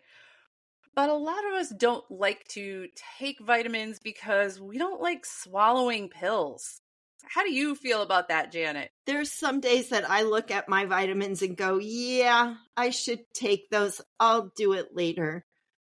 But 0.95 1.09
a 1.09 1.13
lot 1.13 1.45
of 1.45 1.53
us 1.53 1.69
don't 1.69 2.09
like 2.09 2.47
to 2.49 2.87
take 3.17 3.39
vitamins 3.39 3.99
because 3.99 4.59
we 4.59 4.77
don't 4.77 5.01
like 5.01 5.25
swallowing 5.25 6.09
pills. 6.09 6.81
How 7.23 7.43
do 7.43 7.53
you 7.53 7.75
feel 7.75 8.01
about 8.01 8.29
that, 8.29 8.51
Janet? 8.51 8.89
there's 9.09 9.31
some 9.31 9.59
days 9.59 9.89
that 9.89 10.07
I 10.07 10.21
look 10.21 10.51
at 10.51 10.69
my 10.69 10.85
vitamins 10.85 11.41
and 11.41 11.57
go, 11.57 11.79
yeah, 11.79 12.55
I 12.77 12.91
should 12.91 13.21
take 13.33 13.71
those. 13.71 14.01
I'll 14.19 14.51
do 14.55 14.73
it 14.73 14.89
later. 14.93 15.45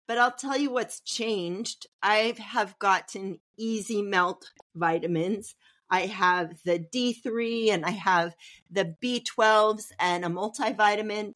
But 0.08 0.18
I'll 0.18 0.32
tell 0.32 0.58
you 0.58 0.72
what's 0.72 1.02
changed. 1.02 1.86
I 2.02 2.34
have 2.40 2.80
gotten 2.80 3.40
easy 3.58 4.02
melt 4.02 4.50
vitamins. 4.74 5.54
I 5.90 6.02
have 6.02 6.62
the 6.64 6.80
D3 6.80 7.72
and 7.72 7.86
I 7.86 7.92
have 7.92 8.36
the 8.70 8.96
B12s 9.02 9.92
and 10.00 10.26
a 10.26 10.30
multivitamin. 10.30 11.34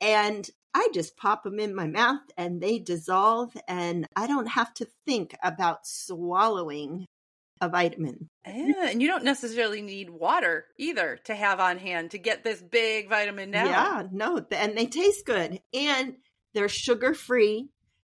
And 0.00 0.48
I 0.74 0.88
just 0.94 1.16
pop 1.16 1.42
them 1.42 1.58
in 1.58 1.74
my 1.74 1.86
mouth 1.86 2.22
and 2.36 2.60
they 2.60 2.78
dissolve. 2.78 3.56
And 3.66 4.06
I 4.14 4.26
don't 4.26 4.48
have 4.48 4.72
to 4.74 4.86
think 5.06 5.34
about 5.42 5.86
swallowing 5.86 7.06
a 7.60 7.68
vitamin. 7.68 8.28
Yeah, 8.46 8.88
and 8.88 9.02
you 9.02 9.08
don't 9.08 9.24
necessarily 9.24 9.82
need 9.82 10.10
water 10.10 10.66
either 10.78 11.18
to 11.24 11.34
have 11.34 11.60
on 11.60 11.78
hand 11.78 12.12
to 12.12 12.18
get 12.18 12.44
this 12.44 12.62
big 12.62 13.08
vitamin 13.08 13.50
now. 13.50 13.64
Yeah, 13.64 14.02
no, 14.12 14.46
and 14.52 14.76
they 14.78 14.86
taste 14.86 15.26
good 15.26 15.60
and 15.74 16.14
they're 16.54 16.68
sugar 16.68 17.14
free. 17.14 17.68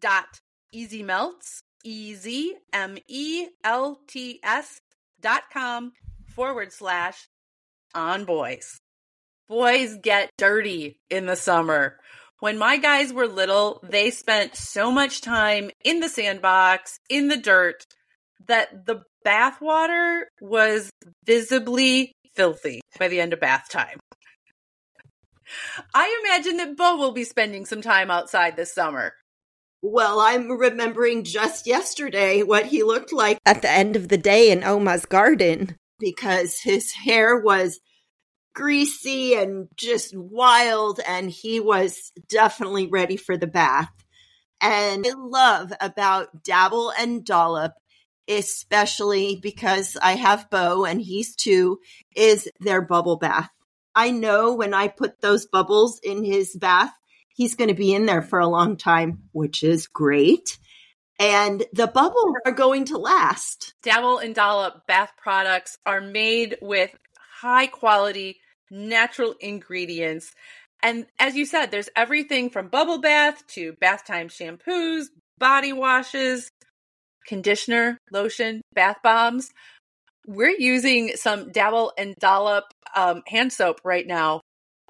dot 0.01 0.41
ezmelts, 0.75 1.63
E 1.85 2.15
Z 2.15 2.57
M 2.73 2.99
E 3.09 3.49
L 3.65 4.01
T 4.07 4.41
S 4.43 4.81
dot 5.21 5.43
com 5.53 5.93
forward 6.35 6.73
slash 6.73 7.29
on 7.95 8.25
boys. 8.25 8.79
Boys 9.49 9.97
get 10.03 10.31
dirty 10.39 10.99
in 11.11 11.27
the 11.27 11.37
summer. 11.37 11.99
When 12.41 12.59
my 12.59 12.79
guys 12.79 13.13
were 13.13 13.29
little, 13.29 13.81
they 13.89 14.11
spent 14.11 14.57
so 14.57 14.91
much 14.91 15.21
time 15.21 15.71
in 15.85 16.01
the 16.01 16.09
sandbox, 16.09 16.99
in 17.09 17.29
the 17.29 17.37
dirt, 17.37 17.85
that 18.49 18.87
the 18.87 19.03
bath 19.25 19.61
water 19.61 20.27
was 20.41 20.91
visibly 21.25 22.13
filthy 22.35 22.81
by 22.99 23.09
the 23.09 23.21
end 23.21 23.33
of 23.33 23.41
bath 23.41 23.69
time. 23.71 24.01
I 25.95 26.23
imagine 26.25 26.57
that 26.57 26.77
Bo 26.77 26.97
will 26.97 27.13
be 27.13 27.25
spending 27.25 27.67
some 27.67 27.83
time 27.83 28.11
outside 28.11 28.57
this 28.57 28.75
summer. 28.75 29.13
Well, 29.83 30.21
I'm 30.21 30.49
remembering 30.49 31.25
just 31.25 31.67
yesterday 31.67 32.43
what 32.45 32.67
he 32.67 32.85
looked 32.85 33.13
like 33.13 33.39
at 33.45 33.63
the 33.63 33.71
end 33.71 33.97
of 33.97 34.09
the 34.09 34.17
day 34.17 34.51
in 34.51 34.63
Oma's 34.63 35.05
garden. 35.05 35.77
because 35.99 36.59
his 36.59 36.93
hair 36.93 37.39
was 37.39 37.81
greasy 38.55 39.35
and 39.35 39.69
just 39.77 40.17
wild, 40.17 41.01
and 41.07 41.31
he 41.31 41.61
was 41.61 42.13
definitely 42.29 42.87
ready 42.87 43.17
for 43.17 43.37
the 43.37 43.47
bath. 43.47 43.91
And 44.61 45.07
I 45.07 45.15
love 45.17 45.73
about 45.81 46.43
Dabble 46.45 46.93
and 46.99 47.25
Dollop, 47.25 47.73
especially 48.29 49.39
because 49.43 49.97
I 50.01 50.13
have 50.13 50.51
Bo 50.51 50.85
and 50.85 51.01
he's 51.01 51.35
two, 51.35 51.79
is 52.15 52.49
their 52.61 52.83
bubble 52.83 53.17
bath. 53.17 53.51
I 53.95 54.11
know 54.11 54.55
when 54.55 54.75
I 54.75 54.89
put 54.89 55.21
those 55.21 55.47
bubbles 55.47 56.01
in 56.03 56.25
his 56.25 56.57
bath, 56.57 56.93
he's 57.35 57.55
going 57.55 57.69
to 57.69 57.75
be 57.75 57.95
in 57.95 58.07
there 58.07 58.23
for 58.23 58.39
a 58.39 58.49
long 58.49 58.77
time, 58.77 59.23
which 59.33 59.63
is 59.63 59.87
great. 59.87 60.59
And 61.19 61.65
the 61.73 61.87
bubbles 61.87 62.35
are 62.45 62.53
going 62.53 62.87
to 62.87 62.99
last. 62.99 63.75
Dabble 63.83 64.19
and 64.19 64.35
Dollop 64.35 64.87
bath 64.87 65.13
products 65.17 65.79
are 65.87 66.01
made 66.01 66.57
with 66.61 66.91
high 67.41 67.67
quality 67.67 68.41
natural 68.71 69.35
ingredients. 69.41 70.33
And 70.83 71.07
as 71.19 71.37
you 71.37 71.47
said, 71.47 71.71
there's 71.71 71.91
everything 71.95 72.51
from 72.51 72.69
bubble 72.69 72.99
bath 72.99 73.47
to 73.49 73.75
bath 73.75 74.05
time 74.05 74.29
shampoos, 74.29 75.07
body 75.39 75.73
washes, 75.73 76.51
conditioner, 77.27 77.99
lotion, 78.11 78.63
bath 78.75 78.97
bombs. 79.05 79.51
We're 80.27 80.57
using 80.59 81.13
some 81.17 81.53
Dabble 81.53 81.93
and 81.97 82.15
Dollop 82.17 82.65
um, 82.97 83.23
hand 83.29 83.53
soap 83.53 83.81
right 83.85 84.07
now 84.07 84.41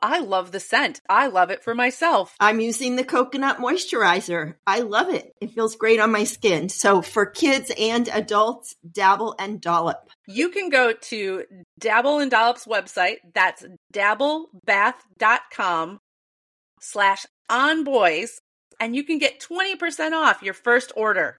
I 0.03 0.19
love 0.19 0.51
the 0.51 0.61
scent. 0.61 1.01
I 1.09 1.29
love 1.29 1.51
it 1.51 1.63
for 1.63 1.75
myself. 1.75 2.35
I'm 2.41 2.61
using 2.61 2.97
the 2.97 3.05
coconut 3.05 3.59
moisturizer. 3.59 4.57
I 4.67 4.81
love 4.81 5.09
it. 5.09 5.33
It 5.41 5.53
feels 5.53 5.77
great 5.77 6.01
on 6.01 6.11
my 6.11 6.25
skin. 6.25 6.69
So 6.69 7.01
for 7.01 7.25
kids 7.25 7.71
and 7.79 8.09
adults, 8.09 8.75
dabble 8.91 9.37
and 9.39 9.61
dollop. 9.61 10.09
You 10.27 10.49
can 10.49 10.69
go 10.69 10.93
to 10.93 11.45
Dabble 11.79 12.19
and 12.19 12.31
Dollop's 12.31 12.67
website. 12.67 13.19
That's 13.33 13.65
dabblebath.com 13.95 16.01
slash 16.81 17.27
on 17.49 17.85
boys 17.85 18.41
and 18.83 18.97
you 18.97 19.05
can 19.05 19.19
get 19.19 19.41
20% 19.41 20.13
off 20.13 20.43
your 20.43 20.55
first 20.55 20.93
order. 20.97 21.37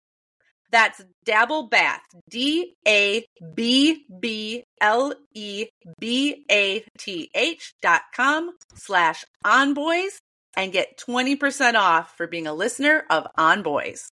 That's 0.74 1.06
Dabble 1.24 1.68
Bath, 1.68 2.02
D 2.28 2.74
A 2.88 3.24
B 3.54 4.08
B 4.20 4.64
L 4.82 5.14
E 5.36 5.68
B 6.00 6.46
A 6.50 6.84
T 6.98 7.30
H 7.36 7.76
dot 7.80 8.02
com 8.16 8.58
slash 8.74 9.24
on 9.46 9.76
boys 9.76 10.20
and 10.58 10.74
get 10.74 10.98
20% 10.98 11.76
off 11.76 12.18
for 12.18 12.26
being 12.26 12.48
a 12.48 12.56
listener 12.56 13.04
of 13.12 13.28
On 13.38 13.62
Boys. 13.62 14.10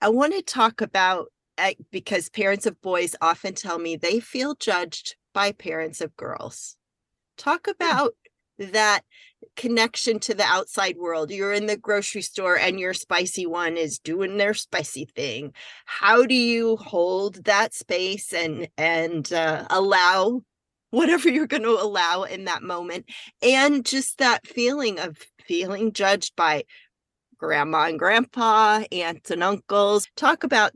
I 0.00 0.10
want 0.10 0.32
to 0.34 0.42
talk 0.42 0.80
about 0.80 1.26
because 1.90 2.28
parents 2.28 2.66
of 2.66 2.80
boys 2.80 3.16
often 3.20 3.54
tell 3.54 3.80
me 3.80 3.96
they 3.96 4.20
feel 4.20 4.54
judged 4.54 5.16
by 5.32 5.50
parents 5.50 6.00
of 6.00 6.16
girls. 6.16 6.76
Talk 7.36 7.66
hmm. 7.66 7.72
about 7.72 8.14
that 8.58 9.02
connection 9.56 10.18
to 10.20 10.34
the 10.34 10.44
outside 10.44 10.96
world. 10.96 11.30
You're 11.30 11.52
in 11.52 11.66
the 11.66 11.76
grocery 11.76 12.22
store 12.22 12.58
and 12.58 12.78
your 12.78 12.94
spicy 12.94 13.46
one 13.46 13.76
is 13.76 13.98
doing 13.98 14.36
their 14.36 14.54
spicy 14.54 15.06
thing. 15.14 15.52
How 15.86 16.24
do 16.24 16.34
you 16.34 16.76
hold 16.76 17.44
that 17.44 17.74
space 17.74 18.32
and 18.32 18.68
and 18.76 19.32
uh, 19.32 19.66
allow 19.70 20.42
whatever 20.90 21.28
you're 21.28 21.46
going 21.46 21.64
to 21.64 21.70
allow 21.70 22.22
in 22.22 22.44
that 22.44 22.62
moment 22.62 23.06
and 23.42 23.84
just 23.84 24.18
that 24.18 24.46
feeling 24.46 25.00
of 25.00 25.18
feeling 25.44 25.92
judged 25.92 26.36
by 26.36 26.64
grandma 27.36 27.86
and 27.86 27.98
grandpa, 27.98 28.84
aunts 28.92 29.30
and 29.30 29.42
uncles. 29.42 30.06
Talk 30.16 30.44
about 30.44 30.72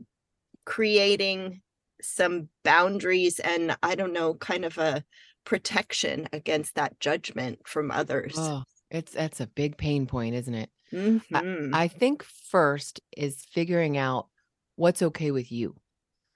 creating 0.65 1.61
some 2.01 2.49
boundaries 2.63 3.39
and 3.39 3.75
I 3.81 3.95
don't 3.95 4.13
know, 4.13 4.33
kind 4.35 4.65
of 4.65 4.77
a 4.77 5.03
protection 5.49 6.29
against 6.31 6.75
that 6.75 6.99
judgment 6.99 7.57
from 7.65 7.89
others. 7.89 8.35
Oh, 8.37 8.61
it's 8.91 9.13
that's 9.13 9.39
a 9.39 9.47
big 9.47 9.77
pain 9.77 10.05
point, 10.05 10.35
isn't 10.35 10.53
it? 10.53 10.69
Mm-hmm. 10.93 11.73
I, 11.73 11.85
I 11.85 11.87
think 11.87 12.21
first 12.21 13.01
is 13.17 13.43
figuring 13.51 13.97
out 13.97 14.27
what's 14.75 15.01
okay 15.01 15.31
with 15.31 15.51
you. 15.51 15.75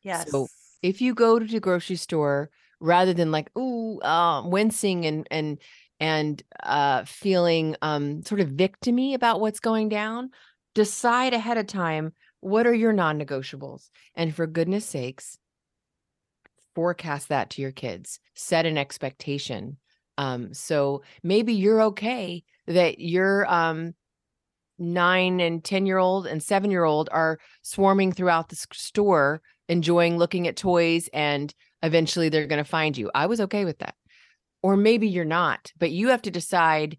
Yes. 0.02 0.32
So 0.32 0.48
if 0.82 1.00
you 1.00 1.14
go 1.14 1.38
to 1.38 1.46
the 1.46 1.60
grocery 1.60 1.96
store 1.96 2.50
rather 2.80 3.14
than 3.14 3.32
like, 3.32 3.56
ooh, 3.56 4.00
uh, 4.00 4.42
wincing 4.48 5.06
and 5.06 5.28
and 5.30 5.60
and 6.00 6.42
uh, 6.64 7.04
feeling 7.06 7.76
um, 7.84 8.24
sort 8.24 8.42
of 8.42 8.50
victimy 8.50 9.14
about 9.14 9.42
what's 9.42 9.60
going 9.60 9.90
down, 9.90 10.32
decide 10.74 11.36
ahead 11.36 11.60
of 11.60 11.68
time 11.68 12.14
what 12.40 12.66
are 12.66 12.74
your 12.74 12.94
non-negotiables, 12.94 13.92
and 14.16 14.34
for 14.34 14.48
goodness 14.48 14.88
sakes, 14.88 15.38
forecast 16.76 17.30
that 17.30 17.50
to 17.50 17.62
your 17.62 17.72
kids 17.72 18.20
set 18.36 18.66
an 18.66 18.78
expectation 18.78 19.78
um 20.18 20.54
so 20.54 21.02
maybe 21.24 21.54
you're 21.54 21.82
okay 21.82 22.44
that 22.68 23.00
your 23.00 23.52
um 23.52 23.94
9 24.80 25.40
and 25.40 25.64
10 25.64 25.86
year 25.86 25.98
old 25.98 26.28
and 26.28 26.42
7 26.42 26.72
year 26.72 26.84
old 26.84 27.10
are 27.12 27.40
swarming 27.62 28.12
throughout 28.12 28.50
the 28.50 28.56
store 28.74 29.42
enjoying 29.70 30.18
looking 30.18 30.48
at 30.48 30.58
toys 30.58 31.10
and 31.14 31.54
eventually 31.82 32.30
they're 32.30 32.48
going 32.48 32.64
to 32.64 32.70
find 32.70 32.98
you. 32.98 33.12
I 33.14 33.26
was 33.28 33.42
okay 33.42 33.66
with 33.66 33.80
that. 33.80 33.96
Or 34.62 34.78
maybe 34.78 35.08
you're 35.08 35.26
not 35.26 35.72
but 35.78 35.92
you 35.92 36.10
have 36.10 36.22
to 36.24 36.32
decide 36.32 36.98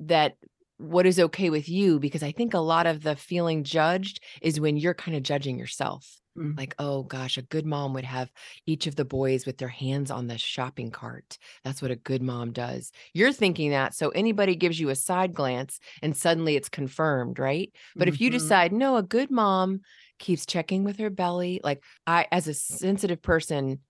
that 0.00 0.36
what 0.78 1.06
is 1.06 1.18
okay 1.18 1.50
with 1.50 1.68
you 1.68 1.98
because 1.98 2.22
i 2.22 2.32
think 2.32 2.54
a 2.54 2.58
lot 2.58 2.86
of 2.86 3.02
the 3.02 3.16
feeling 3.16 3.64
judged 3.64 4.22
is 4.40 4.60
when 4.60 4.76
you're 4.76 4.94
kind 4.94 5.16
of 5.16 5.22
judging 5.22 5.58
yourself 5.58 6.20
Mm. 6.38 6.56
Like, 6.56 6.74
oh 6.78 7.02
gosh, 7.02 7.36
a 7.36 7.42
good 7.42 7.66
mom 7.66 7.94
would 7.94 8.04
have 8.04 8.30
each 8.66 8.86
of 8.86 8.96
the 8.96 9.04
boys 9.04 9.44
with 9.44 9.58
their 9.58 9.68
hands 9.68 10.10
on 10.10 10.26
the 10.26 10.38
shopping 10.38 10.90
cart. 10.90 11.38
That's 11.64 11.82
what 11.82 11.90
a 11.90 11.96
good 11.96 12.22
mom 12.22 12.52
does. 12.52 12.92
You're 13.12 13.32
thinking 13.32 13.70
that. 13.70 13.94
So 13.94 14.10
anybody 14.10 14.54
gives 14.54 14.78
you 14.78 14.90
a 14.90 14.94
side 14.94 15.34
glance 15.34 15.80
and 16.02 16.16
suddenly 16.16 16.56
it's 16.56 16.68
confirmed, 16.68 17.38
right? 17.38 17.72
But 17.96 18.06
mm-hmm. 18.06 18.14
if 18.14 18.20
you 18.20 18.30
mm-hmm. 18.30 18.38
decide, 18.38 18.72
no, 18.72 18.96
a 18.96 19.02
good 19.02 19.30
mom 19.30 19.80
keeps 20.18 20.46
checking 20.46 20.84
with 20.84 20.98
her 20.98 21.10
belly, 21.10 21.60
like 21.64 21.82
I, 22.06 22.26
as 22.30 22.48
a 22.48 22.54
sensitive 22.54 23.22
person, 23.22 23.80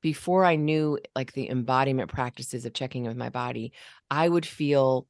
before 0.00 0.44
I 0.44 0.54
knew 0.54 0.98
like 1.16 1.32
the 1.32 1.50
embodiment 1.50 2.08
practices 2.08 2.64
of 2.64 2.72
checking 2.72 3.04
with 3.04 3.16
my 3.16 3.30
body, 3.30 3.72
I 4.08 4.28
would 4.28 4.46
feel 4.46 5.08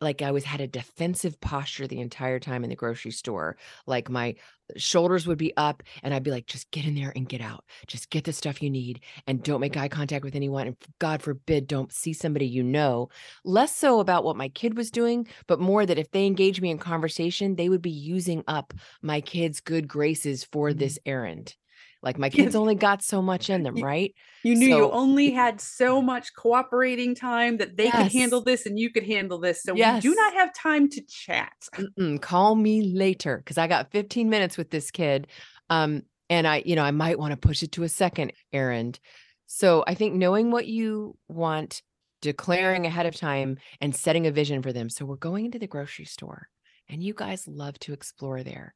like 0.00 0.22
I 0.22 0.30
was 0.30 0.44
had 0.44 0.60
a 0.60 0.66
defensive 0.66 1.40
posture 1.40 1.86
the 1.86 2.00
entire 2.00 2.38
time 2.40 2.64
in 2.64 2.70
the 2.70 2.76
grocery 2.76 3.12
store. 3.12 3.56
Like 3.86 4.10
my 4.10 4.34
shoulders 4.76 5.26
would 5.26 5.38
be 5.38 5.56
up 5.56 5.82
and 6.02 6.12
I'd 6.12 6.22
be 6.22 6.30
like, 6.30 6.46
just 6.46 6.70
get 6.70 6.84
in 6.84 6.94
there 6.94 7.12
and 7.14 7.28
get 7.28 7.40
out. 7.40 7.64
Just 7.86 8.10
get 8.10 8.24
the 8.24 8.32
stuff 8.32 8.62
you 8.62 8.70
need 8.70 9.00
and 9.26 9.42
don't 9.42 9.60
make 9.60 9.76
eye 9.76 9.88
contact 9.88 10.24
with 10.24 10.34
anyone. 10.34 10.68
And 10.68 10.76
God 10.98 11.22
forbid, 11.22 11.66
don't 11.66 11.92
see 11.92 12.12
somebody 12.12 12.46
you 12.46 12.62
know. 12.62 13.08
Less 13.44 13.74
so 13.74 14.00
about 14.00 14.24
what 14.24 14.36
my 14.36 14.48
kid 14.48 14.76
was 14.76 14.90
doing, 14.90 15.26
but 15.46 15.60
more 15.60 15.86
that 15.86 15.98
if 15.98 16.10
they 16.10 16.26
engage 16.26 16.60
me 16.60 16.70
in 16.70 16.78
conversation, 16.78 17.56
they 17.56 17.68
would 17.68 17.82
be 17.82 17.90
using 17.90 18.42
up 18.48 18.74
my 19.02 19.20
kid's 19.20 19.60
good 19.60 19.88
graces 19.88 20.44
for 20.44 20.72
this 20.72 20.94
mm-hmm. 20.98 21.10
errand. 21.10 21.56
Like 22.02 22.18
my 22.18 22.30
kids 22.30 22.54
only 22.54 22.74
got 22.74 23.02
so 23.02 23.20
much 23.20 23.50
in 23.50 23.62
them, 23.62 23.76
right? 23.76 24.14
You 24.42 24.54
knew 24.54 24.70
so, 24.70 24.76
you 24.78 24.90
only 24.90 25.30
had 25.30 25.60
so 25.60 26.00
much 26.00 26.34
cooperating 26.34 27.14
time 27.14 27.58
that 27.58 27.76
they 27.76 27.84
yes. 27.84 27.96
could 27.96 28.12
handle 28.12 28.40
this 28.42 28.66
and 28.66 28.78
you 28.78 28.90
could 28.90 29.04
handle 29.04 29.38
this. 29.38 29.62
So 29.62 29.74
yes. 29.74 30.02
we 30.02 30.10
do 30.10 30.14
not 30.14 30.34
have 30.34 30.54
time 30.54 30.88
to 30.90 31.02
chat. 31.02 31.52
Mm-mm, 31.74 32.20
call 32.20 32.54
me 32.54 32.82
later 32.82 33.36
because 33.38 33.58
I 33.58 33.66
got 33.66 33.90
15 33.90 34.30
minutes 34.30 34.56
with 34.56 34.70
this 34.70 34.90
kid. 34.90 35.26
Um, 35.68 36.02
and 36.30 36.46
I, 36.46 36.62
you 36.64 36.76
know, 36.76 36.84
I 36.84 36.92
might 36.92 37.18
want 37.18 37.32
to 37.32 37.36
push 37.36 37.62
it 37.62 37.72
to 37.72 37.82
a 37.82 37.88
second 37.88 38.32
errand. 38.52 38.98
So 39.46 39.84
I 39.86 39.94
think 39.94 40.14
knowing 40.14 40.50
what 40.50 40.66
you 40.66 41.18
want, 41.28 41.82
declaring 42.22 42.86
ahead 42.86 43.06
of 43.06 43.16
time, 43.16 43.58
and 43.80 43.94
setting 43.94 44.26
a 44.26 44.30
vision 44.30 44.62
for 44.62 44.72
them. 44.72 44.88
So 44.88 45.04
we're 45.04 45.16
going 45.16 45.46
into 45.46 45.58
the 45.58 45.66
grocery 45.66 46.04
store, 46.04 46.48
and 46.88 47.02
you 47.02 47.14
guys 47.14 47.48
love 47.48 47.78
to 47.80 47.92
explore 47.92 48.42
there. 48.42 48.74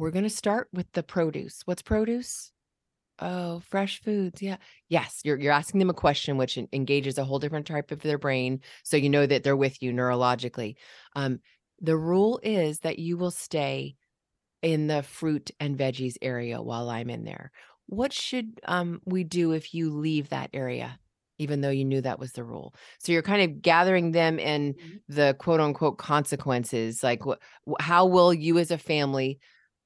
We're 0.00 0.10
going 0.10 0.24
to 0.24 0.30
start 0.30 0.68
with 0.72 0.90
the 0.92 1.02
produce. 1.02 1.60
What's 1.66 1.82
produce? 1.82 2.52
Oh, 3.18 3.60
fresh 3.60 4.00
foods. 4.00 4.40
Yeah. 4.40 4.56
Yes, 4.88 5.20
you're 5.24 5.38
you're 5.38 5.52
asking 5.52 5.78
them 5.78 5.90
a 5.90 5.94
question 5.94 6.38
which 6.38 6.56
engages 6.72 7.18
a 7.18 7.24
whole 7.24 7.38
different 7.38 7.66
type 7.66 7.90
of 7.90 8.00
their 8.00 8.16
brain 8.16 8.62
so 8.82 8.96
you 8.96 9.10
know 9.10 9.26
that 9.26 9.42
they're 9.42 9.54
with 9.54 9.82
you 9.82 9.92
neurologically. 9.92 10.76
Um 11.16 11.40
the 11.82 11.98
rule 11.98 12.40
is 12.42 12.78
that 12.78 12.98
you 12.98 13.18
will 13.18 13.30
stay 13.30 13.96
in 14.62 14.86
the 14.86 15.02
fruit 15.02 15.50
and 15.60 15.76
veggies 15.76 16.16
area 16.22 16.62
while 16.62 16.88
I'm 16.88 17.10
in 17.10 17.24
there. 17.24 17.52
What 17.84 18.14
should 18.14 18.58
um 18.64 19.02
we 19.04 19.22
do 19.22 19.52
if 19.52 19.74
you 19.74 19.90
leave 19.90 20.30
that 20.30 20.48
area? 20.54 20.98
even 21.36 21.62
though 21.62 21.70
you 21.70 21.86
knew 21.86 22.02
that 22.02 22.18
was 22.18 22.32
the 22.32 22.44
rule. 22.44 22.74
So 22.98 23.12
you're 23.12 23.22
kind 23.22 23.40
of 23.40 23.62
gathering 23.62 24.12
them 24.12 24.38
in 24.38 24.74
mm-hmm. 24.74 24.96
the 25.08 25.34
quote 25.38 25.58
unquote 25.58 25.96
consequences. 25.96 27.02
Like, 27.02 27.22
wh- 27.22 27.80
how 27.80 28.04
will 28.04 28.34
you 28.34 28.58
as 28.58 28.70
a 28.70 28.76
family 28.76 29.40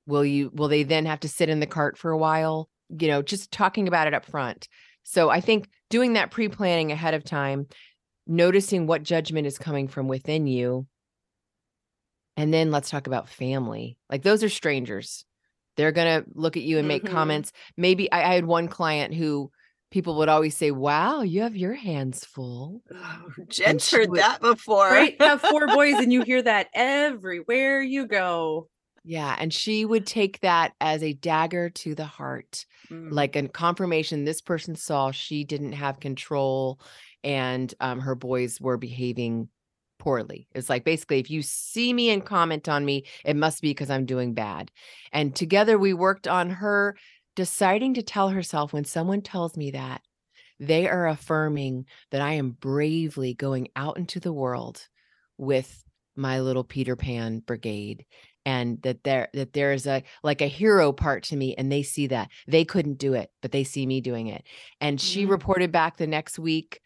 will 0.06 0.24
you 0.24 0.50
will 0.54 0.68
they 0.68 0.82
then 0.82 1.06
have 1.06 1.20
to 1.20 1.28
sit 1.28 1.48
in 1.48 1.60
the 1.60 1.66
cart 1.66 1.96
for 1.98 2.10
a 2.10 2.18
while 2.18 2.68
you 2.98 3.08
know 3.08 3.22
just 3.22 3.50
talking 3.50 3.88
about 3.88 4.06
it 4.06 4.14
up 4.14 4.24
front 4.24 4.68
so 5.02 5.30
i 5.30 5.40
think 5.40 5.68
doing 5.90 6.12
that 6.14 6.30
pre-planning 6.30 6.92
ahead 6.92 7.14
of 7.14 7.24
time 7.24 7.66
noticing 8.26 8.86
what 8.86 9.02
judgment 9.02 9.46
is 9.46 9.58
coming 9.58 9.88
from 9.88 10.08
within 10.08 10.46
you 10.46 10.86
and 12.36 12.52
then 12.52 12.70
let's 12.70 12.90
talk 12.90 13.06
about 13.06 13.28
family 13.28 13.96
like 14.10 14.22
those 14.22 14.42
are 14.42 14.48
strangers 14.48 15.24
They're 15.76 15.92
going 15.92 16.22
to 16.22 16.30
look 16.34 16.56
at 16.56 16.62
you 16.62 16.78
and 16.78 16.86
make 16.86 17.02
Mhm. 17.02 17.10
comments. 17.10 17.50
Maybe 17.76 18.10
I, 18.12 18.30
I 18.30 18.34
had 18.36 18.46
one 18.46 18.68
client 18.68 19.12
who 19.12 19.50
people 19.90 20.14
would 20.18 20.28
always 20.28 20.56
say, 20.56 20.70
Wow, 20.70 21.22
you 21.22 21.42
have 21.42 21.56
your 21.56 21.74
hands 21.74 22.24
full. 22.24 22.80
Oh, 22.94 23.22
Jen's 23.48 23.90
heard 23.90 24.10
would- 24.10 24.20
that 24.20 24.40
before. 24.40 24.88
Right? 24.88 25.20
Have 25.20 25.40
four 25.40 25.66
boys, 25.66 25.94
and 25.94 26.12
you 26.12 26.22
hear 26.22 26.42
that 26.52 26.68
everywhere 26.74 27.82
you 27.82 28.06
go. 28.06 28.68
Yeah. 29.04 29.36
And 29.38 29.52
she 29.52 29.84
would 29.84 30.06
take 30.06 30.40
that 30.40 30.72
as 30.80 31.02
a 31.02 31.12
dagger 31.12 31.70
to 31.70 31.94
the 31.94 32.06
heart, 32.06 32.64
Mm. 32.90 33.12
like 33.12 33.36
a 33.36 33.48
confirmation 33.48 34.24
this 34.24 34.40
person 34.40 34.74
saw 34.76 35.10
she 35.10 35.44
didn't 35.44 35.72
have 35.72 36.00
control 36.00 36.80
and 37.22 37.72
um, 37.80 38.00
her 38.00 38.14
boys 38.14 38.60
were 38.60 38.76
behaving 38.76 39.48
poorly. 39.98 40.48
It's 40.54 40.68
like 40.68 40.84
basically, 40.84 41.18
if 41.18 41.30
you 41.30 41.40
see 41.40 41.92
me 41.92 42.10
and 42.10 42.24
comment 42.24 42.68
on 42.68 42.84
me, 42.84 43.04
it 43.24 43.36
must 43.36 43.62
be 43.62 43.70
because 43.70 43.88
I'm 43.90 44.04
doing 44.04 44.34
bad. 44.34 44.70
And 45.12 45.34
together 45.34 45.78
we 45.78 45.94
worked 45.94 46.28
on 46.28 46.50
her 46.50 46.96
deciding 47.36 47.94
to 47.94 48.02
tell 48.02 48.28
herself 48.28 48.72
when 48.72 48.84
someone 48.84 49.22
tells 49.22 49.56
me 49.56 49.70
that, 49.70 50.02
they 50.60 50.88
are 50.88 51.08
affirming 51.08 51.86
that 52.10 52.20
I 52.20 52.34
am 52.34 52.50
bravely 52.50 53.34
going 53.34 53.68
out 53.76 53.96
into 53.96 54.20
the 54.20 54.32
world 54.32 54.86
with 55.36 55.82
my 56.16 56.40
little 56.40 56.64
Peter 56.64 56.96
Pan 56.96 57.40
brigade 57.40 58.04
and 58.46 58.80
that 58.82 59.04
there 59.04 59.28
that 59.34 59.52
there's 59.52 59.86
a 59.86 60.02
like 60.22 60.40
a 60.42 60.46
hero 60.46 60.92
part 60.92 61.22
to 61.24 61.36
me 61.36 61.54
and 61.56 61.70
they 61.70 61.82
see 61.82 62.06
that. 62.08 62.30
They 62.46 62.64
couldn't 62.64 62.98
do 62.98 63.14
it 63.14 63.30
but 63.42 63.52
they 63.52 63.64
see 63.64 63.86
me 63.86 64.00
doing 64.00 64.26
it. 64.28 64.44
And 64.80 65.00
she 65.00 65.26
Mm. 65.26 65.30
reported 65.30 65.72
back 65.72 65.96
the 65.96 66.06
next 66.06 66.38
week. 66.38 66.80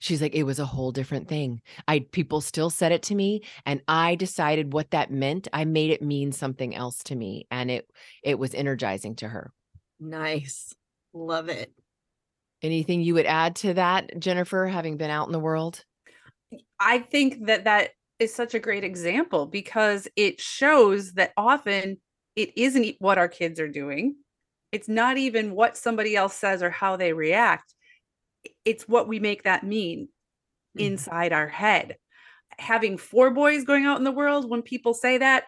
She's 0.00 0.20
like 0.20 0.34
it 0.34 0.42
was 0.42 0.58
a 0.58 0.64
whole 0.66 0.90
different 0.90 1.28
thing. 1.28 1.62
I 1.86 2.06
people 2.10 2.40
still 2.40 2.70
said 2.70 2.90
it 2.92 3.02
to 3.04 3.14
me 3.14 3.42
and 3.64 3.80
i 3.86 4.16
decided 4.16 4.72
what 4.72 4.90
that 4.90 5.10
meant. 5.12 5.46
I 5.52 5.64
made 5.64 5.90
it 5.90 6.02
mean 6.02 6.32
something 6.32 6.74
else 6.74 7.02
to 7.04 7.14
me 7.14 7.46
and 7.50 7.70
it 7.70 7.88
it 8.24 8.38
was 8.38 8.54
energizing 8.54 9.14
to 9.16 9.28
her. 9.28 9.52
Nice. 10.00 10.74
Love 11.14 11.48
it. 11.48 11.72
anything 12.62 13.02
you 13.02 13.14
would 13.14 13.26
add 13.26 13.56
to 13.56 13.74
that 13.74 14.18
jennifer 14.18 14.66
having 14.66 14.96
been 14.96 15.10
out 15.10 15.26
in 15.26 15.32
the 15.32 15.38
world? 15.40 15.84
I 16.80 16.98
think 16.98 17.46
that 17.46 17.64
that 17.64 17.90
is 18.22 18.34
such 18.34 18.54
a 18.54 18.60
great 18.60 18.84
example 18.84 19.46
because 19.46 20.08
it 20.16 20.40
shows 20.40 21.12
that 21.14 21.32
often 21.36 22.00
it 22.36 22.56
isn't 22.56 22.96
what 22.98 23.18
our 23.18 23.28
kids 23.28 23.60
are 23.60 23.68
doing. 23.68 24.16
It's 24.70 24.88
not 24.88 25.18
even 25.18 25.54
what 25.54 25.76
somebody 25.76 26.16
else 26.16 26.34
says 26.34 26.62
or 26.62 26.70
how 26.70 26.96
they 26.96 27.12
react. 27.12 27.74
It's 28.64 28.88
what 28.88 29.08
we 29.08 29.20
make 29.20 29.42
that 29.42 29.64
mean 29.64 30.08
Mhm. 30.76 30.80
inside 30.80 31.32
our 31.32 31.48
head. 31.48 31.98
Having 32.58 32.98
four 32.98 33.30
boys 33.30 33.64
going 33.64 33.84
out 33.84 33.98
in 33.98 34.04
the 34.04 34.10
world, 34.10 34.48
when 34.48 34.62
people 34.62 34.94
say 34.94 35.18
that, 35.18 35.44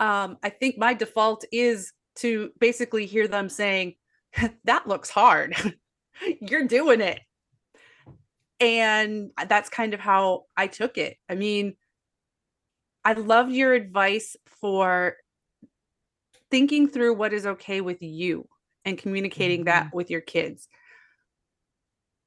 um, 0.00 0.36
I 0.42 0.50
think 0.50 0.76
my 0.76 0.92
default 0.92 1.44
is 1.50 1.92
to 2.16 2.50
basically 2.58 3.06
hear 3.06 3.28
them 3.28 3.48
saying, 3.48 3.94
That 4.64 4.86
looks 4.86 5.08
hard. 5.08 5.54
You're 6.40 6.66
doing 6.66 7.00
it 7.00 7.20
and 8.60 9.30
that's 9.48 9.68
kind 9.68 9.94
of 9.94 10.00
how 10.00 10.44
I 10.56 10.66
took 10.66 10.98
it. 10.98 11.16
I 11.28 11.34
mean, 11.34 11.76
I 13.06 13.12
loved 13.12 13.52
your 13.52 13.72
advice 13.72 14.36
for 14.60 15.14
thinking 16.50 16.88
through 16.88 17.14
what 17.14 17.32
is 17.32 17.46
okay 17.46 17.80
with 17.80 18.02
you 18.02 18.48
and 18.84 18.98
communicating 18.98 19.66
that 19.66 19.84
mm-hmm. 19.84 19.96
with 19.96 20.10
your 20.10 20.20
kids. 20.20 20.66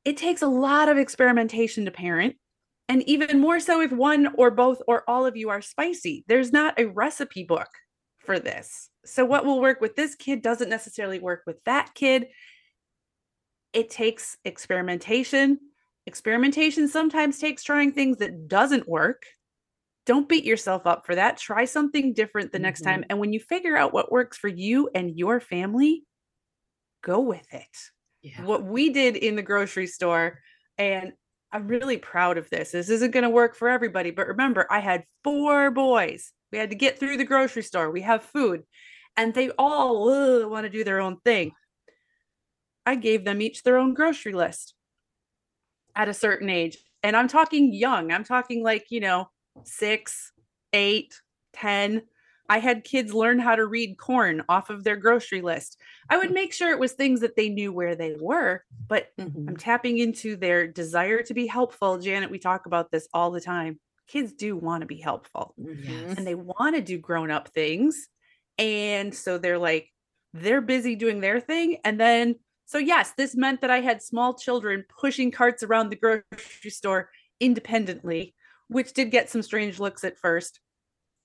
It 0.06 0.16
takes 0.16 0.42
a 0.42 0.48
lot 0.48 0.88
of 0.88 0.98
experimentation 0.98 1.84
to 1.84 1.92
parent, 1.92 2.38
and 2.88 3.04
even 3.10 3.42
more 3.42 3.60
so 3.60 3.82
if 3.82 3.92
one 3.92 4.30
or 4.36 4.52
both 4.52 4.82
or 4.88 5.04
all 5.06 5.26
of 5.26 5.36
you 5.36 5.50
are 5.50 5.62
spicy. 5.62 6.24
There's 6.30 6.54
not 6.54 6.80
a 6.80 6.86
recipe 6.86 7.44
book 7.44 7.68
for 8.20 8.40
this. 8.40 8.90
So, 9.04 9.26
what 9.26 9.44
will 9.46 9.60
work 9.60 9.82
with 9.82 9.98
this 9.98 10.16
kid 10.16 10.42
doesn't 10.42 10.70
necessarily 10.70 11.20
work 11.20 11.42
with 11.46 11.62
that 11.66 11.94
kid. 11.94 12.28
It 13.74 13.90
takes 13.90 14.38
experimentation 14.46 15.60
experimentation 16.06 16.88
sometimes 16.88 17.38
takes 17.38 17.64
trying 17.64 17.92
things 17.92 18.18
that 18.18 18.48
doesn't 18.48 18.88
work 18.88 19.26
don't 20.06 20.30
beat 20.30 20.44
yourself 20.44 20.88
up 20.88 21.06
for 21.06 21.16
that 21.16 21.38
try 21.38 21.66
something 21.66 22.14
different 22.14 22.52
the 22.52 22.60
next 22.60 22.82
time 22.82 23.02
mm-hmm. 23.02 23.08
and 23.12 23.20
when 23.20 23.34
you 23.34 23.40
figure 23.40 23.78
out 23.78 23.94
what 23.94 24.12
works 24.12 24.38
for 24.38 24.48
you 24.48 24.90
and 24.96 25.18
your 25.18 25.40
family 25.40 26.04
go 27.02 27.20
with 27.20 27.46
it. 27.54 27.78
Yeah. 28.22 28.44
What 28.44 28.66
we 28.66 28.90
did 28.90 29.16
in 29.16 29.36
the 29.36 29.42
grocery 29.42 29.88
store 29.88 30.40
and 30.78 31.14
i'm 31.52 31.68
really 31.68 31.98
proud 31.98 32.38
of 32.38 32.50
this 32.50 32.72
this 32.72 32.90
isn't 32.90 33.12
going 33.12 33.24
to 33.24 33.30
work 33.30 33.56
for 33.56 33.70
everybody 33.70 34.12
but 34.12 34.28
remember 34.28 34.68
i 34.70 34.80
had 34.80 35.04
four 35.24 35.72
boys. 35.72 36.32
We 36.52 36.58
had 36.58 36.70
to 36.72 36.76
get 36.76 37.00
through 37.00 37.18
the 37.18 37.26
grocery 37.26 37.64
store 37.64 37.92
we 37.92 38.02
have 38.02 38.24
food 38.24 38.64
and 39.18 39.34
they 39.34 39.52
all 39.58 40.50
want 40.50 40.66
to 40.66 40.70
do 40.70 40.84
their 40.84 41.02
own 41.02 41.18
thing. 41.26 41.52
I 42.86 42.96
gave 42.96 43.26
them 43.26 43.42
each 43.42 43.64
their 43.64 43.78
own 43.78 43.94
grocery 43.94 44.34
list 44.34 44.74
at 45.96 46.10
a 46.10 46.14
certain 46.14 46.50
age 46.50 46.78
and 47.04 47.16
i'm 47.16 47.28
talking 47.28 47.74
young 47.74 48.12
i'm 48.12 48.24
talking 48.24 48.64
like 48.64 48.86
you 48.90 49.00
know 49.00 49.28
six 49.64 50.32
eight 50.74 51.22
ten 51.54 52.02
i 52.50 52.60
had 52.60 52.84
kids 52.84 53.14
learn 53.14 53.40
how 53.40 53.56
to 53.56 53.66
read 53.66 53.98
corn 53.98 54.44
off 54.50 54.70
of 54.70 54.84
their 54.84 54.96
grocery 54.98 55.42
list 55.42 55.78
i 56.10 56.18
would 56.18 56.32
make 56.32 56.54
sure 56.54 56.72
it 56.72 56.80
was 56.80 56.94
things 56.94 57.22
that 57.22 57.36
they 57.36 57.50
knew 57.50 57.72
where 57.72 57.96
they 57.96 58.16
were 58.20 58.64
but 58.88 59.10
Mhm. 59.18 59.48
i'm 59.48 59.58
tapping 59.58 59.98
into 59.98 60.36
their 60.36 60.68
desire 60.68 61.22
to 61.24 61.34
be 61.34 61.48
helpful 61.48 61.98
janet 61.98 62.32
we 62.32 62.40
talk 62.40 62.66
about 62.66 62.92
this 62.92 63.08
all 63.14 63.32
the 63.32 63.42
time 63.42 63.80
kids 64.08 64.34
do 64.34 64.56
want 64.56 64.82
to 64.82 64.88
be 64.88 65.00
helpful 65.00 65.54
Mhm. 65.60 66.18
and 66.18 66.26
they 66.28 66.36
want 66.36 66.76
to 66.76 66.82
do 66.82 66.98
grown 66.98 67.30
up 67.30 67.50
things. 67.50 68.08
And 68.58 69.14
so 69.14 69.38
they're 69.38 69.60
like, 69.60 69.90
they're 70.34 70.62
busy 70.62 70.96
doing 70.96 71.22
their 71.22 71.40
thing. 71.40 71.78
And 71.84 72.00
then, 72.00 72.36
so 72.66 72.80
yes, 72.80 73.14
this 73.18 73.36
meant 73.36 73.62
that 73.62 73.70
I 73.70 73.82
had 73.82 74.02
small 74.02 74.34
children 74.34 74.84
pushing 75.00 75.30
carts 75.32 75.62
around 75.62 75.90
the 75.90 75.96
grocery 75.96 76.72
store 76.72 77.12
independently, 77.40 78.34
which 78.70 78.94
did 78.94 79.12
get 79.12 79.30
some 79.30 79.42
strange 79.42 79.80
looks 79.80 80.04
at 80.04 80.18
first. 80.18 80.60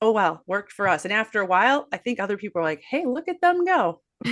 Oh, 0.01 0.13
well, 0.13 0.43
worked 0.47 0.73
for 0.73 0.89
us. 0.89 1.05
And 1.05 1.13
after 1.15 1.41
a 1.41 1.47
while, 1.47 1.87
I 1.93 1.97
think 1.99 2.19
other 2.19 2.37
people 2.37 2.61
are 2.61 2.65
like, 2.65 2.83
hey, 2.91 3.07
look 3.07 3.29
at 3.29 3.41
them 3.41 3.65
go. 3.65 4.03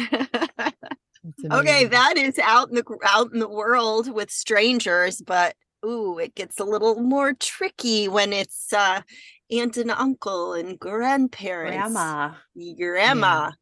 Okay, 1.53 1.85
that 1.85 2.17
is 2.17 2.37
out 2.41 2.69
in 2.69 2.75
the 2.75 2.99
out 3.07 3.33
in 3.33 3.39
the 3.39 3.49
world 3.49 4.13
with 4.13 4.29
strangers, 4.31 5.23
but 5.25 5.55
ooh, 5.87 6.19
it 6.19 6.35
gets 6.35 6.59
a 6.59 6.65
little 6.65 7.01
more 7.01 7.33
tricky 7.35 8.09
when 8.09 8.33
it's 8.33 8.73
uh 8.73 9.03
aunt 9.51 9.77
and 9.77 9.93
uncle 9.93 10.53
and 10.55 10.81
grandparents. 10.81 11.93
Grandma. 11.93 12.35
Grandma. 12.77 13.53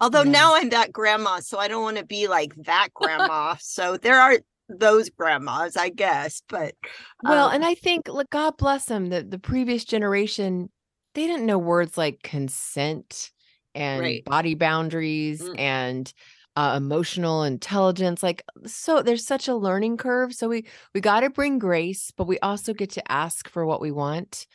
Although 0.00 0.22
Yeah. 0.22 0.30
now 0.30 0.54
I'm 0.54 0.68
that 0.70 0.92
grandma, 0.92 1.40
so 1.40 1.58
I 1.58 1.66
don't 1.66 1.82
want 1.82 1.96
to 1.96 2.06
be 2.06 2.28
like 2.28 2.54
that 2.66 2.90
grandma. 2.94 3.56
so 3.60 3.96
there 3.96 4.20
are 4.20 4.38
those 4.68 5.10
grandmas, 5.10 5.76
I 5.76 5.88
guess, 5.88 6.42
but 6.48 6.74
Well, 7.22 7.48
um, 7.48 7.54
and 7.54 7.64
I 7.64 7.74
think, 7.74 8.08
look, 8.08 8.30
God 8.30 8.56
bless 8.56 8.86
them. 8.86 9.08
The 9.08 9.22
the 9.22 9.38
previous 9.38 9.84
generation, 9.84 10.70
they 11.14 11.26
didn't 11.26 11.46
know 11.46 11.58
words 11.58 11.98
like 11.98 12.22
consent 12.22 13.32
and 13.74 14.00
Right. 14.00 14.24
body 14.24 14.54
boundaries 14.54 15.40
Mm. 15.42 15.58
and 15.58 16.12
uh, 16.56 16.74
emotional 16.76 17.44
intelligence. 17.44 18.22
Like, 18.22 18.42
so 18.66 19.02
there's 19.02 19.24
such 19.26 19.46
a 19.48 19.54
learning 19.54 19.96
curve. 19.96 20.34
So 20.34 20.48
we 20.48 20.66
we 20.94 21.00
got 21.00 21.20
to 21.20 21.30
bring 21.30 21.58
grace, 21.58 22.10
but 22.16 22.26
we 22.26 22.38
also 22.40 22.74
get 22.74 22.90
to 22.90 23.12
ask 23.12 23.48
for 23.48 23.64
what 23.64 23.80
we 23.80 23.90
want. 23.92 24.46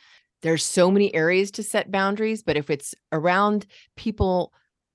There's 0.42 0.64
so 0.64 0.90
many 0.90 1.14
areas 1.14 1.50
to 1.52 1.62
set 1.62 1.90
boundaries, 1.90 2.42
but 2.42 2.56
if 2.56 2.68
it's 2.68 2.94
around 3.12 3.66
people 3.96 4.52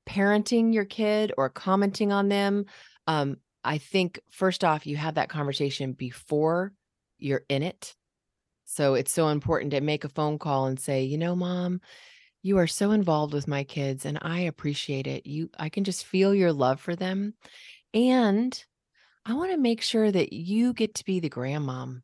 parenting 0.07 0.73
your 0.73 0.85
kid 0.85 1.33
or 1.37 1.49
commenting 1.49 2.11
on 2.11 2.29
them, 2.29 2.65
um, 3.07 3.37
I 3.69 3.77
think 3.77 4.19
first 4.31 4.63
off, 4.63 4.87
you 4.87 4.97
have 4.97 5.13
that 5.13 5.29
conversation 5.29 5.93
before 5.93 6.73
you're 7.19 7.45
in 7.49 7.61
it. 7.61 7.95
So 8.65 8.95
it's 8.95 9.11
so 9.11 9.27
important 9.27 9.71
to 9.71 9.81
make 9.81 10.03
a 10.03 10.09
phone 10.09 10.39
call 10.39 10.65
and 10.65 10.79
say, 10.79 11.03
you 11.03 11.19
know, 11.19 11.35
mom, 11.35 11.79
you 12.41 12.57
are 12.57 12.65
so 12.65 12.89
involved 12.89 13.31
with 13.31 13.47
my 13.47 13.63
kids 13.63 14.05
and 14.05 14.17
I 14.23 14.39
appreciate 14.39 15.05
it. 15.05 15.27
You 15.27 15.51
I 15.59 15.69
can 15.69 15.83
just 15.83 16.03
feel 16.03 16.33
your 16.33 16.51
love 16.51 16.81
for 16.81 16.95
them. 16.95 17.35
And 17.93 18.59
I 19.23 19.33
want 19.35 19.51
to 19.51 19.57
make 19.57 19.83
sure 19.83 20.11
that 20.11 20.33
you 20.33 20.73
get 20.73 20.95
to 20.95 21.05
be 21.05 21.19
the 21.19 21.29
grandmom 21.29 22.01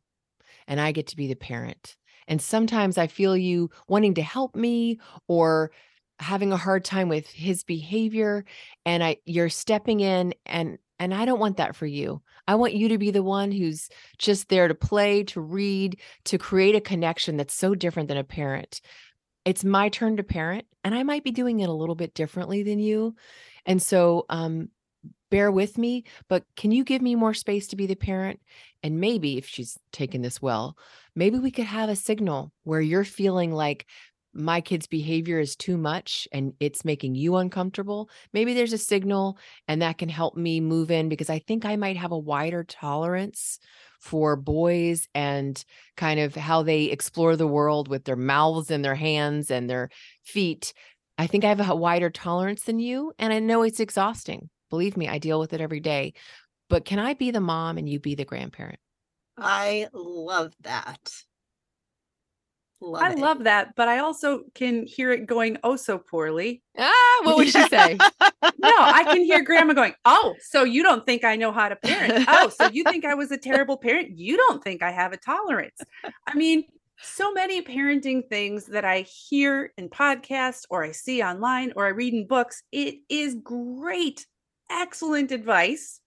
and 0.68 0.80
I 0.80 0.92
get 0.92 1.08
to 1.08 1.16
be 1.16 1.26
the 1.26 1.34
parent. 1.34 1.96
And 2.28 2.40
sometimes 2.40 2.96
I 2.96 3.08
feel 3.08 3.36
you 3.36 3.70
wanting 3.88 4.14
to 4.14 4.22
help 4.22 4.54
me 4.54 5.00
or 5.26 5.72
having 6.20 6.52
a 6.52 6.56
hard 6.56 6.84
time 6.84 7.08
with 7.08 7.26
his 7.26 7.64
behavior 7.64 8.44
and 8.84 9.02
I 9.02 9.16
you're 9.24 9.48
stepping 9.48 9.98
in 9.98 10.32
and 10.46 10.78
and 10.98 11.12
I 11.12 11.24
don't 11.24 11.40
want 11.40 11.58
that 11.58 11.76
for 11.76 11.86
you. 11.86 12.22
I 12.48 12.54
want 12.54 12.74
you 12.74 12.88
to 12.88 12.98
be 12.98 13.10
the 13.10 13.22
one 13.22 13.50
who's 13.52 13.88
just 14.18 14.48
there 14.48 14.68
to 14.68 14.74
play, 14.74 15.24
to 15.24 15.40
read, 15.40 16.00
to 16.24 16.38
create 16.38 16.74
a 16.74 16.80
connection 16.80 17.36
that's 17.36 17.54
so 17.54 17.74
different 17.74 18.08
than 18.08 18.16
a 18.16 18.24
parent. 18.24 18.80
It's 19.44 19.64
my 19.64 19.88
turn 19.88 20.16
to 20.16 20.22
parent 20.22 20.66
and 20.84 20.94
I 20.94 21.02
might 21.02 21.24
be 21.24 21.30
doing 21.30 21.60
it 21.60 21.68
a 21.68 21.72
little 21.72 21.94
bit 21.94 22.14
differently 22.14 22.62
than 22.62 22.78
you. 22.78 23.14
And 23.64 23.80
so 23.80 24.26
um 24.28 24.70
bear 25.30 25.50
with 25.50 25.76
me, 25.76 26.04
but 26.28 26.44
can 26.56 26.70
you 26.70 26.84
give 26.84 27.02
me 27.02 27.14
more 27.14 27.34
space 27.34 27.66
to 27.68 27.76
be 27.76 27.86
the 27.86 27.96
parent? 27.96 28.40
And 28.82 29.00
maybe 29.00 29.38
if 29.38 29.46
she's 29.46 29.76
taken 29.92 30.22
this 30.22 30.40
well, 30.40 30.76
maybe 31.14 31.38
we 31.38 31.50
could 31.50 31.64
have 31.64 31.88
a 31.88 31.96
signal 31.96 32.52
where 32.62 32.80
you're 32.80 33.04
feeling 33.04 33.52
like 33.52 33.86
my 34.36 34.60
kid's 34.60 34.86
behavior 34.86 35.38
is 35.38 35.56
too 35.56 35.76
much 35.76 36.28
and 36.32 36.52
it's 36.60 36.84
making 36.84 37.14
you 37.14 37.36
uncomfortable, 37.36 38.10
maybe 38.32 38.54
there's 38.54 38.72
a 38.72 38.78
signal 38.78 39.38
and 39.66 39.82
that 39.82 39.98
can 39.98 40.08
help 40.08 40.36
me 40.36 40.60
move 40.60 40.90
in 40.90 41.08
because 41.08 41.30
I 41.30 41.38
think 41.38 41.64
I 41.64 41.76
might 41.76 41.96
have 41.96 42.12
a 42.12 42.18
wider 42.18 42.62
tolerance 42.64 43.58
for 44.00 44.36
boys 44.36 45.08
and 45.14 45.62
kind 45.96 46.20
of 46.20 46.34
how 46.34 46.62
they 46.62 46.84
explore 46.84 47.36
the 47.36 47.46
world 47.46 47.88
with 47.88 48.04
their 48.04 48.16
mouths 48.16 48.70
and 48.70 48.84
their 48.84 48.94
hands 48.94 49.50
and 49.50 49.68
their 49.68 49.88
feet. 50.22 50.72
I 51.18 51.26
think 51.26 51.44
I 51.44 51.48
have 51.48 51.68
a 51.68 51.74
wider 51.74 52.10
tolerance 52.10 52.62
than 52.64 52.78
you. 52.78 53.12
And 53.18 53.32
I 53.32 53.38
know 53.38 53.62
it's 53.62 53.80
exhausting. 53.80 54.50
Believe 54.70 54.96
me, 54.96 55.08
I 55.08 55.18
deal 55.18 55.40
with 55.40 55.52
it 55.52 55.60
every 55.60 55.80
day. 55.80 56.12
But 56.68 56.84
can 56.84 56.98
I 56.98 57.14
be 57.14 57.30
the 57.30 57.40
mom 57.40 57.78
and 57.78 57.88
you 57.88 58.00
be 58.00 58.14
the 58.14 58.24
grandparent? 58.24 58.78
I 59.38 59.88
love 59.92 60.52
that. 60.62 61.10
Love 62.80 63.02
I 63.02 63.12
it. 63.12 63.18
love 63.18 63.44
that, 63.44 63.74
but 63.74 63.88
I 63.88 63.98
also 63.98 64.42
can 64.54 64.86
hear 64.86 65.10
it 65.12 65.26
going 65.26 65.56
oh 65.64 65.76
so 65.76 65.98
poorly. 65.98 66.62
Ah, 66.78 66.92
what 67.22 67.36
would 67.36 67.48
she 67.48 67.62
say? 67.68 67.96
No, 68.58 68.72
I 68.78 69.04
can 69.04 69.22
hear 69.22 69.42
grandma 69.44 69.72
going, 69.72 69.94
Oh, 70.04 70.34
so 70.40 70.64
you 70.64 70.82
don't 70.82 71.04
think 71.06 71.24
I 71.24 71.36
know 71.36 71.52
how 71.52 71.68
to 71.68 71.76
parent? 71.76 72.26
Oh, 72.28 72.48
so 72.48 72.66
you 72.66 72.84
think 72.84 73.04
I 73.04 73.14
was 73.14 73.30
a 73.30 73.38
terrible 73.38 73.76
parent? 73.78 74.18
You 74.18 74.36
don't 74.36 74.62
think 74.62 74.82
I 74.82 74.90
have 74.90 75.12
a 75.12 75.16
tolerance. 75.16 75.80
I 76.26 76.34
mean, 76.34 76.64
so 77.00 77.32
many 77.32 77.62
parenting 77.62 78.28
things 78.28 78.66
that 78.66 78.84
I 78.84 79.00
hear 79.02 79.72
in 79.78 79.88
podcasts 79.88 80.62
or 80.70 80.84
I 80.84 80.92
see 80.92 81.22
online 81.22 81.72
or 81.76 81.86
I 81.86 81.90
read 81.90 82.14
in 82.14 82.26
books. 82.26 82.62
It 82.72 82.96
is 83.08 83.36
great, 83.42 84.26
excellent 84.70 85.32
advice 85.32 86.00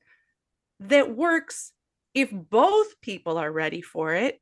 that 0.79 1.15
works 1.15 1.71
if 2.13 2.29
both 2.31 2.99
people 3.01 3.37
are 3.37 3.51
ready 3.51 3.81
for 3.81 4.13
it 4.13 4.39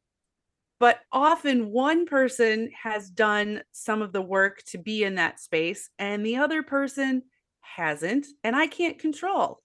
but 0.79 0.99
often 1.11 1.71
one 1.71 2.05
person 2.05 2.69
has 2.71 3.09
done 3.09 3.61
some 3.71 4.01
of 4.01 4.13
the 4.13 4.21
work 4.21 4.61
to 4.67 4.77
be 4.77 5.03
in 5.03 5.15
that 5.15 5.39
space 5.39 5.89
and 5.97 6.25
the 6.25 6.37
other 6.37 6.63
person 6.63 7.23
hasn't 7.61 8.27
and 8.43 8.55
i 8.55 8.67
can't 8.67 8.99
control 8.99 9.59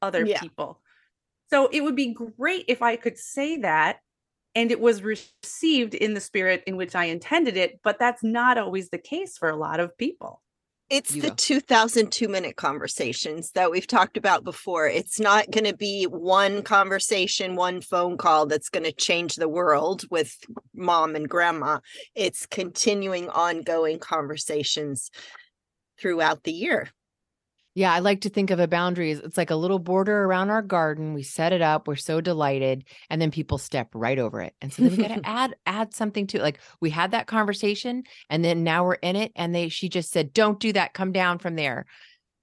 other 0.00 0.24
Yeah. 0.24 0.40
people 0.40 0.80
so 1.50 1.68
it 1.72 1.82
would 1.82 1.96
be 1.96 2.14
great 2.14 2.64
if 2.68 2.82
i 2.82 2.96
could 2.96 3.18
say 3.18 3.58
that 3.58 3.98
and 4.54 4.70
it 4.70 4.80
was 4.80 5.02
received 5.02 5.94
in 5.94 6.14
the 6.14 6.20
spirit 6.20 6.62
in 6.66 6.76
which 6.76 6.94
i 6.94 7.04
intended 7.06 7.56
it 7.56 7.80
but 7.82 7.98
that's 7.98 8.22
not 8.22 8.58
always 8.58 8.90
the 8.90 8.98
case 8.98 9.36
for 9.38 9.48
a 9.48 9.56
lot 9.56 9.80
of 9.80 9.96
people 9.98 10.42
It's 10.92 11.16
You 11.16 11.22
the 11.22 11.28
go. 11.28 11.34
2002 11.38 12.28
minute 12.28 12.56
conversations 12.56 13.52
that 13.52 13.70
we've 13.70 13.86
talked 13.86 14.18
about 14.18 14.44
before. 14.44 14.86
It's 14.86 15.18
not 15.18 15.50
going 15.50 15.64
to 15.64 15.74
be 15.74 16.04
one 16.04 16.62
conversation, 16.62 17.56
one 17.56 17.80
phone 17.80 18.18
call 18.18 18.44
that's 18.44 18.68
going 18.68 18.84
to 18.84 18.92
change 18.92 19.36
the 19.36 19.48
world 19.48 20.04
with 20.10 20.36
mom 20.74 21.16
and 21.16 21.26
grandma. 21.26 21.78
It's 22.14 22.44
continuing 22.44 23.30
ongoing 23.30 24.00
conversations 24.00 25.10
throughout 25.98 26.42
the 26.42 26.52
year. 26.52 26.90
Yeah, 27.74 27.92
I 27.92 28.00
like 28.00 28.22
to 28.22 28.28
think 28.28 28.50
of 28.50 28.60
a 28.60 28.68
boundary 28.68 29.12
as 29.12 29.20
it's 29.20 29.38
like 29.38 29.50
a 29.50 29.56
little 29.56 29.78
border 29.78 30.24
around 30.24 30.50
our 30.50 30.60
garden. 30.60 31.14
We 31.14 31.22
set 31.22 31.52
it 31.54 31.62
up, 31.62 31.88
we're 31.88 31.96
so 31.96 32.20
delighted, 32.20 32.84
and 33.08 33.20
then 33.20 33.30
people 33.30 33.56
step 33.56 33.88
right 33.94 34.18
over 34.18 34.42
it. 34.42 34.54
And 34.60 34.70
so 34.72 34.82
then 34.82 34.90
we 34.92 35.02
got 35.02 35.14
to 35.14 35.22
add 35.24 35.56
add 35.64 35.94
something 35.94 36.26
to 36.28 36.38
it. 36.38 36.42
Like 36.42 36.60
we 36.80 36.90
had 36.90 37.12
that 37.12 37.26
conversation 37.26 38.04
and 38.28 38.44
then 38.44 38.62
now 38.62 38.84
we're 38.84 38.94
in 38.94 39.16
it 39.16 39.32
and 39.36 39.54
they 39.54 39.68
she 39.68 39.88
just 39.88 40.10
said, 40.12 40.34
"Don't 40.34 40.60
do 40.60 40.72
that. 40.74 40.92
Come 40.92 41.12
down 41.12 41.38
from 41.38 41.56
there." 41.56 41.86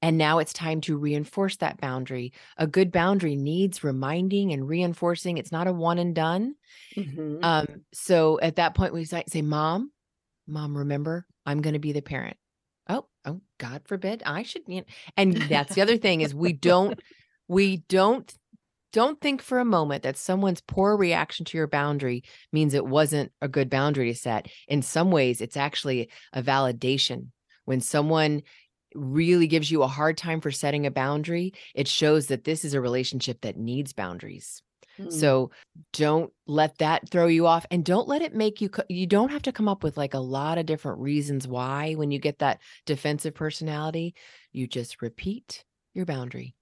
And 0.01 0.17
now 0.17 0.39
it's 0.39 0.53
time 0.53 0.81
to 0.81 0.97
reinforce 0.97 1.57
that 1.57 1.81
boundary. 1.81 2.31
A 2.57 2.65
good 2.65 2.91
boundary 2.91 3.35
needs 3.35 3.83
reminding 3.83 4.53
and 4.53 4.67
reinforcing. 4.67 5.37
It's 5.37 5.51
not 5.51 5.67
a 5.67 5.73
one 5.73 5.99
and 5.99 6.15
done. 6.15 6.55
Mhm. 6.95 7.39
Um, 7.43 7.67
so 7.93 8.39
at 8.39 8.55
that 8.55 8.75
point, 8.75 8.93
we 8.93 9.03
say, 9.03 9.41
Mom, 9.41 9.91
Mom, 10.47 10.77
remember, 10.77 11.25
I'm 11.45 11.61
going 11.61 11.73
to 11.73 11.79
be 11.79 11.91
the 11.91 12.01
parent. 12.01 12.37
Oh, 12.89 13.05
oh, 13.25 13.41
God 13.59 13.83
forbid, 13.85 14.23
I 14.25 14.43
should. 14.43 14.63
You 14.67 14.81
know. 14.81 14.85
And 15.15 15.33
that's 15.33 15.75
the 15.75 15.81
other 15.81 15.97
thing 15.97 16.21
is 16.21 16.35
we 16.35 16.53
don't, 16.69 16.99
we 17.47 17.77
don't, 17.77 18.33
don't 18.91 19.21
think 19.21 19.41
for 19.41 19.59
a 19.59 19.65
moment 19.65 20.03
that 20.03 20.17
someone's 20.17 20.61
poor 20.61 20.97
reaction 20.97 21.45
to 21.45 21.57
your 21.57 21.67
boundary 21.67 22.23
means 22.51 22.73
it 22.73 22.85
wasn't 22.85 23.31
a 23.41 23.47
good 23.47 23.69
boundary 23.69 24.11
to 24.11 24.17
set. 24.17 24.47
In 24.67 24.81
some 24.81 25.11
ways, 25.11 25.41
it's 25.41 25.57
actually 25.57 26.09
a 26.33 26.41
validation. 26.41 27.27
When 27.65 27.81
someone 27.81 28.41
really 28.95 29.45
gives 29.45 29.69
you 29.69 29.83
a 29.83 29.87
hard 29.87 30.17
time 30.17 30.41
for 30.41 30.49
setting 30.49 30.87
a 30.87 30.91
boundary, 30.91 31.53
it 31.75 31.87
shows 31.87 32.27
that 32.27 32.43
this 32.43 32.65
is 32.65 32.73
a 32.73 32.81
relationship 32.81 33.41
that 33.41 33.57
needs 33.57 33.93
boundaries. 33.93 34.63
Mm. 34.99 35.11
So 35.11 35.51
don't 35.93 36.31
let 36.45 36.77
that 36.79 37.09
throw 37.09 37.27
you 37.27 37.47
off 37.47 37.65
and 37.71 37.85
don't 37.85 38.07
let 38.07 38.21
it 38.21 38.35
make 38.35 38.59
you 38.61 38.69
co- 38.69 38.83
you 38.89 39.07
don't 39.07 39.31
have 39.31 39.41
to 39.43 39.51
come 39.51 39.69
up 39.69 39.83
with 39.83 39.97
like 39.97 40.13
a 40.13 40.19
lot 40.19 40.57
of 40.57 40.65
different 40.65 40.99
reasons 40.99 41.47
why 41.47 41.93
when 41.93 42.11
you 42.11 42.19
get 42.19 42.39
that 42.39 42.61
defensive 42.85 43.33
personality, 43.33 44.13
you 44.51 44.67
just 44.67 45.01
repeat 45.01 45.63
your 45.93 46.05
boundary. 46.05 46.55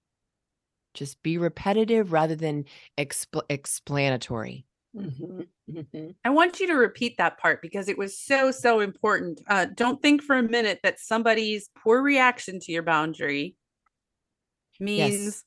Just 0.94 1.22
be 1.24 1.38
repetitive 1.38 2.12
rather 2.12 2.36
than 2.36 2.66
expl- 2.98 3.44
explanatory. 3.50 4.66
Mhm. 4.96 5.48
Mhm. 5.70 6.16
I 6.24 6.30
want 6.30 6.60
you 6.60 6.68
to 6.68 6.74
repeat 6.74 7.18
that 7.18 7.38
part 7.38 7.62
because 7.62 7.88
it 7.88 7.98
was 7.98 8.18
so, 8.18 8.52
so 8.52 8.80
important. 8.80 9.42
Uh, 9.48 9.66
don't 9.66 10.02
think 10.02 10.24
for 10.24 10.36
a 10.36 10.44
minute 10.44 10.80
that 10.84 11.00
somebody's 11.00 11.70
poor 11.76 12.02
reaction 12.02 12.60
to 12.62 12.72
your 12.72 12.84
boundary 12.84 13.56
means 14.80 15.44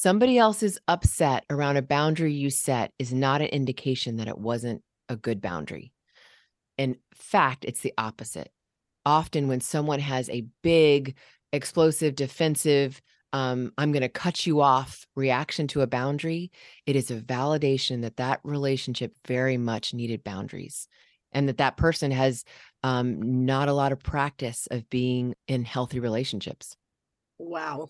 Somebody 0.00 0.38
else's 0.38 0.78
upset 0.86 1.44
around 1.50 1.76
a 1.76 1.82
boundary 1.82 2.32
you 2.32 2.50
set 2.50 2.92
is 3.00 3.12
not 3.12 3.40
an 3.40 3.48
indication 3.48 4.18
that 4.18 4.28
it 4.28 4.38
wasn't 4.38 4.84
a 5.08 5.16
good 5.16 5.40
boundary. 5.40 5.92
In 6.76 6.98
fact, 7.16 7.64
it's 7.64 7.80
the 7.80 7.94
opposite. 7.98 8.52
Often, 9.04 9.48
when 9.48 9.60
someone 9.60 9.98
has 9.98 10.30
a 10.30 10.46
big, 10.62 11.16
explosive, 11.52 12.14
defensive, 12.14 13.02
um, 13.32 13.72
I'm 13.76 13.90
going 13.90 14.02
to 14.02 14.08
cut 14.08 14.46
you 14.46 14.60
off 14.60 15.04
reaction 15.16 15.66
to 15.66 15.80
a 15.80 15.88
boundary, 15.88 16.52
it 16.86 16.94
is 16.94 17.10
a 17.10 17.16
validation 17.16 18.02
that 18.02 18.18
that 18.18 18.38
relationship 18.44 19.14
very 19.26 19.56
much 19.56 19.94
needed 19.94 20.22
boundaries 20.22 20.86
and 21.32 21.48
that 21.48 21.58
that 21.58 21.76
person 21.76 22.12
has 22.12 22.44
um, 22.84 23.46
not 23.46 23.68
a 23.68 23.72
lot 23.72 23.90
of 23.90 23.98
practice 23.98 24.68
of 24.70 24.88
being 24.90 25.34
in 25.48 25.64
healthy 25.64 25.98
relationships. 25.98 26.76
Wow. 27.38 27.88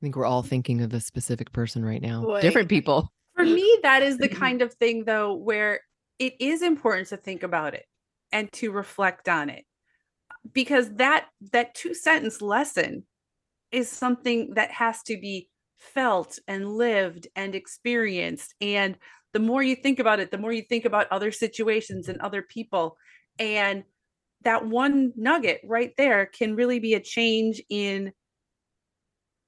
I 0.00 0.02
think 0.02 0.16
we're 0.16 0.26
all 0.26 0.42
thinking 0.42 0.80
of 0.80 0.94
a 0.94 1.00
specific 1.00 1.52
person 1.52 1.84
right 1.84 2.00
now. 2.00 2.22
Boy. 2.22 2.40
Different 2.40 2.68
people. 2.68 3.12
for 3.36 3.44
me, 3.44 3.78
that 3.82 4.02
is 4.02 4.18
the 4.18 4.28
mm-hmm. 4.28 4.38
kind 4.38 4.62
of 4.62 4.72
thing, 4.74 5.04
though, 5.04 5.34
where 5.34 5.80
it 6.18 6.34
is 6.40 6.62
important 6.62 7.08
to 7.08 7.16
think 7.16 7.42
about 7.42 7.74
it 7.74 7.86
and 8.32 8.50
to 8.52 8.70
reflect 8.70 9.28
on 9.28 9.50
it 9.50 9.64
because 10.52 10.94
that 10.94 11.26
that 11.52 11.74
two 11.74 11.94
sentence 11.94 12.40
lesson 12.40 13.04
is 13.72 13.88
something 13.88 14.54
that 14.54 14.70
has 14.70 15.02
to 15.02 15.16
be 15.18 15.48
felt 15.76 16.38
and 16.48 16.68
lived 16.76 17.26
and 17.36 17.54
experienced 17.54 18.54
and 18.60 18.96
the 19.32 19.38
more 19.38 19.62
you 19.62 19.74
think 19.74 19.98
about 19.98 20.20
it 20.20 20.30
the 20.30 20.38
more 20.38 20.52
you 20.52 20.62
think 20.62 20.84
about 20.84 21.10
other 21.10 21.30
situations 21.30 22.08
and 22.08 22.20
other 22.20 22.42
people 22.42 22.96
and 23.38 23.82
that 24.42 24.66
one 24.66 25.12
nugget 25.16 25.60
right 25.64 25.92
there 25.96 26.26
can 26.26 26.54
really 26.54 26.78
be 26.78 26.94
a 26.94 27.00
change 27.00 27.62
in 27.70 28.12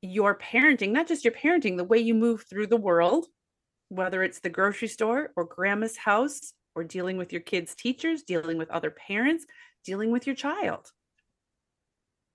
your 0.02 0.38
parenting 0.38 0.90
not 0.90 1.08
just 1.08 1.24
your 1.24 1.32
parenting 1.32 1.76
the 1.76 1.84
way 1.84 1.98
you 1.98 2.14
move 2.14 2.44
through 2.48 2.66
the 2.66 2.76
world 2.76 3.26
whether 3.88 4.22
it's 4.22 4.40
the 4.40 4.50
grocery 4.50 4.88
store 4.88 5.32
or 5.36 5.44
grandma's 5.44 5.96
house 5.96 6.54
or 6.74 6.84
dealing 6.84 7.16
with 7.16 7.32
your 7.32 7.42
kids 7.42 7.74
teachers 7.74 8.22
dealing 8.22 8.58
with 8.58 8.70
other 8.70 8.90
parents 8.90 9.46
dealing 9.84 10.10
with 10.10 10.26
your 10.26 10.36
child 10.36 10.92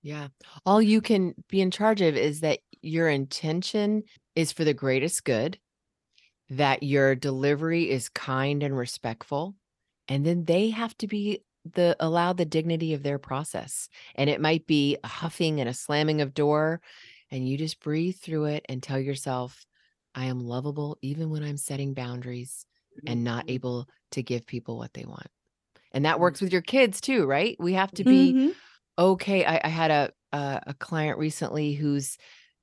Yeah. 0.03 0.27
All 0.65 0.81
you 0.81 1.01
can 1.01 1.33
be 1.49 1.61
in 1.61 1.71
charge 1.71 2.01
of 2.01 2.15
is 2.15 2.41
that 2.41 2.59
your 2.81 3.09
intention 3.09 4.03
is 4.35 4.51
for 4.51 4.63
the 4.63 4.73
greatest 4.73 5.23
good, 5.25 5.59
that 6.49 6.83
your 6.83 7.15
delivery 7.15 7.89
is 7.89 8.09
kind 8.09 8.63
and 8.63 8.77
respectful, 8.77 9.55
and 10.07 10.25
then 10.25 10.45
they 10.45 10.69
have 10.69 10.97
to 10.99 11.07
be 11.07 11.43
the 11.65 11.95
allow 11.99 12.33
the 12.33 12.45
dignity 12.45 12.93
of 12.93 13.03
their 13.03 13.19
process. 13.19 13.89
And 14.15 14.29
it 14.29 14.41
might 14.41 14.67
be 14.67 14.97
a 15.03 15.07
huffing 15.07 15.59
and 15.59 15.69
a 15.69 15.73
slamming 15.73 16.21
of 16.21 16.33
door, 16.33 16.81
and 17.31 17.47
you 17.47 17.57
just 17.57 17.79
breathe 17.81 18.17
through 18.17 18.45
it 18.45 18.65
and 18.69 18.81
tell 18.81 18.99
yourself, 18.99 19.65
I 20.15 20.25
am 20.25 20.39
lovable 20.39 20.97
even 21.01 21.29
when 21.29 21.43
I'm 21.43 21.57
setting 21.57 21.93
boundaries 21.93 22.65
and 23.05 23.23
not 23.23 23.45
Mhm. 23.45 23.49
able 23.49 23.87
to 24.11 24.23
give 24.23 24.45
people 24.45 24.77
what 24.77 24.93
they 24.93 25.05
want. 25.05 25.27
And 25.91 26.05
that 26.05 26.19
works 26.19 26.41
with 26.41 26.51
your 26.53 26.61
kids 26.61 27.01
too, 27.01 27.25
right? 27.25 27.55
We 27.59 27.73
have 27.73 27.93
to 27.95 28.05
be 28.05 28.37
okay 28.99 29.45
i, 29.45 29.61
I 29.63 29.67
had 29.69 29.91
a, 29.91 30.11
a 30.33 30.61
a 30.67 30.73
client 30.75 31.17
recently 31.19 31.73
whose 31.73 32.17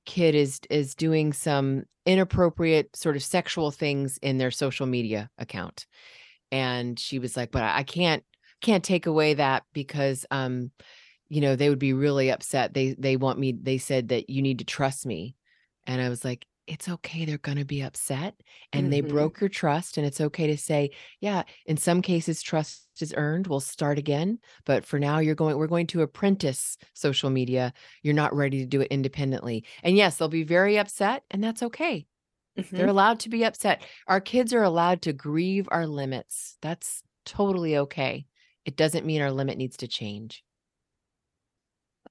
kid 0.05 0.35
is 0.35 0.59
is 0.69 0.95
doing 0.95 1.33
some 1.33 1.83
inappropriate 2.05 2.95
sort 2.95 3.15
of 3.15 3.23
sexual 3.23 3.71
things 3.71 4.17
in 4.19 4.37
their 4.37 4.51
social 4.51 4.85
media 4.87 5.29
account 5.37 5.87
and 6.51 6.99
she 6.99 7.19
was 7.19 7.37
like 7.37 7.51
but 7.51 7.63
i, 7.63 7.79
I 7.79 7.83
can't 7.83 8.23
can't 8.61 8.83
take 8.83 9.05
away 9.05 9.33
that 9.35 9.63
because 9.73 10.25
um 10.31 10.71
you 11.29 11.41
know 11.41 11.55
they 11.55 11.69
would 11.69 11.79
be 11.79 11.93
really 11.93 12.29
upset 12.29 12.73
they 12.73 12.93
they 12.93 13.17
want 13.17 13.39
me 13.39 13.51
they 13.51 13.77
said 13.77 14.09
that 14.09 14.29
you 14.29 14.41
need 14.41 14.59
to 14.59 14.65
trust 14.65 15.05
me 15.05 15.35
and 15.85 16.01
i 16.01 16.09
was 16.09 16.23
like 16.25 16.47
it's 16.67 16.89
okay. 16.89 17.25
They're 17.25 17.37
going 17.37 17.59
to 17.59 17.63
be 17.63 17.81
upset 17.83 18.41
and 18.73 18.91
they 18.91 19.01
Mhm. 19.01 19.07
broke 19.07 19.39
your 19.39 19.49
trust. 19.51 19.97
And 19.97 20.07
it's 20.07 20.19
okay 20.19 20.47
to 20.47 20.57
say, 20.57 20.89
yeah, 21.19 21.43
in 21.67 21.77
some 21.77 22.01
cases, 22.01 22.41
trust 22.41 22.87
is 22.99 23.13
earned. 23.15 23.45
We'll 23.45 23.59
start 23.59 23.99
again. 23.99 24.39
But 24.65 24.83
for 24.83 24.97
now, 24.97 25.19
you're 25.19 25.35
going, 25.35 25.57
we're 25.59 25.67
going 25.67 25.85
to 25.85 26.01
apprentice 26.01 26.75
social 26.95 27.29
media. 27.29 27.71
You're 28.01 28.15
not 28.15 28.33
ready 28.35 28.57
to 28.61 28.65
do 28.65 28.81
it 28.81 28.87
independently. 28.91 29.63
And 29.83 29.95
yes, 29.95 30.17
they'll 30.17 30.27
be 30.27 30.41
very 30.41 30.79
upset, 30.79 31.23
and 31.29 31.43
that's 31.43 31.61
okay. 31.61 32.07
They're 32.75 32.87
Mhm. 32.87 32.89
allowed 32.89 33.19
to 33.21 33.29
be 33.29 33.45
upset. 33.45 33.83
Our 34.07 34.21
kids 34.21 34.53
are 34.53 34.63
allowed 34.63 35.01
to 35.03 35.13
grieve 35.13 35.67
our 35.71 35.87
limits. 35.87 36.57
That's 36.61 37.03
totally 37.25 37.77
okay. 37.77 38.27
It 38.65 38.75
doesn't 38.75 39.05
mean 39.05 39.21
our 39.21 39.31
limit 39.31 39.57
needs 39.57 39.77
to 39.77 39.87
change. 39.87 40.43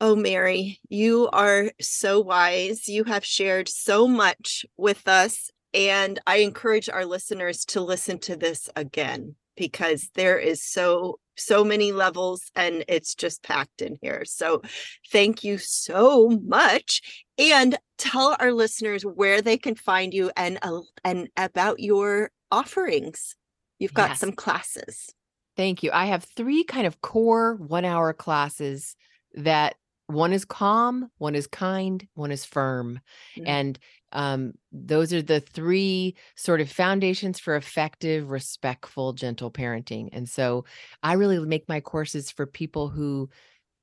Oh, 0.01 0.17
Mary, 0.17 0.81
you 0.89 1.29
are 1.33 1.71
so 1.81 2.21
wise. 2.21 2.89
You 2.89 3.05
have 3.05 3.25
shared 3.25 3.69
so 3.69 4.09
much 4.09 4.67
with 4.77 5.07
us. 5.07 5.51
And 5.73 6.21
I 6.27 6.37
encourage 6.39 6.89
our 6.89 7.05
listeners 7.05 7.65
to 7.67 7.81
listen 7.81 8.19
to 8.21 8.37
this 8.37 8.69
again 8.77 9.35
because 9.57 10.11
there 10.15 10.39
is 10.39 10.63
so, 10.63 11.19
so 11.37 11.65
many 11.65 11.93
levels 11.93 12.51
and 12.55 12.85
it's 12.89 13.15
just 13.15 13.43
packed 13.43 13.83
in 13.83 13.97
here. 14.01 14.25
So 14.25 14.63
thank 15.11 15.43
you 15.45 15.59
so 15.59 16.29
much. 16.45 17.01
And 17.39 17.77
tell 17.99 18.37
our 18.39 18.53
listeners 18.53 19.05
where 19.05 19.43
they 19.43 19.57
can 19.57 19.75
find 19.75 20.13
you 20.15 20.31
and, 20.37 20.59
uh, 20.63 20.81
and 21.05 21.29
about 21.37 21.81
your 21.81 22.31
offerings. 22.51 23.37
You've 23.79 23.95
got 23.95 24.11
Yes. 24.11 24.21
some 24.21 24.33
classes. 24.33 25.11
Thank 25.57 25.83
you. 25.83 25.91
I 25.93 26.07
have 26.07 26.25
three 26.25 26.65
kind 26.65 26.87
of 26.87 27.01
core 27.01 27.55
one 27.57 27.85
hour 27.85 28.13
classes 28.13 28.97
that 29.35 29.77
one 30.07 30.33
is 30.33 30.45
calm, 30.45 31.11
one 31.19 31.35
is 31.35 31.47
kind, 31.47 32.07
one 32.15 32.31
is 32.31 32.45
firm. 32.45 33.01
Mm. 33.39 33.49
And 33.49 33.79
um, 34.13 34.53
those 34.71 35.13
are 35.13 35.23
the 35.23 35.41
three 35.41 36.15
sort 36.37 36.61
of 36.61 36.71
foundations 36.71 37.41
for 37.41 37.57
effective, 37.57 38.31
respectful, 38.31 39.13
gentle 39.13 39.51
parenting. 39.51 40.09
And 40.13 40.29
so 40.29 40.65
I 41.03 41.15
really 41.15 41.39
make 41.41 41.69
my 41.69 41.81
courses 41.81 42.31
for 42.31 42.47
people 42.47 42.89
who 42.89 43.29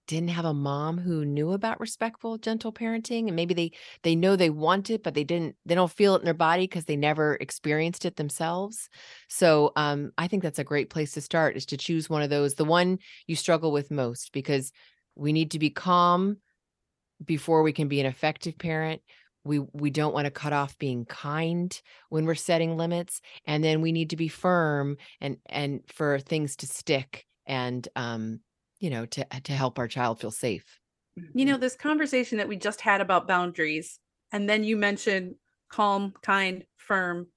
didn't 0.07 0.29
have 0.29 0.45
a 0.45 0.53
mom 0.53 0.97
who 0.97 1.23
knew 1.23 1.51
about 1.51 1.79
respectful 1.79 2.37
gentle 2.37 2.73
parenting 2.73 3.27
and 3.27 3.35
maybe 3.35 3.53
they 3.53 3.71
they 4.03 4.15
know 4.15 4.35
they 4.35 4.49
want 4.49 4.89
it 4.89 5.03
but 5.03 5.13
they 5.13 5.23
didn't 5.23 5.55
they 5.65 5.75
don't 5.75 5.91
feel 5.91 6.15
it 6.15 6.19
in 6.19 6.25
their 6.25 6.33
body 6.33 6.63
because 6.63 6.83
they 6.83 6.97
never 6.97 7.35
experienced 7.35 8.03
it 8.03 8.17
themselves 8.17 8.89
so 9.29 9.71
um 9.77 10.11
i 10.17 10.27
think 10.27 10.43
that's 10.43 10.59
a 10.59 10.65
great 10.65 10.89
place 10.89 11.13
to 11.13 11.21
start 11.21 11.55
is 11.55 11.65
to 11.65 11.77
choose 11.77 12.09
one 12.09 12.21
of 12.21 12.29
those 12.29 12.55
the 12.55 12.65
one 12.65 12.97
you 13.27 13.35
struggle 13.37 13.71
with 13.71 13.89
most 13.89 14.33
because 14.33 14.73
we 15.15 15.33
need 15.33 15.51
to 15.51 15.59
be 15.59 15.69
calm 15.69 16.37
before 17.23 17.63
we 17.63 17.73
can 17.73 17.87
be 17.87 17.99
an 17.99 18.05
effective 18.05 18.57
parent. 18.57 19.01
We 19.43 19.59
we 19.59 19.89
don't 19.89 20.13
want 20.13 20.25
to 20.25 20.31
cut 20.31 20.53
off 20.53 20.77
being 20.77 21.05
kind 21.05 21.79
when 22.09 22.25
we're 22.25 22.35
setting 22.35 22.77
limits 22.77 23.21
and 23.45 23.63
then 23.63 23.81
we 23.81 23.91
need 23.91 24.11
to 24.11 24.15
be 24.15 24.27
firm 24.27 24.97
and 25.19 25.37
and 25.47 25.81
for 25.87 26.19
things 26.19 26.55
to 26.57 26.67
stick 26.67 27.25
and 27.47 27.87
um 27.95 28.41
you 28.79 28.91
know 28.91 29.07
to 29.07 29.25
to 29.43 29.53
help 29.53 29.79
our 29.79 29.87
child 29.87 30.19
feel 30.19 30.31
safe. 30.31 30.79
You 31.33 31.45
know, 31.45 31.57
this 31.57 31.75
conversation 31.75 32.37
that 32.37 32.47
we 32.47 32.55
just 32.55 32.81
had 32.81 33.01
about 33.01 33.27
boundaries, 33.27 33.99
and 34.31 34.49
then 34.49 34.63
you 34.63 34.77
mentioned 34.77 35.35
calm, 35.69 36.13
kind, 36.21 36.63
firm, 36.77 37.27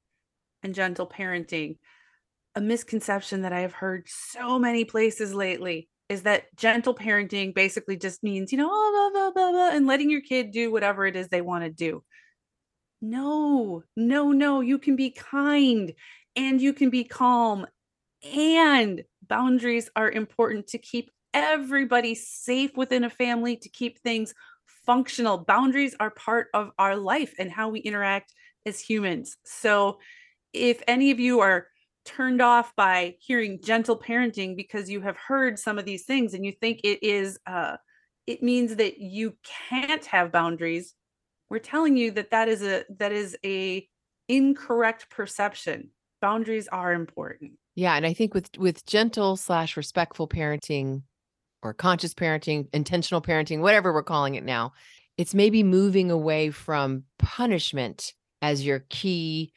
and 0.62 0.74
gentle 0.74 1.06
parenting. 1.06 1.78
A 2.54 2.60
misconception 2.60 3.42
that 3.42 3.52
I 3.52 3.60
have 3.60 3.72
heard 3.72 4.06
so 4.06 4.58
many 4.58 4.84
places 4.84 5.34
lately 5.34 5.88
is 6.08 6.22
that 6.22 6.54
gentle 6.56 6.94
parenting 6.94 7.54
basically 7.54 7.96
just 7.96 8.22
means, 8.22 8.52
you 8.52 8.58
know, 8.58 8.68
oh, 8.70 9.10
blah, 9.12 9.20
blah, 9.20 9.30
blah, 9.32 9.52
blah, 9.52 9.76
and 9.76 9.86
letting 9.86 10.10
your 10.10 10.20
kid 10.20 10.50
do 10.50 10.70
whatever 10.70 11.06
it 11.06 11.16
is 11.16 11.28
they 11.28 11.40
want 11.40 11.64
to 11.64 11.70
do. 11.70 12.02
No, 13.00 13.82
no, 13.96 14.32
no. 14.32 14.60
You 14.60 14.78
can 14.78 14.96
be 14.96 15.10
kind 15.10 15.92
and 16.36 16.60
you 16.60 16.72
can 16.72 16.90
be 16.90 17.04
calm, 17.04 17.66
and 18.22 19.02
boundaries 19.28 19.88
are 19.94 20.10
important 20.10 20.66
to 20.68 20.78
keep 20.78 21.10
everybody 21.32 22.14
safe 22.14 22.76
within 22.76 23.04
a 23.04 23.10
family, 23.10 23.56
to 23.56 23.68
keep 23.68 23.98
things 24.00 24.34
functional. 24.86 25.38
Boundaries 25.38 25.94
are 26.00 26.10
part 26.10 26.48
of 26.54 26.70
our 26.78 26.96
life 26.96 27.34
and 27.38 27.50
how 27.50 27.68
we 27.68 27.80
interact 27.80 28.32
as 28.66 28.80
humans. 28.80 29.36
So, 29.44 29.98
if 30.52 30.82
any 30.86 31.10
of 31.10 31.20
you 31.20 31.40
are 31.40 31.66
turned 32.04 32.42
off 32.42 32.74
by 32.76 33.14
hearing 33.20 33.60
gentle 33.62 33.98
parenting 33.98 34.56
because 34.56 34.90
you 34.90 35.00
have 35.00 35.16
heard 35.16 35.58
some 35.58 35.78
of 35.78 35.84
these 35.84 36.04
things 36.04 36.34
and 36.34 36.44
you 36.44 36.52
think 36.52 36.80
it 36.84 37.02
is 37.02 37.38
uh 37.46 37.76
it 38.26 38.42
means 38.42 38.76
that 38.76 38.98
you 38.98 39.36
can't 39.68 40.04
have 40.06 40.32
boundaries. 40.32 40.94
We're 41.50 41.58
telling 41.58 41.96
you 41.96 42.10
that 42.12 42.30
that 42.30 42.48
is 42.48 42.62
a 42.62 42.84
that 42.98 43.12
is 43.12 43.36
a 43.44 43.86
incorrect 44.28 45.10
perception. 45.10 45.90
Boundaries 46.20 46.68
are 46.68 46.92
important. 46.92 47.52
Yeah 47.74 47.94
and 47.94 48.06
i 48.06 48.12
think 48.12 48.34
with 48.34 48.50
with 48.58 48.86
gentle 48.86 49.36
slash 49.36 49.76
respectful 49.76 50.28
parenting 50.28 51.02
or 51.62 51.74
conscious 51.74 52.14
parenting 52.14 52.68
intentional 52.72 53.20
parenting 53.20 53.60
whatever 53.60 53.92
we're 53.92 54.02
calling 54.02 54.34
it 54.36 54.44
now 54.44 54.72
it's 55.16 55.34
maybe 55.34 55.62
moving 55.62 56.10
away 56.10 56.50
from 56.50 57.04
punishment 57.18 58.12
as 58.42 58.64
your 58.64 58.84
key 58.90 59.52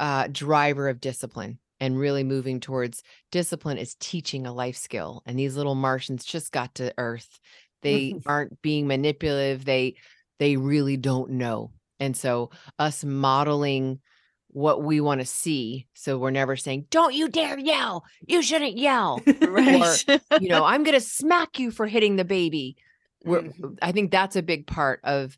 uh, 0.00 0.26
driver 0.32 0.88
of 0.88 1.00
discipline 1.00 1.58
and 1.78 1.96
really 1.98 2.24
moving 2.24 2.58
towards 2.58 3.02
discipline 3.30 3.78
is 3.78 3.94
teaching 4.00 4.46
a 4.46 4.52
life 4.52 4.76
skill. 4.76 5.22
And 5.26 5.38
these 5.38 5.56
little 5.56 5.76
Martians 5.76 6.24
just 6.24 6.50
got 6.52 6.74
to 6.76 6.92
Earth. 6.98 7.38
They 7.82 8.14
aren't 8.26 8.60
being 8.62 8.86
manipulative. 8.88 9.64
They 9.64 9.94
they 10.40 10.56
really 10.56 10.96
don't 10.96 11.30
know. 11.32 11.70
And 12.00 12.16
so 12.16 12.50
us 12.78 13.04
modeling 13.04 14.00
what 14.48 14.82
we 14.82 15.00
want 15.00 15.20
to 15.20 15.26
see. 15.26 15.86
So 15.94 16.18
we're 16.18 16.30
never 16.30 16.56
saying, 16.56 16.86
"Don't 16.90 17.14
you 17.14 17.28
dare 17.28 17.58
yell! 17.58 18.04
You 18.26 18.42
shouldn't 18.42 18.76
yell." 18.76 19.20
Right. 19.40 20.04
you 20.40 20.48
know, 20.48 20.64
I'm 20.64 20.82
going 20.82 20.98
to 20.98 21.00
smack 21.04 21.58
you 21.60 21.70
for 21.70 21.86
hitting 21.86 22.16
the 22.16 22.24
baby. 22.24 22.76
We're, 23.24 23.42
Mhm. 23.42 23.78
I 23.82 23.92
think 23.92 24.10
that's 24.10 24.34
a 24.36 24.42
big 24.42 24.66
part 24.66 25.00
of, 25.04 25.36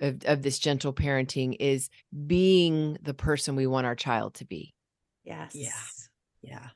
of 0.00 0.22
of 0.24 0.42
this 0.42 0.58
gentle 0.58 0.92
parenting 0.92 1.56
is 1.58 1.88
being 2.26 2.98
the 3.02 3.14
person 3.14 3.56
we 3.56 3.66
want 3.66 3.86
our 3.86 3.96
child 3.96 4.34
to 4.34 4.44
be. 4.44 4.74
yes 5.54 6.08
Yeah. 6.42 6.68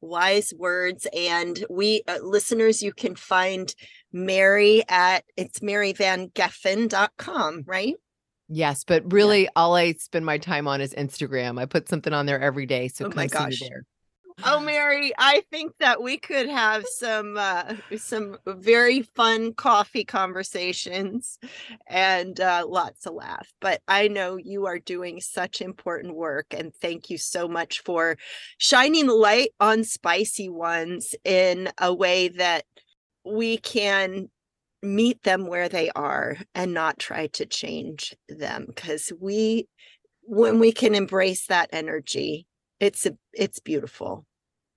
Wise 0.00 0.52
words. 0.56 1.08
And 1.12 1.64
we, 1.68 2.02
uh, 2.06 2.18
listeners, 2.22 2.82
you 2.82 2.92
can 2.92 3.16
find 3.16 3.74
Mary 4.12 4.82
at 4.88 5.24
it's 5.36 5.58
maryvangeffen.com, 5.58 7.64
right? 7.66 7.94
Yes, 8.48 8.84
but 8.84 9.12
really, 9.12 9.48
all 9.56 9.74
I 9.76 9.92
spend 9.94 10.24
my 10.24 10.38
time 10.38 10.68
on 10.68 10.80
is 10.80 10.94
Instagram. 10.94 11.60
I 11.60 11.66
put 11.66 11.88
something 11.88 12.12
on 12.12 12.26
there 12.26 12.40
every 12.40 12.64
day, 12.64 12.88
so 12.88 13.06
Oh 13.06 13.10
come 13.10 13.16
my 13.16 13.26
see 13.26 13.38
me 13.38 13.44
gosh. 13.44 13.60
there. 13.60 13.82
Oh, 14.44 14.60
Mary, 14.60 15.12
I 15.18 15.42
think 15.50 15.72
that 15.80 16.02
we 16.02 16.16
could 16.16 16.48
have 16.48 16.84
some 16.98 17.36
uh, 17.36 17.74
some 17.96 18.36
very 18.46 19.02
fun 19.02 19.52
coffee 19.54 20.04
conversations 20.04 21.38
and 21.88 22.38
uh, 22.40 22.64
lots 22.68 23.06
of 23.06 23.14
laugh. 23.14 23.48
But 23.60 23.82
I 23.88 24.08
know 24.08 24.36
you 24.36 24.66
are 24.66 24.78
doing 24.78 25.20
such 25.20 25.60
important 25.60 26.14
work, 26.14 26.46
and 26.50 26.74
thank 26.74 27.10
you 27.10 27.18
so 27.18 27.48
much 27.48 27.80
for 27.80 28.16
shining 28.58 29.06
the 29.06 29.14
light 29.14 29.50
on 29.60 29.84
spicy 29.84 30.48
ones 30.48 31.14
in 31.24 31.70
a 31.78 31.92
way 31.92 32.28
that 32.28 32.64
we 33.24 33.58
can 33.58 34.28
meet 34.82 35.22
them 35.24 35.46
where 35.48 35.68
they 35.68 35.90
are 35.90 36.36
and 36.54 36.72
not 36.72 36.98
try 36.98 37.26
to 37.26 37.44
change 37.44 38.14
them 38.28 38.64
because 38.68 39.12
we 39.20 39.66
when 40.22 40.60
we 40.60 40.70
can 40.70 40.94
embrace 40.94 41.46
that 41.46 41.68
energy 41.72 42.46
it's 42.78 43.06
a, 43.06 43.16
it's 43.32 43.58
beautiful 43.58 44.24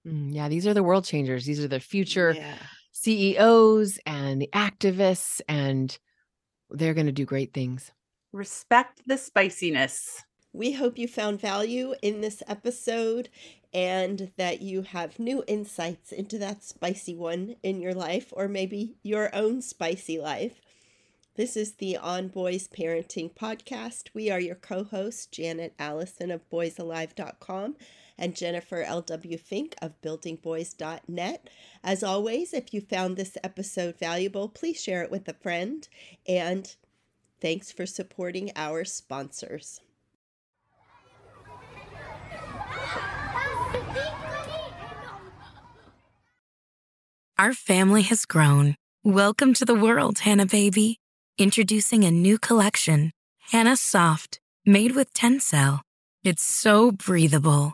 Mm, 0.07 0.33
yeah, 0.33 0.49
these 0.49 0.65
are 0.65 0.73
the 0.73 0.83
world 0.83 1.05
changers. 1.05 1.45
These 1.45 1.63
are 1.63 1.67
the 1.67 1.79
future 1.79 2.33
yeah 2.35 2.55
CEOs 2.93 3.97
and 4.05 4.41
the 4.41 4.49
activists, 4.53 5.41
and 5.47 5.97
they're 6.69 6.93
going 6.93 7.07
to 7.07 7.11
do 7.11 7.25
great 7.25 7.53
things. 7.53 7.91
respect 8.31 9.01
the 9.07 9.17
spiciness 9.17 10.23
we 10.53 10.73
hope 10.73 10.97
you 10.97 11.07
found 11.07 11.39
value 11.39 11.95
in 12.01 12.21
this 12.21 12.43
episode 12.47 13.29
and 13.73 14.31
that 14.37 14.61
you 14.61 14.81
have 14.81 15.17
new 15.17 15.43
insights 15.47 16.11
into 16.11 16.37
that 16.37 16.63
spicy 16.63 17.15
one 17.15 17.55
in 17.63 17.79
your 17.81 17.93
life 17.93 18.27
or 18.33 18.47
maybe 18.47 18.95
your 19.01 19.33
own 19.33 19.61
spicy 19.61 20.19
life 20.19 20.61
this 21.35 21.55
is 21.55 21.73
the 21.75 21.95
On 21.95 22.27
Boys 22.27 22.67
Parenting 22.67 23.33
Podcast. 23.33 24.09
We 24.13 24.29
are 24.29 24.39
your 24.39 24.55
co 24.55 24.83
hosts, 24.83 25.25
Janet 25.27 25.73
Allison 25.79 26.29
of 26.29 26.47
boysalive.com 26.49 27.77
and 28.21 28.35
Jennifer 28.35 28.83
L.W. 28.83 29.37
Fink 29.39 29.75
of 29.81 29.99
buildingboys.net. 30.01 31.49
As 31.83 32.03
always, 32.03 32.53
if 32.53 32.71
you 32.71 32.79
found 32.79 33.17
this 33.17 33.35
episode 33.43 33.97
valuable, 33.97 34.47
please 34.47 34.81
share 34.81 35.01
it 35.01 35.09
with 35.09 35.27
a 35.27 35.33
friend. 35.33 35.87
And 36.27 36.73
thanks 37.41 37.71
for 37.71 37.87
supporting 37.87 38.51
our 38.55 38.85
sponsors. 38.85 39.81
Our 47.39 47.53
family 47.53 48.03
has 48.03 48.25
grown. 48.25 48.75
Welcome 49.03 49.55
to 49.55 49.65
the 49.65 49.73
world, 49.73 50.19
Hanna 50.19 50.45
baby. 50.45 50.99
Introducing 51.39 52.03
a 52.03 52.11
new 52.11 52.37
collection, 52.37 53.13
Hanna 53.51 53.75
Soft, 53.75 54.39
Made 54.63 54.95
with 54.95 55.11
Tencel, 55.11 55.79
it's 56.23 56.43
so 56.43 56.91
breathable, 56.91 57.73